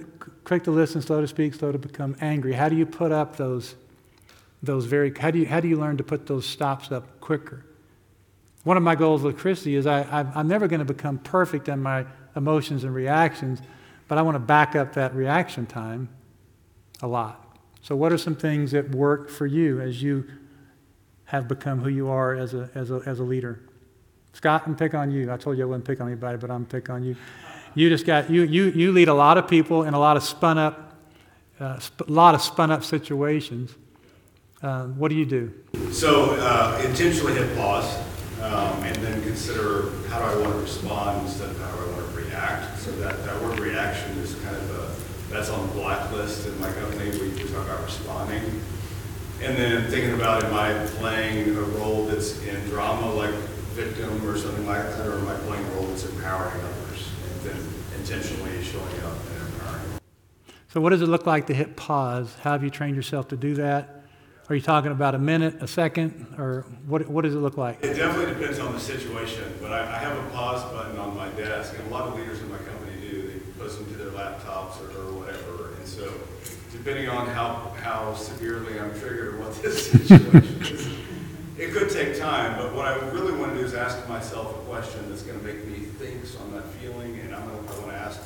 quick 0.43 0.63
to 0.65 0.71
listen, 0.71 1.01
slow 1.01 1.21
to 1.21 1.27
speak, 1.27 1.55
slow 1.55 1.71
to 1.71 1.79
become 1.79 2.15
angry? 2.21 2.53
How 2.53 2.69
do 2.69 2.75
you 2.75 2.85
put 2.85 3.11
up 3.11 3.35
those, 3.35 3.73
those 4.61 4.85
very, 4.85 5.11
how 5.17 5.31
do 5.31 5.39
you, 5.39 5.47
how 5.47 5.59
do 5.59 5.67
you 5.67 5.77
learn 5.77 5.97
to 5.97 6.03
put 6.03 6.27
those 6.27 6.45
stops 6.45 6.91
up 6.91 7.19
quicker? 7.19 7.65
One 8.63 8.77
of 8.77 8.83
my 8.83 8.93
goals 8.93 9.23
with 9.23 9.39
Christy 9.39 9.73
is 9.73 9.87
I, 9.87 10.03
I'm 10.35 10.47
never 10.47 10.67
going 10.67 10.85
to 10.85 10.93
become 10.93 11.17
perfect 11.17 11.67
in 11.67 11.81
my 11.81 12.05
emotions 12.35 12.83
and 12.83 12.93
reactions, 12.93 13.59
but 14.11 14.17
I 14.17 14.23
want 14.23 14.35
to 14.35 14.39
back 14.39 14.75
up 14.75 14.95
that 14.95 15.15
reaction 15.15 15.65
time 15.65 16.09
a 17.01 17.07
lot. 17.07 17.57
So, 17.81 17.95
what 17.95 18.11
are 18.11 18.17
some 18.17 18.35
things 18.35 18.71
that 18.71 18.93
work 18.93 19.29
for 19.29 19.45
you 19.45 19.79
as 19.79 20.03
you 20.03 20.27
have 21.23 21.47
become 21.47 21.79
who 21.79 21.87
you 21.87 22.09
are 22.09 22.35
as 22.35 22.53
a, 22.53 22.69
as 22.75 22.91
a, 22.91 23.01
as 23.05 23.21
a 23.21 23.23
leader? 23.23 23.61
Scott, 24.33 24.63
I'm 24.65 24.75
pick 24.75 24.93
on 24.93 25.11
you. 25.11 25.31
I 25.31 25.37
told 25.37 25.57
you 25.57 25.63
I 25.63 25.65
wouldn't 25.65 25.85
pick 25.85 26.01
on 26.01 26.07
anybody, 26.07 26.37
but 26.37 26.51
I'm 26.51 26.65
pick 26.65 26.89
on 26.89 27.05
you. 27.05 27.15
You 27.73 27.87
just 27.87 28.05
got 28.05 28.29
you 28.29 28.41
you 28.41 28.65
you 28.71 28.91
lead 28.91 29.07
a 29.07 29.13
lot 29.13 29.37
of 29.37 29.47
people 29.47 29.83
in 29.83 29.93
a 29.93 29.99
lot 29.99 30.17
of 30.17 30.23
spun 30.23 30.57
up, 30.57 30.93
uh, 31.61 31.79
sp- 31.79 32.09
lot 32.09 32.35
of 32.35 32.41
spun 32.41 32.69
up 32.69 32.83
situations. 32.83 33.73
Um, 34.61 34.99
what 34.99 35.07
do 35.07 35.15
you 35.15 35.25
do? 35.25 35.53
So 35.93 36.35
uh, 36.37 36.81
intentionally 36.83 37.35
hit 37.35 37.55
pause 37.55 37.97
um, 38.41 38.83
and 38.83 38.95
then 38.97 39.21
consider 39.21 39.91
how 40.09 40.19
do 40.19 40.25
I 40.25 40.41
want 40.41 40.53
to 40.53 40.59
respond 40.59 41.27
instead 41.27 41.49
of 41.49 41.59
how 41.59 41.71
do 41.75 41.83
I 41.83 41.93
want 41.93 42.11
to 42.11 42.17
react. 42.17 42.79
So 42.79 42.91
that, 42.93 43.23
that 43.23 43.41
word 43.41 43.59
reaction 43.59 44.17
is 44.17 44.33
kind 44.43 44.55
of 44.55 44.69
a, 44.71 45.30
that's 45.41 45.51
on 45.51 45.67
the 45.69 45.73
blacklist 45.73 46.45
in 46.45 46.59
my 46.61 46.71
company. 46.73 47.09
We, 47.19 47.29
we 47.29 47.49
talk 47.49 47.65
about 47.65 47.83
responding. 47.83 48.43
And 49.41 49.57
then 49.57 49.89
thinking 49.89 50.13
about 50.13 50.43
am 50.43 50.53
I 50.53 50.85
playing 50.99 51.49
a 51.57 51.61
role 51.61 52.05
that's 52.05 52.39
in 52.43 52.63
drama 52.65 53.11
like 53.13 53.33
victim 53.73 54.23
or 54.29 54.37
something 54.37 54.67
like 54.67 54.83
that, 54.83 55.07
or 55.07 55.17
am 55.17 55.27
I 55.27 55.33
playing 55.37 55.65
a 55.65 55.69
role 55.69 55.87
that's 55.87 56.05
empowering 56.05 56.61
others 56.61 57.09
and 57.25 57.41
then 57.41 57.73
intentionally 57.99 58.61
showing 58.61 58.85
up 59.03 59.17
and 59.33 59.53
empowering 59.55 59.81
So, 60.67 60.79
what 60.79 60.91
does 60.91 61.01
it 61.01 61.07
look 61.07 61.25
like 61.25 61.47
to 61.47 61.55
hit 61.55 61.75
pause? 61.75 62.35
How 62.41 62.51
have 62.51 62.63
you 62.63 62.69
trained 62.69 62.95
yourself 62.95 63.29
to 63.29 63.35
do 63.35 63.55
that? 63.55 64.03
Are 64.47 64.53
you 64.53 64.61
talking 64.61 64.91
about 64.91 65.15
a 65.15 65.19
minute, 65.19 65.55
a 65.59 65.67
second, 65.67 66.35
or 66.37 66.67
what, 66.85 67.07
what 67.07 67.23
does 67.23 67.33
it 67.33 67.39
look 67.39 67.57
like? 67.57 67.83
It 67.83 67.95
definitely 67.95 68.35
depends 68.35 68.59
on 68.59 68.73
the 68.73 68.79
situation, 68.79 69.51
but 69.59 69.71
I, 69.71 69.79
I 69.79 69.97
have 69.97 70.15
a 70.15 70.29
pause 70.29 70.63
button 70.71 70.99
on 70.99 71.15
my 71.15 71.29
desk, 71.29 71.73
and 71.79 71.87
a 71.87 71.89
lot 71.89 72.09
of 72.09 72.15
leaders 72.15 72.41
in 72.41 72.49
my 72.51 72.57
company 72.57 73.00
They 73.61 73.67
to 73.67 73.97
their 73.97 74.11
laptops 74.11 74.81
or, 74.81 74.89
or 74.99 75.13
whatever, 75.13 75.75
and 75.75 75.87
so 75.87 76.11
depending 76.71 77.09
on 77.09 77.27
how, 77.27 77.71
how 77.81 78.13
severely 78.15 78.79
I'm 78.79 78.91
triggered 78.99 79.35
or 79.35 79.39
what 79.39 79.61
this 79.61 79.91
situation 79.91 80.61
is, 80.61 80.97
it 81.59 81.71
could 81.71 81.91
take 81.91 82.17
time, 82.17 82.57
but 82.57 82.73
what 82.73 82.87
I 82.87 82.95
really 83.11 83.37
want 83.37 83.53
to 83.53 83.59
do 83.59 83.65
is 83.65 83.75
ask 83.75 84.07
myself 84.09 84.55
a 84.55 84.59
question 84.69 85.07
that's 85.09 85.21
going 85.21 85.37
to 85.37 85.45
make 85.45 85.67
me 85.67 85.85
think, 85.85 86.25
so 86.25 86.39
I'm 86.39 86.55
not 86.55 86.65
feeling, 86.73 87.19
and 87.19 87.35
I'm 87.35 87.47
going 87.47 87.67
to, 87.67 87.73
I 87.73 87.77
want 87.77 87.91
to 87.91 87.97
ask 87.97 88.19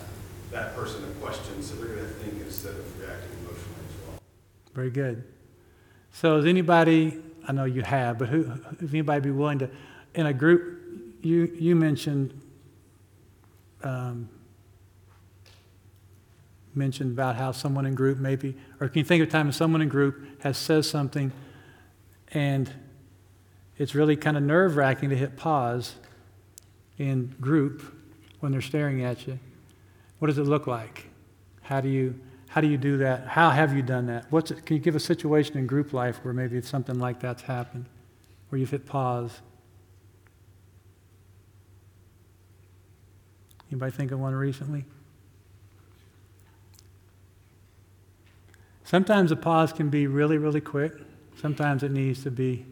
that 0.52 0.74
person 0.74 1.04
a 1.04 1.08
question, 1.26 1.62
so 1.62 1.76
they're 1.76 1.96
going 1.96 2.08
to 2.08 2.14
think 2.14 2.42
instead 2.42 2.72
of 2.72 3.00
reacting 3.02 3.32
emotionally 3.40 3.86
as 3.90 4.08
well. 4.08 4.20
Very 4.74 4.90
good. 4.90 5.24
So, 6.14 6.38
is 6.38 6.46
anybody, 6.46 7.20
I 7.46 7.52
know 7.52 7.66
you 7.66 7.82
have, 7.82 8.18
but 8.18 8.30
who, 8.30 8.54
if 8.80 8.92
anybody 8.92 9.20
be 9.20 9.32
willing 9.32 9.60
to, 9.60 9.70
in 10.14 10.28
a 10.28 10.34
group, 10.34 10.82
you, 11.22 11.52
you 11.60 11.76
mentioned, 11.76 12.40
um, 13.84 14.30
mentioned 16.76 17.12
about 17.12 17.36
how 17.36 17.52
someone 17.52 17.86
in 17.86 17.96
group 17.96 18.18
maybe, 18.18 18.56
or 18.80 18.90
can 18.90 19.00
you 19.00 19.06
think 19.06 19.22
of 19.22 19.30
a 19.30 19.32
time 19.32 19.48
when 19.48 19.54
someone 19.54 19.82
in 19.82 19.90
group 19.90 20.42
has 20.42 20.58
says 20.58 20.90
something 20.90 21.32
and 22.32 22.72
it's 23.78 23.96
really 23.96 24.16
kind 24.16 24.38
of 24.38 24.44
nerve 24.44 24.76
wracking 24.76 25.10
to 25.10 25.16
hit 25.16 25.36
pause 25.36 25.96
in 26.98 27.36
group 27.40 27.84
when 28.40 28.52
they're 28.52 28.62
staring 28.62 29.04
at 29.04 29.28
you? 29.28 29.40
What 30.20 30.28
does 30.28 30.38
it 30.38 30.44
look 30.44 30.68
like? 30.68 31.08
How 31.62 31.82
do 31.82 31.90
you, 31.90 32.20
how 32.48 32.62
do 32.62 32.68
you 32.68 32.78
do 32.78 32.98
that? 32.98 33.28
How 33.28 33.50
have 33.50 33.76
you 33.76 33.82
done 33.82 34.08
that? 34.08 34.32
What's 34.32 34.52
it, 34.52 34.66
can 34.66 34.78
you 34.78 34.82
give 34.82 34.96
a 34.96 35.00
situation 35.00 35.58
in 35.58 35.68
group 35.68 35.94
life 35.94 36.20
where 36.24 36.34
maybe 36.34 36.58
it's 36.58 36.70
something 36.70 37.00
like 37.00 37.20
that's 37.20 37.42
happened, 37.42 37.86
where 38.50 38.60
you've 38.60 38.72
hit 38.72 38.86
pause? 38.86 39.42
Anybody 43.72 43.92
think 43.92 44.12
of 44.12 44.20
one 44.20 44.34
recently? 44.34 44.86
Sometimes 48.86 49.32
a 49.32 49.36
pause 49.36 49.74
can 49.74 49.90
be 49.90 50.06
really, 50.06 50.38
really 50.38 50.62
quick. 50.62 50.94
Sometimes 51.42 51.82
it 51.82 51.92
needs 51.92 52.22
to 52.24 52.30
be 52.30 52.66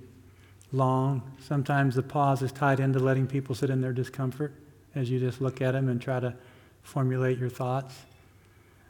long. 0.72 1.24
Sometimes 1.40 1.96
the 1.96 2.04
pause 2.04 2.44
is 2.44 2.52
tied 2.52 2.80
into 2.80 3.00
letting 3.00 3.26
people 3.26 3.56
sit 3.56 3.72
in 3.72 3.82
their 3.82 3.94
discomfort 3.94 4.54
as 4.94 5.10
you 5.10 5.20
just 5.20 5.42
look 5.42 5.60
at 5.60 5.72
them 5.72 5.90
and 5.90 6.00
try 6.00 6.20
to 6.20 6.36
formulate 6.84 7.40
your 7.40 7.50
thoughts. 7.50 7.96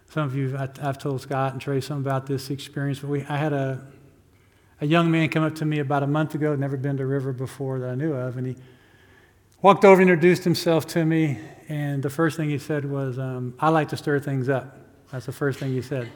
Some 0.10 0.24
of 0.28 0.36
you, 0.36 0.56
I, 0.58 0.68
I've 0.82 0.98
told 0.98 1.22
Scott 1.22 1.54
and 1.54 1.62
Trey 1.62 1.80
some 1.80 2.00
about 2.00 2.28
this 2.28 2.50
experience, 2.50 3.00
but 3.00 3.10
we, 3.10 3.24
I 3.24 3.38
had 3.38 3.54
a, 3.54 3.82
a 4.82 4.86
young 4.86 5.10
man 5.10 5.30
come 5.30 5.44
up 5.44 5.56
to 5.56 5.66
me 5.66 5.80
about 5.80 6.04
a 6.04 6.08
month 6.08 6.36
ago, 6.36 6.56
never 6.56 6.76
been 6.76 6.98
to 6.98 7.06
River 7.06 7.32
before 7.32 7.80
that 7.80 7.90
I 7.90 7.96
knew 7.96 8.14
of, 8.14 8.36
and 8.36 8.48
he 8.48 8.56
walked 9.62 9.86
over, 9.86 10.02
introduced 10.02 10.44
himself 10.44 10.86
to 10.88 11.06
me, 11.06 11.40
and 11.70 12.04
the 12.04 12.10
first 12.10 12.36
thing 12.36 12.50
he 12.50 12.58
said 12.58 12.84
was, 12.84 13.18
um, 13.18 13.54
I 13.60 13.70
like 13.70 13.90
to 13.90 13.98
stir 13.98 14.20
things 14.20 14.50
up. 14.50 14.78
That's 15.12 15.26
the 15.26 15.32
first 15.32 15.60
thing 15.60 15.72
he 15.72 15.82
said. 15.82 16.12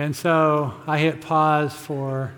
And 0.00 0.16
so 0.16 0.72
I 0.86 0.96
hit 0.96 1.20
pause 1.20 1.74
for 1.74 2.32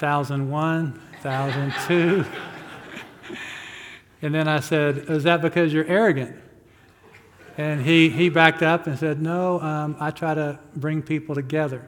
1001, 0.00 1.00
1002. 1.22 2.24
and 4.22 4.34
then 4.34 4.48
I 4.48 4.58
said, 4.58 5.08
Is 5.08 5.22
that 5.22 5.40
because 5.40 5.72
you're 5.72 5.86
arrogant? 5.86 6.36
And 7.56 7.82
he, 7.82 8.08
he 8.08 8.30
backed 8.30 8.64
up 8.64 8.88
and 8.88 8.98
said, 8.98 9.22
No, 9.22 9.60
um, 9.60 9.94
I 10.00 10.10
try 10.10 10.34
to 10.34 10.58
bring 10.74 11.02
people 11.02 11.36
together. 11.36 11.86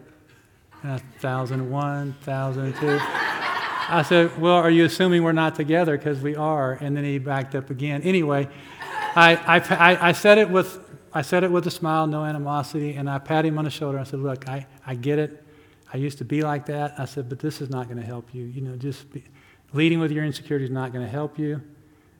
And 0.85 0.93
I, 0.93 0.99
1001, 1.21 2.15
1002. 2.25 2.99
I 3.01 4.05
said, 4.07 4.41
Well, 4.41 4.55
are 4.55 4.71
you 4.71 4.85
assuming 4.85 5.25
we're 5.25 5.33
not 5.33 5.57
together? 5.57 5.99
Because 5.99 6.21
we 6.21 6.37
are. 6.37 6.75
And 6.75 6.97
then 6.97 7.03
he 7.03 7.19
backed 7.19 7.57
up 7.57 7.69
again. 7.69 8.03
Anyway, 8.03 8.47
I, 9.17 9.35
I, 9.35 9.57
I, 9.57 10.09
I, 10.11 10.13
said 10.13 10.39
it 10.39 10.49
with, 10.49 10.79
I 11.17 11.23
said 11.23 11.45
it 11.45 11.53
with 11.53 11.65
a 11.69 11.71
smile, 11.71 12.09
no 12.09 12.25
animosity, 12.25 12.95
and 12.95 13.09
I 13.09 13.19
pat 13.19 13.47
him 13.47 13.57
on 13.57 13.65
the 13.65 13.71
shoulder. 13.71 13.99
I 14.01 14.03
said, 14.03 14.19
Look, 14.19 14.49
I, 14.49 14.67
I 14.85 14.97
get 14.97 15.21
it. 15.21 15.45
I 15.93 15.97
used 15.97 16.19
to 16.19 16.25
be 16.25 16.43
like 16.43 16.67
that. 16.67 16.95
I 16.99 17.05
said, 17.05 17.29
But 17.29 17.39
this 17.39 17.61
is 17.61 17.71
not 17.71 17.87
going 17.87 17.99
to 17.99 18.07
help 18.07 18.35
you. 18.35 18.45
You 18.45 18.61
know, 18.63 18.77
just 18.77 19.11
be, 19.13 19.23
leading 19.73 20.01
with 20.01 20.11
your 20.11 20.25
insecurity 20.25 20.65
is 20.65 20.71
not 20.73 20.93
going 20.93 21.05
to 21.05 21.11
help 21.11 21.39
you. 21.39 21.63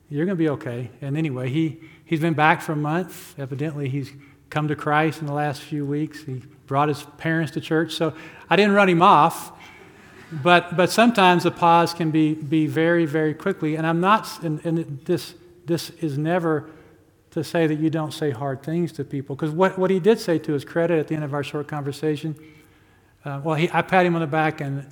You're 0.09 0.27
going 0.27 0.37
to 0.37 0.43
be 0.43 0.51
okay. 0.51 0.91
And 1.01 1.17
anyway, 1.17 1.51
he, 1.51 1.81
he's 2.05 2.21
been 2.21 2.35
back 2.35 2.63
for 2.63 2.73
a 2.73 2.77
month. 2.77 3.39
Evidently, 3.39 3.89
he's 3.89 4.13
come 4.49 4.69
to 4.69 4.77
Christ 4.77 5.21
in 5.21 5.27
the 5.27 5.33
last 5.33 5.63
few 5.63 5.85
weeks. 5.85 6.23
He 6.23 6.43
brought 6.67 6.89
his 6.89 7.03
parents 7.19 7.53
to 7.53 7.61
church. 7.61 7.95
So 7.95 8.15
I 8.49 8.55
didn't 8.55 8.75
run 8.75 8.89
him 8.89 9.03
off. 9.03 9.53
But, 10.31 10.77
but 10.77 10.91
sometimes 10.91 11.43
the 11.45 11.51
pause 11.51 11.95
can 11.95 12.11
be, 12.11 12.35
be 12.35 12.67
very, 12.67 13.07
very 13.07 13.35
quickly. 13.35 13.77
And 13.77 13.87
I'm 13.87 14.01
not, 14.01 14.43
and, 14.43 14.65
and 14.65 15.01
this, 15.05 15.35
this 15.65 15.91
is 15.91 16.19
never 16.19 16.71
to 17.35 17.43
say 17.43 17.67
that 17.67 17.81
you 17.81 17.91
don't 17.91 18.13
say 18.13 18.31
hard 18.31 18.63
things 18.63 18.93
to 18.93 19.05
people. 19.05 19.35
Because 19.35 19.51
what, 19.51 19.77
what 19.77 19.91
he 19.91 19.99
did 19.99 20.21
say 20.21 20.39
to 20.39 20.53
his 20.53 20.65
credit 20.65 21.01
at 21.01 21.09
the 21.09 21.17
end 21.17 21.25
of 21.25 21.35
our 21.35 21.43
short 21.43 21.67
conversation, 21.67 22.37
uh, 23.25 23.41
well, 23.43 23.57
he, 23.57 23.69
I 23.73 23.83
pat 23.83 24.07
him 24.07 24.15
on 24.15 24.21
the 24.21 24.29
back 24.29 24.61
and 24.61 24.87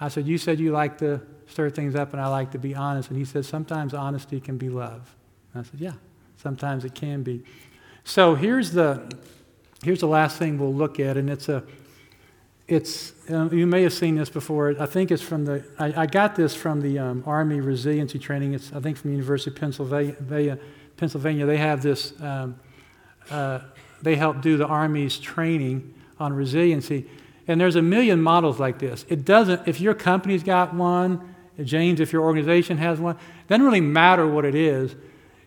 I 0.00 0.08
said, 0.08 0.26
You 0.26 0.36
said 0.36 0.58
you 0.58 0.72
like 0.72 0.98
to 0.98 1.20
stir 1.46 1.70
things 1.70 1.94
up 1.94 2.12
and 2.12 2.20
I 2.20 2.26
like 2.26 2.50
to 2.50 2.58
be 2.58 2.74
honest. 2.74 3.10
And 3.10 3.18
he 3.18 3.24
said, 3.24 3.44
Sometimes 3.44 3.94
honesty 3.94 4.40
can 4.40 4.58
be 4.58 4.68
love. 4.68 5.14
And 5.52 5.64
I 5.64 5.70
said, 5.70 5.80
Yeah, 5.80 5.92
sometimes 6.36 6.84
it 6.84 6.96
can 6.96 7.22
be. 7.22 7.44
So 8.02 8.34
here's 8.34 8.72
the, 8.72 9.08
here's 9.84 10.00
the 10.00 10.08
last 10.08 10.36
thing 10.36 10.58
we'll 10.58 10.74
look 10.74 10.98
at, 10.98 11.16
and 11.16 11.30
it's 11.30 11.48
a, 11.48 11.62
it's, 12.66 13.12
um, 13.30 13.52
you 13.52 13.68
may 13.68 13.84
have 13.84 13.92
seen 13.92 14.16
this 14.16 14.30
before. 14.30 14.74
I 14.80 14.86
think 14.86 15.12
it's 15.12 15.22
from 15.22 15.44
the, 15.44 15.64
I, 15.78 16.02
I 16.02 16.06
got 16.06 16.34
this 16.34 16.56
from 16.56 16.80
the 16.80 16.98
um, 16.98 17.22
Army 17.24 17.60
Resiliency 17.60 18.18
Training. 18.18 18.54
It's, 18.54 18.72
I 18.72 18.80
think, 18.80 18.96
from 18.96 19.10
the 19.10 19.16
University 19.16 19.50
of 19.50 19.56
Pennsylvania. 19.56 20.58
Pennsylvania. 20.96 21.46
They 21.46 21.56
have 21.56 21.82
this, 21.82 22.12
um, 22.20 22.58
uh, 23.30 23.60
they 24.02 24.16
help 24.16 24.40
do 24.40 24.56
the 24.56 24.66
Army's 24.66 25.18
training 25.18 25.94
on 26.18 26.32
resiliency. 26.32 27.06
And 27.46 27.60
there's 27.60 27.76
a 27.76 27.82
million 27.82 28.22
models 28.22 28.58
like 28.58 28.78
this. 28.78 29.04
It 29.08 29.24
doesn't, 29.24 29.68
if 29.68 29.80
your 29.80 29.94
company's 29.94 30.42
got 30.42 30.74
one, 30.74 31.34
James, 31.62 32.00
if 32.00 32.12
your 32.12 32.22
organization 32.22 32.78
has 32.78 32.98
one, 32.98 33.16
doesn't 33.48 33.64
really 33.64 33.80
matter 33.80 34.26
what 34.26 34.44
it 34.44 34.54
is. 34.54 34.94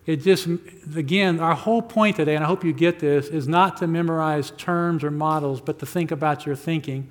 It 0.05 0.17
just, 0.17 0.47
again, 0.95 1.39
our 1.41 1.53
whole 1.53 1.81
point 1.81 2.15
today, 2.15 2.35
and 2.35 2.43
I 2.43 2.47
hope 2.47 2.63
you 2.63 2.71
get 2.71 2.99
this, 2.99 3.27
is 3.27 3.47
not 3.47 3.77
to 3.77 3.87
memorize 3.87 4.51
terms 4.51 5.03
or 5.03 5.11
models, 5.11 5.59
but 5.59 5.79
to 5.79 5.85
think 5.85 6.11
about 6.11 6.45
your 6.45 6.55
thinking 6.55 7.09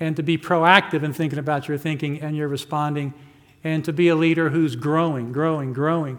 and 0.00 0.16
to 0.16 0.22
be 0.22 0.36
proactive 0.36 1.04
in 1.04 1.12
thinking 1.12 1.38
about 1.38 1.68
your 1.68 1.78
thinking 1.78 2.20
and 2.20 2.36
your 2.36 2.48
responding 2.48 3.14
and 3.62 3.84
to 3.84 3.92
be 3.92 4.08
a 4.08 4.16
leader 4.16 4.50
who's 4.50 4.74
growing, 4.74 5.30
growing, 5.30 5.72
growing. 5.72 6.18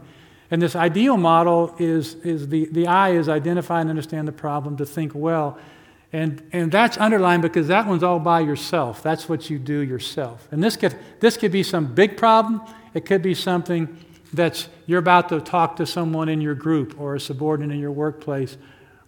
And 0.54 0.62
this 0.62 0.76
ideal 0.76 1.18
model 1.18 1.74
is, 1.80 2.14
is 2.18 2.48
the, 2.48 2.66
the 2.66 2.86
I 2.86 3.14
is 3.14 3.28
identify 3.28 3.82
and 3.82 3.90
understand 3.90 4.28
the 4.28 4.34
problem, 4.34 4.78
to 4.78 4.86
think 4.86 5.14
well. 5.16 5.58
And, 6.12 6.48
and 6.54 6.72
that's 6.72 6.96
underlined 7.00 7.42
because 7.42 7.70
that 7.70 7.88
one's 7.88 8.04
all 8.04 8.20
by 8.20 8.42
yourself. 8.42 9.02
That's 9.02 9.28
what 9.28 9.50
you 9.50 9.58
do 9.58 9.80
yourself. 9.80 10.48
And 10.52 10.64
this 10.64 10.78
could, 10.78 10.96
this 11.22 11.38
could 11.38 11.52
be 11.52 11.64
some 11.64 11.96
big 11.96 12.18
problem. 12.18 12.62
It 12.94 13.04
could 13.04 13.24
be 13.24 13.34
something 13.34 13.98
that's 14.32 14.70
you're 14.86 15.00
about 15.00 15.30
to 15.30 15.42
talk 15.42 15.78
to 15.78 15.88
someone 15.88 16.30
in 16.30 16.40
your 16.40 16.54
group 16.54 17.02
or 17.02 17.16
a 17.16 17.20
subordinate 17.20 17.74
in 17.74 17.80
your 17.80 17.92
workplace 17.92 18.56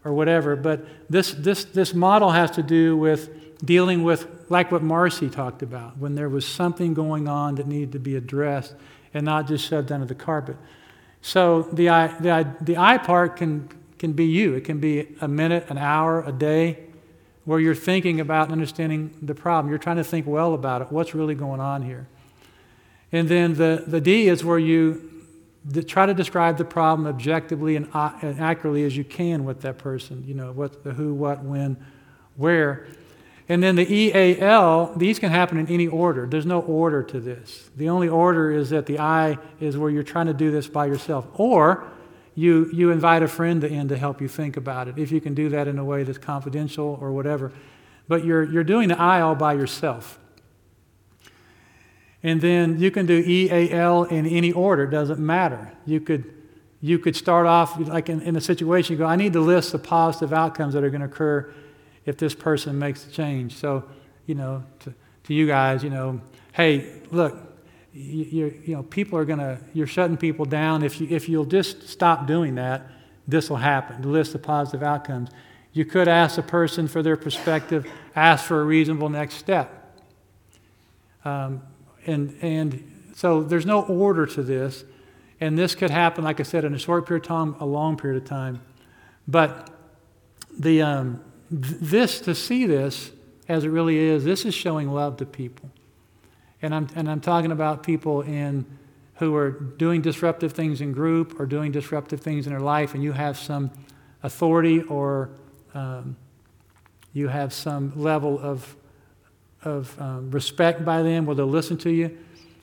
or 0.04 0.14
whatever. 0.14 0.56
But 0.56 0.88
this, 1.12 1.32
this, 1.32 1.64
this 1.64 1.94
model 1.94 2.32
has 2.32 2.50
to 2.56 2.64
do 2.64 2.98
with 2.98 3.64
dealing 3.64 4.04
with, 4.04 4.26
like 4.50 4.72
what 4.72 4.82
Marcy 4.82 5.30
talked 5.30 5.62
about, 5.62 6.00
when 6.00 6.16
there 6.16 6.28
was 6.28 6.44
something 6.44 6.96
going 6.96 7.28
on 7.28 7.54
that 7.54 7.68
needed 7.68 7.92
to 7.92 8.00
be 8.00 8.16
addressed 8.16 8.74
and 9.14 9.24
not 9.24 9.48
just 9.48 9.64
shoved 9.68 9.92
under 9.92 10.08
the 10.08 10.16
carpet. 10.16 10.58
So 11.26 11.64
the 11.64 11.90
I, 11.90 12.08
the, 12.20 12.56
the 12.62 12.78
I 12.78 13.00
part 13.00 13.38
can, 13.38 13.68
can 13.98 14.14
be 14.14 14.26
you. 14.26 14.54
It 14.54 14.64
can 14.64 14.80
be 14.80 15.08
a 15.22 15.28
minute, 15.28 15.66
an 15.72 15.80
hour, 15.80 16.22
a 16.22 16.32
day, 16.32 16.84
where 17.46 17.60
you're 17.60 17.74
thinking 17.74 18.20
about 18.20 18.52
understanding 18.52 19.12
the 19.24 19.34
problem. 19.34 19.72
You're 19.72 19.80
trying 19.80 19.98
to 19.98 20.04
think 20.04 20.28
well 20.28 20.54
about 20.54 20.84
it. 20.84 20.92
What's 20.92 21.16
really 21.16 21.34
going 21.34 21.60
on 21.60 21.82
here? 21.82 22.08
And 23.12 23.28
then 23.28 23.56
the, 23.56 23.86
the 23.88 24.00
D 24.00 24.28
is 24.28 24.46
where 24.46 24.60
you 24.60 25.26
try 25.88 26.06
to 26.06 26.14
describe 26.14 26.60
the 26.60 26.66
problem 26.66 27.08
objectively 27.08 27.76
and, 27.76 27.90
uh, 27.92 28.12
and, 28.22 28.40
accurately 28.40 28.84
as 28.84 28.96
you 28.96 29.04
can 29.04 29.46
with 29.46 29.62
that 29.62 29.80
person. 29.80 30.24
You 30.28 30.36
know, 30.36 30.52
what, 30.52 30.84
the 30.84 30.94
who, 30.94 31.16
what, 31.16 31.44
when, 31.44 31.84
where. 32.36 32.86
And 33.48 33.62
then 33.62 33.76
the 33.76 33.92
EAL, 33.92 34.94
these 34.96 35.20
can 35.20 35.30
happen 35.30 35.60
in 35.60 35.68
any 35.68 35.88
order. 35.88 36.26
There's 36.26 36.48
no 36.48 36.62
order 36.62 37.04
to 37.04 37.20
this. 37.20 37.70
The 37.76 37.90
only 37.90 38.10
order 38.10 38.52
is 38.52 38.72
that 38.72 38.88
the 38.88 39.00
I 39.00 39.38
is 39.60 39.78
where 39.78 39.92
you're 39.92 40.04
trying 40.04 40.26
to 40.28 40.34
do 40.34 40.50
this 40.50 40.68
by 40.68 40.88
yourself. 40.88 41.28
Or 41.36 41.88
you, 42.34 42.70
you 42.74 42.90
invite 42.90 43.22
a 43.22 43.28
friend 43.28 43.64
in 43.64 43.88
to 43.90 43.98
help 43.98 44.20
you 44.20 44.28
think 44.28 44.58
about 44.58 44.88
it, 44.88 44.98
if 44.98 45.12
you 45.12 45.22
can 45.22 45.36
do 45.36 45.50
that 45.50 45.68
in 45.68 45.78
a 45.78 45.86
way 45.86 46.04
that's 46.04 46.18
confidential 46.18 46.98
or 47.00 47.12
whatever. 47.12 47.52
But 48.08 48.26
you're, 48.26 48.44
you're 48.44 48.64
doing 48.64 48.90
the 48.90 49.00
I 49.00 49.22
all 49.22 49.36
by 49.36 49.54
yourself. 49.54 50.20
And 52.24 52.42
then 52.42 52.80
you 52.80 52.90
can 52.90 53.06
do 53.06 53.20
EAL 53.20 54.06
in 54.06 54.26
any 54.26 54.52
order, 54.52 54.88
doesn't 54.88 55.20
matter. 55.20 55.72
You 55.86 56.02
could, 56.02 56.34
you 56.82 56.98
could 56.98 57.16
start 57.16 57.46
off, 57.46 57.80
like 57.80 58.10
in, 58.10 58.22
in 58.22 58.36
a 58.36 58.42
situation, 58.42 58.94
you 58.94 58.98
go, 58.98 59.06
I 59.06 59.16
need 59.16 59.34
to 59.34 59.40
list 59.40 59.72
the 59.72 59.80
positive 59.80 60.34
outcomes 60.34 60.74
that 60.74 60.84
are 60.84 60.90
going 60.90 61.02
to 61.02 61.08
occur 61.08 61.54
if 62.06 62.18
this 62.18 62.36
person 62.36 62.78
makes 62.78 63.06
a 63.06 63.12
change. 63.12 63.56
So, 63.56 63.84
you 64.26 64.36
know, 64.36 64.64
to, 64.80 64.94
to 65.24 65.34
you 65.34 65.48
guys, 65.48 65.84
you 65.84 65.90
know, 65.90 66.22
hey, 66.54 67.02
look, 67.12 67.38
you, 67.94 68.54
you 68.66 68.76
know, 68.76 68.84
people 68.84 69.18
are 69.18 69.26
going 69.26 69.40
to, 69.40 69.58
you're 69.74 69.88
shutting 69.88 70.18
people 70.18 70.46
down. 70.46 70.84
If, 70.84 71.00
you, 71.00 71.08
if 71.10 71.30
you'll 71.30 71.46
just 71.46 71.88
stop 71.88 72.28
doing 72.28 72.56
that, 72.56 72.88
this 73.28 73.50
will 73.50 73.58
happen. 73.58 74.02
To 74.02 74.08
list 74.08 74.34
the 74.34 74.40
positive 74.40 74.84
outcomes. 74.84 75.30
You 75.74 75.86
could 75.86 76.08
ask 76.08 76.38
a 76.38 76.44
person 76.44 76.88
for 76.88 77.02
their 77.02 77.18
perspective, 77.18 77.90
ask 78.16 78.46
for 78.46 78.62
a 78.62 78.64
reasonable 78.64 79.10
next 79.10 79.36
step. 79.36 80.02
Um, 81.24 81.62
and, 82.06 82.38
and 82.42 83.12
so 83.16 83.42
there's 83.42 83.66
no 83.66 83.84
order 83.84 84.26
to 84.26 84.44
this. 84.44 84.84
And 85.42 85.58
this 85.58 85.76
could 85.76 85.90
happen, 85.90 86.24
like 86.24 86.40
I 86.40 86.44
said, 86.44 86.64
in 86.64 86.74
a 86.74 86.80
short 86.80 87.06
period 87.06 87.24
of 87.24 87.28
time, 87.28 87.56
a 87.60 87.66
long 87.66 87.98
period 87.98 88.22
of 88.22 88.30
time. 88.30 88.62
But 89.28 89.70
the, 90.58 90.82
um, 90.82 91.22
this, 91.50 92.20
to 92.22 92.36
see 92.36 92.66
this 92.66 93.12
as 93.48 93.64
it 93.64 93.70
really 93.70 93.98
is, 93.98 94.24
this 94.24 94.46
is 94.46 94.54
showing 94.54 94.92
love 94.92 95.18
to 95.18 95.26
people. 95.26 95.70
And 96.62 96.74
I'm, 96.74 96.88
and 96.96 97.10
I'm 97.10 97.22
talking 97.22 97.52
about 97.52 97.84
people 97.84 98.22
in, 98.22 98.66
who 99.16 99.36
are 99.36 99.52
doing 99.52 100.02
disruptive 100.02 100.54
things 100.54 100.82
in 100.82 100.92
group 100.92 101.40
or 101.40 101.46
doing 101.46 101.72
disruptive 101.72 102.22
things 102.22 102.48
in 102.48 102.54
their 102.54 102.62
life, 102.62 102.94
and 102.94 103.04
you 103.04 103.12
have 103.12 103.38
some 103.38 103.72
authority 104.24 104.82
or 104.84 105.30
um, 105.74 106.16
you 107.14 107.28
have 107.28 107.54
some 107.54 107.94
level 107.96 108.40
of 108.40 108.76
of 109.66 110.00
um, 110.00 110.30
respect 110.32 110.86
by 110.86 111.02
them, 111.02 111.26
where 111.26 111.36
they'll 111.36 111.48
listen 111.48 111.76
to 111.76 111.90
you. 111.90 112.16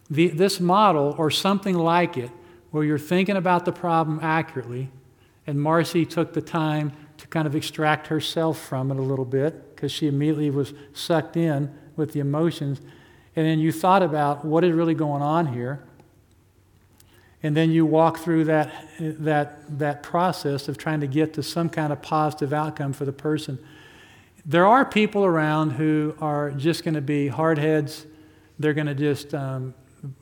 The, 0.09 0.29
this 0.29 0.61
model, 0.61 1.15
or 1.19 1.31
something 1.31 1.77
like 1.77 2.17
it, 2.17 2.31
where 2.71 2.85
you're 2.85 2.99
thinking 2.99 3.37
about 3.37 3.65
the 3.65 3.73
problem 3.73 4.21
accurately, 4.23 4.89
and 5.47 5.61
Marcy 5.61 6.07
took 6.07 6.33
the 6.33 6.41
time 6.41 6.93
to 7.23 7.29
kind 7.29 7.47
of 7.47 7.55
extract 7.55 8.09
herself 8.09 8.61
from 8.61 8.91
it 8.91 8.97
a 8.99 9.03
little 9.03 9.25
bit, 9.25 9.77
because 9.77 9.93
she 9.93 10.09
immediately 10.09 10.51
was 10.51 10.75
sucked 10.93 11.37
in 11.37 11.73
with 11.95 12.13
the 12.13 12.19
emotions. 12.19 12.81
And 13.37 13.47
then 13.47 13.61
you 13.61 13.71
thought 13.71 14.03
about 14.03 14.45
what 14.45 14.65
is 14.65 14.73
really 14.73 14.95
going 14.95 15.23
on 15.23 15.55
here. 15.55 15.85
And 17.41 17.57
then 17.57 17.71
you 17.71 17.87
walk 17.87 18.19
through 18.19 18.47
that, 18.47 18.73
that, 18.99 19.79
that 19.79 20.03
process 20.03 20.67
of 20.67 20.79
trying 20.79 21.01
to 21.01 21.07
get 21.07 21.33
to 21.35 21.45
some 21.45 21.69
kind 21.69 21.93
of 21.93 22.03
positive 22.03 22.53
outcome 22.53 22.93
for 22.93 23.05
the 23.05 23.13
person. 23.13 23.59
There 24.45 24.67
are 24.67 24.85
people 24.85 25.25
around 25.25 25.71
who 25.71 26.17
are 26.21 26.51
just 26.51 26.83
going 26.83 26.95
to 26.95 27.01
be 27.01 27.29
hardheads. 27.29 28.05
They're 28.59 28.75
going 28.75 28.89
to 28.89 28.95
just 28.97 29.33
um, 29.33 29.75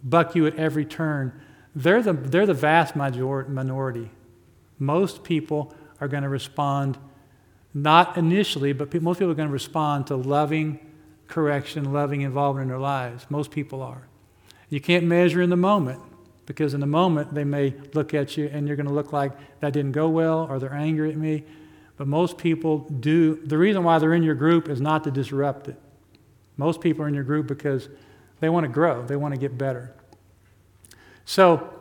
buck 0.04 0.34
you 0.34 0.46
at 0.46 0.56
every 0.56 0.84
turn. 0.84 1.32
They're 1.74 2.02
the, 2.02 2.12
they're 2.12 2.44
the 2.44 2.52
vast 2.52 2.94
major- 2.94 3.48
minority. 3.48 4.10
Most 4.78 5.24
people 5.24 5.74
are 6.00 6.08
going 6.08 6.22
to 6.22 6.28
respond, 6.28 6.98
not 7.74 8.16
initially, 8.16 8.72
but 8.72 8.92
most 9.02 9.18
people 9.18 9.30
are 9.30 9.34
going 9.34 9.48
to 9.48 9.52
respond 9.52 10.06
to 10.08 10.16
loving 10.16 10.78
correction, 11.28 11.92
loving 11.92 12.22
involvement 12.22 12.64
in 12.64 12.68
their 12.68 12.78
lives. 12.78 13.26
Most 13.30 13.50
people 13.50 13.82
are. 13.82 14.08
You 14.68 14.80
can't 14.80 15.04
measure 15.04 15.42
in 15.42 15.50
the 15.50 15.56
moment 15.56 16.00
because 16.46 16.74
in 16.74 16.80
the 16.80 16.86
moment 16.86 17.34
they 17.34 17.44
may 17.44 17.74
look 17.94 18.14
at 18.14 18.36
you 18.36 18.48
and 18.52 18.66
you're 18.66 18.76
going 18.76 18.88
to 18.88 18.92
look 18.92 19.12
like 19.12 19.32
that 19.60 19.72
didn't 19.72 19.92
go 19.92 20.08
well 20.08 20.46
or 20.50 20.58
they're 20.58 20.74
angry 20.74 21.10
at 21.10 21.16
me. 21.16 21.44
But 21.96 22.06
most 22.06 22.38
people 22.38 22.78
do, 22.78 23.36
the 23.44 23.58
reason 23.58 23.84
why 23.84 23.98
they're 23.98 24.14
in 24.14 24.22
your 24.22 24.34
group 24.34 24.68
is 24.68 24.80
not 24.80 25.04
to 25.04 25.10
disrupt 25.10 25.68
it. 25.68 25.76
Most 26.56 26.80
people 26.80 27.04
are 27.04 27.08
in 27.08 27.14
your 27.14 27.24
group 27.24 27.46
because 27.46 27.88
they 28.40 28.48
want 28.48 28.64
to 28.64 28.68
grow, 28.68 29.04
they 29.04 29.16
want 29.16 29.34
to 29.34 29.40
get 29.40 29.58
better. 29.58 29.94
So, 31.24 31.72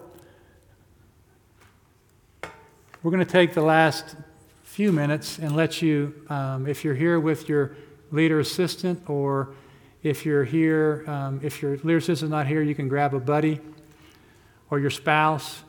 we're 3.02 3.12
going 3.12 3.26
to 3.26 3.32
take 3.32 3.54
the 3.54 3.62
last 3.62 4.18
few 4.64 4.91
minutes 4.91 5.39
and 5.39 5.56
let 5.56 5.82
you, 5.82 6.14
um, 6.28 6.68
if 6.68 6.84
you're 6.84 6.95
here 6.95 7.18
with 7.18 7.47
your 7.47 7.78
leader 8.12 8.41
assistant, 8.41 9.10
or 9.10 9.54
if 10.04 10.26
you're 10.26 10.43
here, 10.43 11.06
um, 11.08 11.39
if 11.41 11.62
your 11.62 11.78
leader 11.78 11.97
assistant's 11.97 12.30
not 12.30 12.45
here, 12.45 12.62
you 12.62 12.76
can 12.76 12.89
grab 12.89 13.14
a 13.14 13.20
buddy 13.20 13.62
or 14.70 14.80
your 14.80 14.89
spouse 14.89 15.64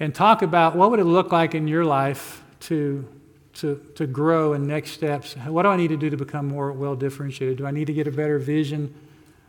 and 0.00 0.12
talk 0.12 0.42
about 0.42 0.74
what 0.74 0.90
would 0.90 0.98
it 0.98 1.04
look 1.04 1.30
like 1.30 1.54
in 1.54 1.68
your 1.68 1.84
life 1.84 2.42
to, 2.58 3.06
to, 3.54 3.80
to 3.94 4.08
grow 4.08 4.54
in 4.54 4.66
next 4.66 4.90
steps. 4.90 5.36
What 5.46 5.62
do 5.62 5.68
I 5.68 5.76
need 5.76 5.88
to 5.88 5.96
do 5.96 6.10
to 6.10 6.16
become 6.16 6.48
more 6.48 6.72
well 6.72 6.96
differentiated? 6.96 7.58
Do 7.58 7.66
I 7.66 7.70
need 7.70 7.86
to 7.86 7.94
get 7.94 8.08
a 8.08 8.12
better 8.12 8.40
vision 8.40 8.92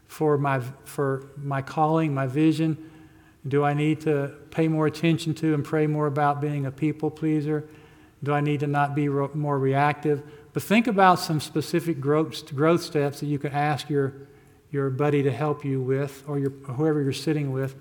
for 0.07 0.37
my, 0.37 0.59
for 0.83 1.25
my 1.37 1.63
calling, 1.63 2.13
my 2.13 2.27
vision? 2.27 2.91
Do 3.47 3.63
I 3.63 3.73
need 3.73 4.01
to 4.01 4.33
pay 4.49 4.67
more 4.67 4.87
attention 4.87 5.33
to 5.35 5.53
and 5.53 5.63
pray 5.63 5.87
more 5.87 6.07
about 6.07 6.41
being 6.41 6.65
a 6.65 6.71
people 6.71 7.11
pleaser? 7.11 7.67
Do 8.23 8.33
I 8.33 8.41
need 8.41 8.61
to 8.61 8.67
not 8.67 8.95
be 8.95 9.07
ro- 9.07 9.31
more 9.33 9.59
reactive? 9.59 10.23
But 10.53 10.63
think 10.63 10.87
about 10.87 11.19
some 11.19 11.39
specific 11.39 11.99
growth, 11.99 12.55
growth 12.55 12.81
steps 12.81 13.19
that 13.19 13.27
you 13.27 13.37
could 13.37 13.53
ask 13.53 13.89
your, 13.89 14.13
your 14.71 14.89
buddy 14.89 15.21
to 15.23 15.31
help 15.31 15.63
you 15.63 15.81
with 15.81 16.23
or 16.27 16.39
your, 16.39 16.49
whoever 16.49 17.01
you're 17.01 17.13
sitting 17.13 17.51
with. 17.51 17.75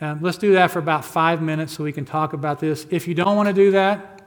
Um, 0.00 0.20
let's 0.20 0.38
do 0.38 0.52
that 0.52 0.70
for 0.70 0.78
about 0.78 1.04
five 1.04 1.40
minutes 1.40 1.72
so 1.72 1.82
we 1.82 1.92
can 1.92 2.04
talk 2.04 2.32
about 2.32 2.60
this. 2.60 2.86
If 2.90 3.08
you 3.08 3.14
don't 3.14 3.34
want 3.34 3.48
to 3.48 3.54
do 3.54 3.70
that, 3.72 4.22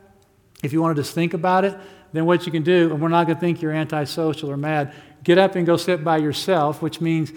if 0.63 0.73
you 0.73 0.81
want 0.81 0.95
to 0.95 1.01
just 1.01 1.13
think 1.13 1.33
about 1.33 1.63
it, 1.63 1.77
then 2.11 2.25
what 2.25 2.45
you 2.45 2.51
can 2.51 2.63
do, 2.63 2.91
and 2.91 3.01
we're 3.01 3.07
not 3.07 3.27
going 3.27 3.37
to 3.37 3.39
think 3.39 3.61
you're 3.61 3.71
antisocial 3.71 4.49
or 4.49 4.57
mad, 4.57 4.93
get 5.23 5.37
up 5.37 5.55
and 5.55 5.65
go 5.65 5.77
sit 5.77 6.03
by 6.03 6.17
yourself, 6.17 6.81
which 6.81 6.99
means 6.99 7.31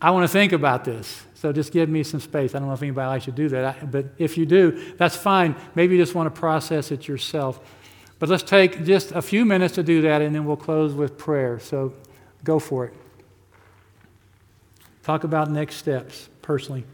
I 0.00 0.10
want 0.10 0.24
to 0.24 0.28
think 0.28 0.52
about 0.52 0.84
this. 0.84 1.24
So 1.40 1.54
just 1.54 1.72
give 1.72 1.88
me 1.88 2.02
some 2.02 2.20
space. 2.20 2.54
I 2.54 2.58
don't 2.58 2.68
know 2.68 2.74
if 2.74 2.82
anybody 2.82 3.06
likes 3.06 3.24
to 3.24 3.32
do 3.32 3.48
that, 3.48 3.90
but 3.90 4.04
if 4.18 4.36
you 4.36 4.44
do, 4.44 4.92
that's 4.98 5.16
fine. 5.16 5.56
Maybe 5.74 5.96
you 5.96 6.02
just 6.02 6.14
want 6.14 6.26
to 6.26 6.38
process 6.38 6.92
it 6.92 7.08
yourself. 7.08 7.58
But 8.18 8.28
let's 8.28 8.42
take 8.42 8.84
just 8.84 9.12
a 9.12 9.22
few 9.22 9.46
minutes 9.46 9.76
to 9.76 9.82
do 9.82 10.02
that, 10.02 10.20
and 10.20 10.34
then 10.34 10.44
we'll 10.44 10.58
close 10.58 10.92
with 10.92 11.16
prayer. 11.16 11.58
So 11.58 11.94
go 12.44 12.58
for 12.58 12.84
it. 12.84 12.94
Talk 15.02 15.24
about 15.24 15.50
next 15.50 15.76
steps 15.76 16.28
personally. 16.42 16.84